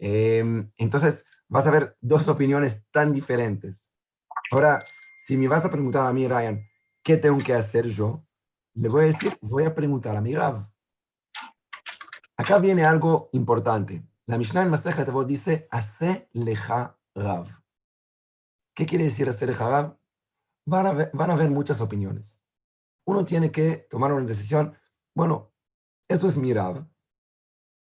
Em, 0.00 0.68
entonces, 0.76 1.24
vas 1.46 1.64
a 1.68 1.70
ver 1.70 1.96
dos 2.00 2.26
opiniones 2.26 2.82
tan 2.90 3.12
diferentes. 3.12 3.92
Ahora, 4.50 4.84
si 5.16 5.36
me 5.36 5.46
vas 5.46 5.64
a 5.64 5.70
preguntar 5.70 6.04
a 6.04 6.12
mí, 6.12 6.26
Ryan, 6.26 6.60
¿qué 7.04 7.18
tengo 7.18 7.38
que 7.38 7.54
hacer 7.54 7.86
yo? 7.86 8.24
Le 8.72 8.88
voy 8.88 9.04
a 9.04 9.06
decir, 9.06 9.38
voy 9.40 9.62
a 9.62 9.76
preguntar 9.76 10.16
a 10.16 10.20
mi 10.20 10.34
Rav. 10.34 10.68
Acá 12.36 12.58
viene 12.58 12.84
algo 12.84 13.28
importante. 13.30 14.02
La 14.26 14.38
Mishnah 14.38 14.62
en 14.62 14.70
Maseja 14.70 15.04
Tevot 15.04 15.28
dice, 15.28 15.68
hace 15.70 16.28
leja 16.32 16.98
Rav. 17.14 17.46
¿Qué 18.74 18.86
quiere 18.86 19.04
decir 19.04 19.28
hacer 19.28 19.50
leja 19.50 19.70
Rav? 19.70 20.03
Van 20.64 20.86
a, 20.86 21.32
haber, 21.32 21.50
muchas 21.50 21.80
opiniones. 21.80 22.42
Uno 23.06 23.24
tiene 23.24 23.50
que 23.50 23.86
tomar 23.90 24.12
una 24.12 24.24
decisión, 24.24 24.76
Bueno, 25.14 25.52
eso 26.08 26.28
es 26.28 26.36
mi 26.36 26.52
Rab. 26.52 26.88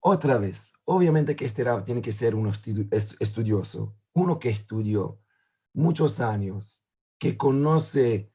Otra 0.01 0.38
vez, 0.38 0.74
obviamente 0.84 1.36
que 1.36 1.45
este 1.45 1.63
Rab 1.63 1.84
tiene 1.84 2.01
que 2.01 2.11
ser 2.11 2.36
un 2.36 2.47
estudioso, 2.47 3.97
uno 4.13 4.39
que 4.39 4.49
estudió 4.49 5.20
muchos 5.74 6.20
años, 6.20 6.86
que 7.18 7.38
conoce 7.38 8.32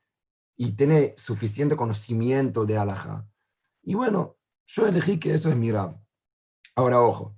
y 0.57 0.73
tiene 0.73 1.15
suficiente 1.17 1.77
conocimiento 1.77 2.67
de 2.67 2.77
Alajá. 2.77 3.29
Y 3.83 3.95
bueno, 3.95 4.39
yo 4.67 4.87
elegí 4.87 5.19
que 5.19 5.35
eso 5.35 5.49
es 5.49 5.57
mi 5.57 5.71
Rab. 5.71 6.01
Ahora, 6.75 7.01
ojo, 7.01 7.37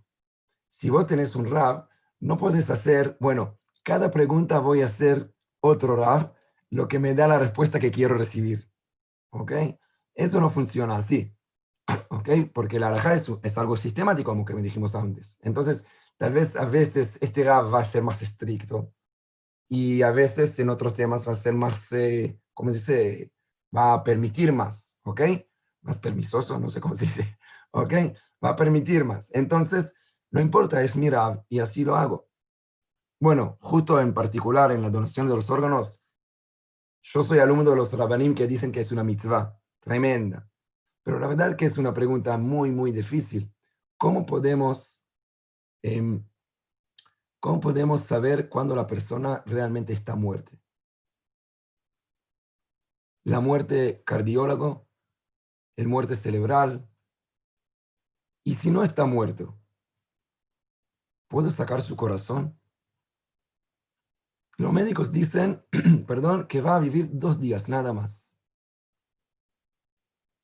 si 0.68 0.90
vos 0.90 1.06
tenés 1.06 1.36
un 1.36 1.50
Rab, 1.50 1.88
no 2.20 2.36
puedes 2.38 2.70
hacer, 2.70 3.16
bueno, 3.20 3.58
cada 3.82 4.10
pregunta 4.10 4.58
voy 4.58 4.82
a 4.82 4.86
hacer 4.86 5.34
otro 5.60 5.96
Rab, 5.96 6.34
lo 6.72 6.88
que 6.88 6.98
me 6.98 7.14
da 7.14 7.28
la 7.28 7.38
respuesta 7.38 7.78
que 7.78 7.90
quiero 7.90 8.16
recibir. 8.16 8.66
¿Ok? 9.30 9.52
Eso 10.14 10.40
no 10.40 10.50
funciona 10.50 10.96
así. 10.96 11.36
¿Ok? 12.08 12.30
Porque 12.52 12.80
la 12.80 12.88
alhaja 12.88 13.14
es, 13.14 13.30
es, 13.42 13.58
algo 13.58 13.76
sistemático, 13.76 14.30
como 14.30 14.46
que 14.46 14.54
me 14.54 14.62
dijimos 14.62 14.94
antes. 14.94 15.38
Entonces, 15.42 15.86
tal 16.16 16.32
vez 16.32 16.56
a 16.56 16.64
veces 16.64 17.18
este 17.20 17.44
Rab 17.44 17.72
va 17.72 17.80
a 17.80 17.84
ser 17.84 18.02
más 18.02 18.22
estricto 18.22 18.90
y 19.68 20.00
a 20.00 20.12
veces 20.12 20.58
en 20.60 20.70
otros 20.70 20.94
temas 20.94 21.28
va 21.28 21.32
a 21.32 21.36
ser 21.36 21.52
más, 21.52 21.92
eh, 21.92 22.40
¿cómo 22.54 22.70
se 22.70 22.78
dice? 22.78 23.32
Va 23.76 23.92
a 23.92 24.02
permitir 24.02 24.52
más. 24.54 24.98
¿Ok? 25.04 25.20
Más 25.82 25.98
permisoso, 25.98 26.58
no 26.58 26.70
sé 26.70 26.80
cómo 26.80 26.94
se 26.94 27.04
dice. 27.04 27.38
¿Ok? 27.72 27.92
Va 28.42 28.50
a 28.50 28.56
permitir 28.56 29.04
más. 29.04 29.30
Entonces, 29.34 29.94
no 30.30 30.40
importa, 30.40 30.82
es 30.82 30.96
mi 30.96 31.10
Rab 31.10 31.44
y 31.50 31.58
así 31.58 31.84
lo 31.84 31.96
hago. 31.96 32.28
Bueno, 33.20 33.58
justo 33.60 34.00
en 34.00 34.14
particular 34.14 34.72
en 34.72 34.80
la 34.80 34.88
donación 34.88 35.28
de 35.28 35.36
los 35.36 35.50
órganos, 35.50 36.01
yo 37.02 37.24
soy 37.24 37.40
alumno 37.40 37.70
de 37.70 37.76
los 37.76 37.92
rabanim 37.92 38.34
que 38.34 38.46
dicen 38.46 38.70
que 38.70 38.80
es 38.80 38.92
una 38.92 39.02
mitzvah 39.02 39.58
tremenda. 39.80 40.48
Pero 41.02 41.18
la 41.18 41.26
verdad 41.26 41.56
que 41.56 41.64
es 41.64 41.76
una 41.76 41.92
pregunta 41.92 42.38
muy, 42.38 42.70
muy 42.70 42.92
difícil. 42.92 43.52
¿Cómo 43.96 44.24
podemos, 44.24 45.04
em, 45.82 46.24
¿cómo 47.40 47.60
podemos 47.60 48.02
saber 48.02 48.48
cuándo 48.48 48.76
la 48.76 48.86
persona 48.86 49.42
realmente 49.46 49.92
está 49.92 50.14
muerta? 50.14 50.52
La 53.24 53.40
muerte 53.40 54.02
cardiólogo, 54.04 54.88
el 55.76 55.88
muerte 55.88 56.14
cerebral. 56.14 56.88
Y 58.44 58.54
si 58.54 58.70
no 58.70 58.84
está 58.84 59.06
muerto, 59.06 59.58
¿puedo 61.28 61.50
sacar 61.50 61.82
su 61.82 61.96
corazón? 61.96 62.61
Los 64.62 64.72
médicos 64.72 65.10
dicen, 65.10 65.66
perdón, 66.06 66.46
que 66.46 66.60
va 66.60 66.76
a 66.76 66.78
vivir 66.78 67.08
dos 67.10 67.40
días 67.40 67.68
nada 67.68 67.92
más. 67.92 68.38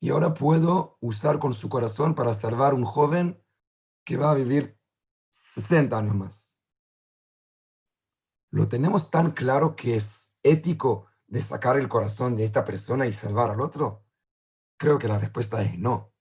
Y 0.01 0.09
ahora 0.09 0.33
puedo 0.33 0.97
usar 0.99 1.39
con 1.39 1.53
su 1.53 1.69
corazón 1.69 2.15
para 2.15 2.33
salvar 2.33 2.73
un 2.73 2.83
joven 2.83 3.41
que 4.03 4.17
va 4.17 4.31
a 4.31 4.33
vivir 4.33 4.77
60 5.29 5.97
años 5.97 6.15
más. 6.15 6.61
¿Lo 8.51 8.67
tenemos 8.67 9.09
tan 9.09 9.31
claro 9.31 9.77
que 9.77 9.95
es 9.95 10.37
ético 10.43 11.07
de 11.27 11.39
sacar 11.39 11.77
el 11.77 11.87
corazón 11.87 12.35
de 12.35 12.43
esta 12.43 12.65
persona 12.65 13.07
y 13.07 13.13
salvar 13.13 13.51
al 13.51 13.61
otro? 13.61 14.03
Creo 14.77 14.99
que 14.99 15.07
la 15.07 15.17
respuesta 15.17 15.61
es 15.61 15.79
no. 15.79 16.11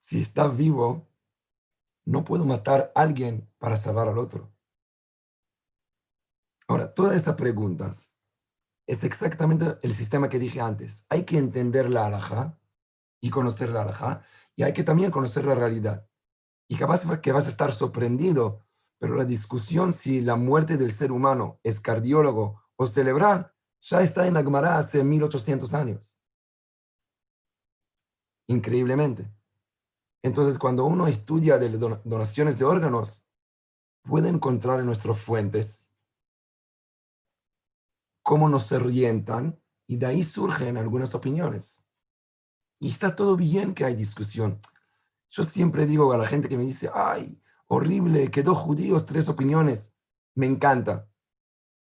Si 0.00 0.20
está 0.22 0.48
vivo, 0.48 1.08
no 2.04 2.24
puedo 2.24 2.46
matar 2.46 2.90
a 2.96 3.02
alguien 3.02 3.48
para 3.58 3.76
salvar 3.76 4.08
al 4.08 4.18
otro. 4.18 4.51
Ahora, 6.72 6.94
todas 6.94 7.16
esas 7.16 7.36
preguntas 7.36 8.14
es 8.86 9.04
exactamente 9.04 9.76
el 9.82 9.92
sistema 9.92 10.30
que 10.30 10.38
dije 10.38 10.58
antes. 10.62 11.04
Hay 11.10 11.24
que 11.24 11.36
entender 11.36 11.90
la 11.90 12.06
alhaja 12.06 12.58
y 13.20 13.28
conocer 13.28 13.68
la 13.68 13.82
alhaja, 13.82 14.24
y 14.56 14.62
hay 14.62 14.72
que 14.72 14.82
también 14.82 15.10
conocer 15.10 15.44
la 15.44 15.54
realidad. 15.54 16.08
Y 16.70 16.78
capaz 16.78 17.02
que 17.20 17.30
vas 17.30 17.44
a 17.44 17.50
estar 17.50 17.74
sorprendido, 17.74 18.64
pero 18.98 19.16
la 19.16 19.26
discusión 19.26 19.92
si 19.92 20.22
la 20.22 20.36
muerte 20.36 20.78
del 20.78 20.92
ser 20.92 21.12
humano 21.12 21.60
es 21.62 21.78
cardiólogo 21.78 22.62
o 22.76 22.86
cerebral 22.86 23.52
ya 23.82 24.00
está 24.00 24.26
en 24.26 24.32
la 24.32 24.42
Gemara 24.42 24.78
hace 24.78 25.04
1800 25.04 25.74
años. 25.74 26.22
Increíblemente. 28.48 29.30
Entonces, 30.22 30.56
cuando 30.56 30.86
uno 30.86 31.06
estudia 31.06 31.58
de 31.58 31.68
donaciones 31.68 32.58
de 32.58 32.64
órganos, 32.64 33.26
puede 34.04 34.30
encontrar 34.30 34.80
en 34.80 34.86
nuestras 34.86 35.18
fuentes 35.20 35.91
cómo 38.22 38.48
nos 38.48 38.70
orientan 38.72 39.60
y 39.86 39.96
de 39.96 40.06
ahí 40.06 40.22
surgen 40.22 40.76
algunas 40.76 41.14
opiniones. 41.14 41.84
Y 42.80 42.90
está 42.90 43.14
todo 43.14 43.36
bien 43.36 43.74
que 43.74 43.84
hay 43.84 43.94
discusión. 43.94 44.60
Yo 45.30 45.44
siempre 45.44 45.86
digo 45.86 46.12
a 46.12 46.18
la 46.18 46.26
gente 46.26 46.48
que 46.48 46.58
me 46.58 46.64
dice, 46.64 46.90
ay, 46.94 47.40
horrible, 47.66 48.30
que 48.30 48.42
dos 48.42 48.58
judíos, 48.58 49.06
tres 49.06 49.28
opiniones. 49.28 49.94
Me 50.34 50.46
encanta. 50.46 51.08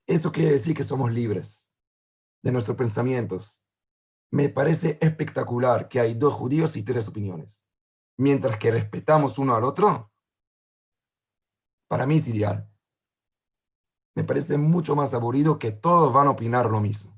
Eso 0.08 0.32
quiere 0.32 0.52
decir 0.52 0.76
que 0.76 0.84
somos 0.84 1.12
libres 1.12 1.72
de 2.42 2.52
nuestros 2.52 2.78
pensamientos. 2.78 3.66
Me 4.32 4.50
parece 4.50 4.98
espectacular 5.02 5.88
que 5.88 6.00
hay 6.00 6.14
dos 6.14 6.34
judíos 6.34 6.76
y 6.76 6.84
tres 6.84 7.08
opiniones. 7.08 7.68
Mientras 8.18 8.58
que 8.58 8.72
respetamos 8.72 9.38
uno 9.38 9.56
al 9.56 9.64
otro, 9.64 10.12
para 11.88 12.06
mí 12.06 12.18
es 12.18 12.28
ideal 12.28 12.69
me 14.20 14.26
parece 14.26 14.58
mucho 14.58 14.98
más 14.98 15.14
aburrido 15.14 15.58
que 15.58 15.72
todos 15.72 16.14
van 16.14 16.28
a 16.28 16.32
opinar 16.32 16.70
lo 16.70 16.82
mismo. 16.82 17.18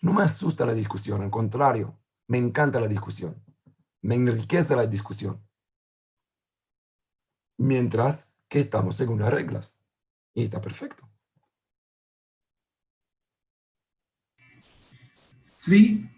No 0.00 0.12
me 0.12 0.22
asusta 0.22 0.64
la 0.64 0.74
discusión, 0.74 1.22
al 1.22 1.30
contrario, 1.30 1.98
me 2.28 2.38
encanta 2.38 2.78
la 2.78 2.86
discusión, 2.86 3.42
me 4.00 4.14
enriquece 4.14 4.76
la 4.76 4.86
discusión. 4.86 5.44
Mientras 7.58 8.38
que 8.48 8.60
estamos 8.60 8.94
según 8.94 9.18
las 9.18 9.32
reglas. 9.32 9.82
Y 10.34 10.44
está 10.44 10.60
perfecto. 10.60 11.10
Sí, 15.56 16.08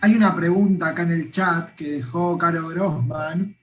hay 0.00 0.14
una 0.14 0.34
pregunta 0.34 0.88
acá 0.88 1.02
en 1.02 1.10
el 1.10 1.30
chat 1.30 1.72
que 1.72 1.90
dejó 1.90 2.38
Caro 2.38 2.68
Grossman 2.68 3.58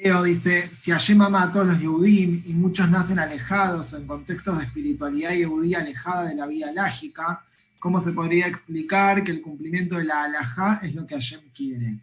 Leo 0.00 0.22
dice, 0.22 0.72
si 0.72 0.92
Hashem 0.92 1.20
ama 1.22 1.42
a 1.42 1.50
todos 1.50 1.66
los 1.66 1.80
Yehudim 1.80 2.44
y 2.46 2.54
muchos 2.54 2.88
nacen 2.88 3.18
alejados 3.18 3.92
o 3.92 3.96
en 3.96 4.06
contextos 4.06 4.56
de 4.56 4.64
espiritualidad 4.64 5.32
yehudí 5.32 5.74
alejada 5.74 6.28
de 6.28 6.36
la 6.36 6.46
vida 6.46 6.70
lágica, 6.72 7.44
¿cómo 7.80 7.98
se 7.98 8.12
podría 8.12 8.46
explicar 8.46 9.24
que 9.24 9.32
el 9.32 9.42
cumplimiento 9.42 9.96
de 9.96 10.04
la 10.04 10.22
alajá 10.22 10.78
es 10.84 10.94
lo 10.94 11.04
que 11.04 11.16
Hashem 11.16 11.50
quiere? 11.52 11.98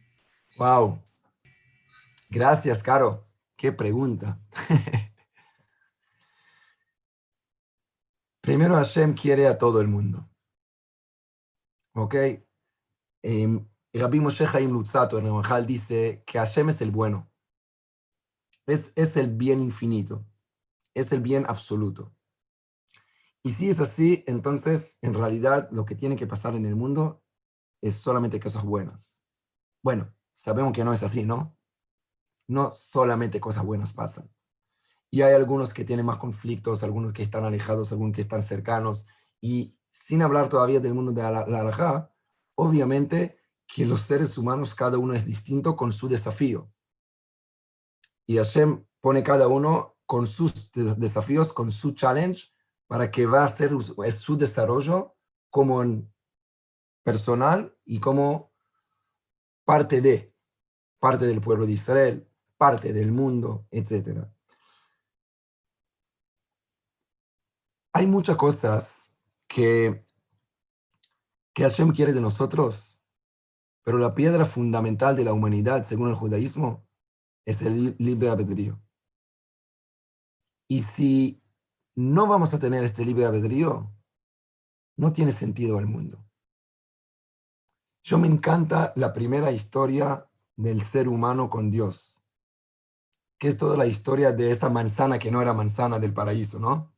Wow. 0.57 1.01
Gracias, 2.29 2.83
Caro. 2.83 3.25
Qué 3.55 3.71
pregunta. 3.71 4.41
Primero 8.41 8.75
Hashem 8.75 9.13
quiere 9.13 9.47
a 9.47 9.57
todo 9.57 9.79
el 9.79 9.87
mundo. 9.87 10.29
¿Ok? 11.93 12.15
Eh, 13.23 13.59
Rabbi 13.93 14.19
Moshe 14.19 14.45
Haim 14.45 14.71
Lutzato 14.71 15.17
en 15.17 15.27
el 15.27 15.65
dice 15.65 16.23
que 16.27 16.39
Hashem 16.39 16.71
es 16.71 16.81
el 16.81 16.91
bueno. 16.91 17.31
Es, 18.67 19.15
el 19.15 19.35
bien 19.35 19.61
infinito, 19.61 20.25
es 20.93 21.11
el 21.11 21.21
bien 21.21 21.45
absoluto. 21.47 22.15
Y 23.43 23.51
si 23.51 23.69
es 23.69 23.79
así, 23.79 24.23
entonces 24.25 24.97
en 25.03 25.13
realidad 25.13 25.69
lo 25.71 25.85
que 25.85 25.93
tiene 25.93 26.15
que 26.15 26.25
pasar 26.25 26.55
en 26.55 26.65
el 26.65 26.75
mundo 26.75 27.23
es 27.81 27.95
solamente 27.95 28.39
cosas 28.39 28.63
buenas. 28.63 29.23
Bueno, 29.83 30.11
sabemos 30.31 30.73
que 30.73 30.83
no 30.83 30.93
es 30.93 31.03
así, 31.03 31.23
¿no? 31.23 31.55
No 32.47 32.71
solamente 32.71 33.39
cosas 33.39 33.63
buenas 33.63 33.93
pasan. 33.93 34.31
Y 35.11 35.21
hay 35.21 35.35
algunos 35.35 35.71
que 35.71 35.85
tienen 35.85 36.05
más 36.07 36.17
conflictos, 36.17 36.81
algunos 36.81 37.13
que 37.13 37.21
están 37.21 37.45
alejados, 37.45 37.91
algunos 37.91 38.15
que 38.15 38.21
están 38.21 38.41
cercanos. 38.41 39.05
Y 39.39 39.79
sin 39.89 40.23
hablar 40.23 40.49
todavía 40.49 40.79
del 40.79 40.95
mundo 40.95 41.11
de 41.11 41.21
la, 41.21 41.45
la 41.45 42.11
obviamente 42.55 43.37
que 43.67 43.85
los 43.85 44.01
seres 44.01 44.37
humanos, 44.39 44.73
cada 44.73 44.97
uno 44.97 45.13
es 45.13 45.25
distinto 45.25 45.75
con 45.75 45.91
su 45.91 46.07
desafío 46.07 46.71
y 48.25 48.37
Hashem 48.37 48.85
pone 49.01 49.23
cada 49.23 49.47
uno 49.47 49.97
con 50.05 50.27
sus 50.27 50.71
desafíos, 50.71 51.53
con 51.53 51.71
su 51.71 51.93
challenge, 51.93 52.51
para 52.87 53.09
que 53.09 53.25
va 53.25 53.43
a 53.43 53.49
ser 53.49 53.71
su 54.11 54.37
desarrollo 54.37 55.15
como 55.49 55.83
personal 57.03 57.75
y 57.85 57.99
como 57.99 58.51
parte 59.63 60.01
de, 60.01 60.33
parte 60.99 61.25
del 61.25 61.41
pueblo 61.41 61.65
de 61.65 61.73
Israel, 61.73 62.29
parte 62.57 62.93
del 62.93 63.11
mundo, 63.11 63.67
etc. 63.71 64.27
Hay 67.93 68.07
muchas 68.07 68.35
cosas 68.35 69.17
que, 69.47 70.05
que 71.53 71.63
Hashem 71.63 71.91
quiere 71.91 72.13
de 72.13 72.21
nosotros, 72.21 73.01
pero 73.83 73.97
la 73.97 74.13
piedra 74.13 74.45
fundamental 74.45 75.15
de 75.15 75.23
la 75.23 75.33
humanidad, 75.33 75.83
según 75.83 76.09
el 76.09 76.15
judaísmo, 76.15 76.84
es 77.45 77.61
el 77.61 77.95
libre 77.99 78.29
albedrío. 78.29 78.81
Y 80.67 80.81
si 80.81 81.41
no 81.95 82.27
vamos 82.27 82.53
a 82.53 82.59
tener 82.59 82.83
este 82.83 83.05
libre 83.05 83.25
albedrío, 83.25 83.91
no 84.97 85.13
tiene 85.13 85.31
sentido 85.31 85.79
el 85.79 85.85
mundo. 85.85 86.25
Yo 88.03 88.17
me 88.17 88.27
encanta 88.27 88.93
la 88.95 89.13
primera 89.13 89.51
historia 89.51 90.27
del 90.55 90.81
ser 90.81 91.07
humano 91.07 91.49
con 91.49 91.69
Dios, 91.69 92.21
que 93.37 93.47
es 93.47 93.57
toda 93.57 93.77
la 93.77 93.85
historia 93.85 94.31
de 94.31 94.51
esa 94.51 94.69
manzana 94.69 95.19
que 95.19 95.31
no 95.31 95.41
era 95.41 95.53
manzana 95.53 95.99
del 95.99 96.13
paraíso, 96.13 96.59
¿no? 96.59 96.93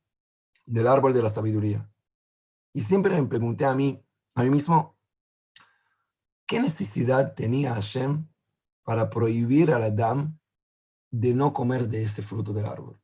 Del 0.64 0.86
árbol 0.86 1.12
de 1.12 1.22
la 1.22 1.28
sabiduría. 1.28 1.90
Y 2.72 2.82
siempre 2.82 3.20
me 3.20 3.26
pregunté 3.26 3.64
a 3.64 3.74
mí, 3.74 4.04
a 4.34 4.42
mí 4.42 4.50
mismo, 4.50 4.96
¿qué 6.46 6.60
necesidad 6.60 7.34
tenía 7.34 7.74
Hashem 7.74 8.28
para 8.82 9.10
prohibir 9.10 9.72
al 9.72 9.82
Adán 9.82 10.37
de 11.10 11.34
no 11.34 11.52
comer 11.52 11.88
de 11.88 12.02
ese 12.02 12.22
fruto 12.22 12.52
del 12.52 12.66
árbol? 12.66 13.00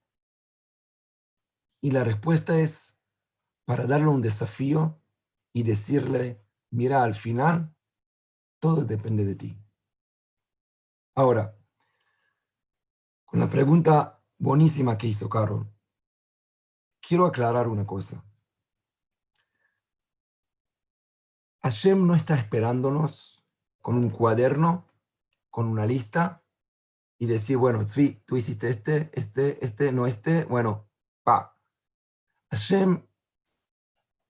Y 1.80 1.90
la 1.90 2.04
respuesta 2.04 2.58
es 2.58 2.98
para 3.64 3.86
darle 3.86 4.08
un 4.08 4.22
desafío 4.22 5.00
y 5.52 5.62
decirle, 5.62 6.44
mira, 6.70 7.02
al 7.02 7.14
final 7.14 7.74
todo 8.58 8.84
depende 8.84 9.24
de 9.24 9.34
ti. 9.34 9.58
Ahora, 11.14 11.56
con 13.24 13.40
la 13.40 13.48
pregunta 13.48 14.22
buenísima 14.38 14.98
que 14.98 15.06
hizo 15.06 15.28
Carol, 15.28 15.70
quiero 17.00 17.26
aclarar 17.26 17.68
una 17.68 17.86
cosa. 17.86 18.24
Hashem 21.62 22.06
no 22.06 22.14
está 22.14 22.34
esperándonos 22.36 23.42
con 23.80 23.96
un 23.96 24.10
cuaderno, 24.10 24.86
con 25.50 25.66
una 25.66 25.86
lista 25.86 26.43
y 27.18 27.26
decir, 27.26 27.56
bueno, 27.56 27.84
Tzvi, 27.84 28.22
tú 28.26 28.36
hiciste 28.36 28.68
este, 28.68 29.10
este, 29.12 29.64
este, 29.64 29.92
no 29.92 30.06
este, 30.06 30.44
bueno, 30.44 30.88
pa. 31.22 31.58
Hashem 32.50 33.06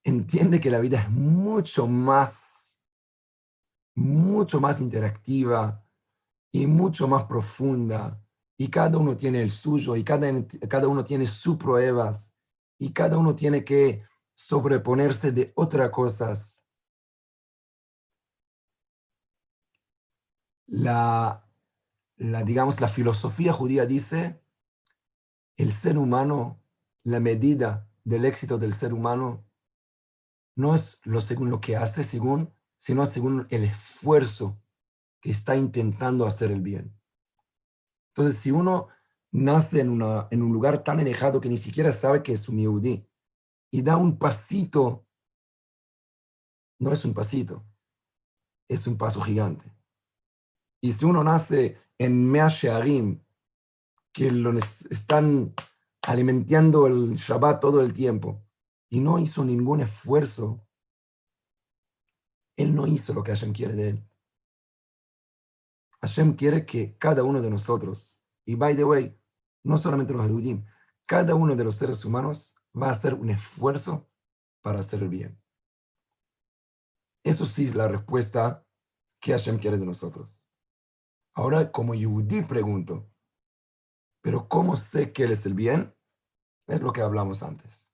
entiende 0.05 0.61
que 0.61 0.71
la 0.71 0.81
vida 0.81 1.01
es 1.01 1.11
mucho 1.11 1.87
más, 1.87 2.81
mucho 3.95 4.61
más 4.61 4.81
interactiva 4.81 5.85
y 6.53 6.67
mucho 6.67 7.09
más 7.09 7.25
profunda. 7.25 8.21
Y 8.57 8.69
cada 8.69 8.99
uno 8.99 9.17
tiene 9.17 9.43
el 9.43 9.51
suyo 9.51 9.97
y 9.97 10.05
cada, 10.05 10.29
cada 10.69 10.87
uno 10.87 11.03
tiene 11.03 11.27
sus 11.27 11.57
pruebas 11.57 12.37
y 12.79 12.93
cada 12.93 13.19
uno 13.19 13.35
tiene 13.35 13.65
que 13.65 14.05
sobreponerse 14.37 15.33
de 15.33 15.53
otras 15.57 15.91
cosas. 15.91 16.67
La, 20.67 21.44
la, 22.17 22.43
digamos, 22.43 22.81
la 22.81 22.89
filosofía 22.89 23.53
judía 23.53 23.87
dice, 23.87 24.41
el 25.57 25.73
ser 25.73 25.99
humano, 25.99 26.63
la 27.03 27.21
medida 27.21 27.89
del 28.05 28.25
éxito 28.25 28.59
del 28.59 28.73
ser 28.73 28.93
humano 28.93 29.45
no 30.57 30.75
es 30.75 31.01
lo 31.05 31.21
según 31.21 31.51
lo 31.51 31.61
que 31.61 31.77
hace, 31.77 32.05
según, 32.05 32.55
sino 32.79 33.07
según 33.07 33.47
el 33.51 33.65
esfuerzo 33.65 34.61
que 35.21 35.31
está 35.31 35.57
intentando 35.57 36.27
hacer 36.27 36.51
el 36.51 36.61
bien. 36.61 36.95
Entonces, 38.09 38.41
si 38.41 38.51
uno 38.51 38.89
nace 39.33 39.81
en, 39.81 39.91
una, 39.91 40.29
en 40.31 40.43
un 40.43 40.53
lugar 40.53 40.85
tan 40.85 41.01
alejado 41.01 41.41
que 41.41 41.49
ni 41.49 41.57
siquiera 41.57 41.91
sabe 41.91 42.23
que 42.23 42.33
es 42.33 42.49
un 42.49 42.59
yehudí 42.59 43.09
y 43.71 43.83
da 43.83 43.97
un 43.97 44.19
pasito, 44.19 45.07
no 46.79 46.93
es 46.93 47.05
un 47.05 47.15
pasito, 47.15 47.65
es 48.69 48.87
un 48.87 48.97
paso 48.97 49.21
gigante. 49.21 49.75
Y 50.81 50.93
si 50.93 51.05
uno 51.05 51.25
nace 51.25 51.81
en 51.99 52.31
Mea 52.31 52.49
Shearim, 52.49 53.23
que 54.13 54.31
lo 54.31 54.57
están 54.59 55.55
alimentando 56.03 56.87
el 56.87 57.17
Shabbat 57.17 57.61
todo 57.61 57.81
el 57.81 57.93
tiempo, 57.93 58.45
y 58.89 59.01
no 59.01 59.19
hizo 59.19 59.45
ningún 59.45 59.81
esfuerzo, 59.81 60.67
él 62.57 62.75
no 62.75 62.87
hizo 62.87 63.13
lo 63.13 63.23
que 63.23 63.33
Hashem 63.33 63.53
quiere 63.53 63.75
de 63.75 63.89
él. 63.91 64.09
Hashem 66.01 66.35
quiere 66.35 66.67
que 66.67 66.97
cada 66.99 67.25
uno 67.25 67.41
de 67.41 67.51
nosotros, 67.51 68.23
y 68.45 68.55
by 68.55 68.77
the 68.77 68.85
way, 68.85 69.19
no 69.65 69.79
solamente 69.79 70.13
los 70.13 70.27
Eludim, 70.27 70.65
cada 71.07 71.35
uno 71.35 71.57
de 71.57 71.65
los 71.65 71.77
seres 71.77 72.05
humanos 72.05 72.55
va 72.81 72.89
a 72.89 72.93
hacer 72.93 73.15
un 73.15 73.31
esfuerzo 73.31 74.09
para 74.63 74.81
hacer 74.81 75.03
el 75.03 75.09
bien. 75.09 75.41
Eso 77.25 77.47
sí 77.47 77.65
es 77.65 77.75
la 77.75 77.89
respuesta 77.89 78.67
que 79.21 79.33
Hashem 79.33 79.59
quiere 79.59 79.79
de 79.79 79.87
nosotros. 79.87 80.44
Ahora, 81.35 81.73
como 81.73 81.95
Yehudi 81.95 82.43
pregunto, 82.43 83.11
¿pero 84.23 84.49
cómo 84.49 84.77
sé 84.77 85.13
que 85.13 85.25
Él 85.25 85.33
es 85.33 85.47
el 85.47 85.55
bien? 85.55 85.95
Es 86.67 86.81
lo 86.81 86.93
que 86.93 87.03
hablamos 87.03 87.43
antes. 87.43 87.94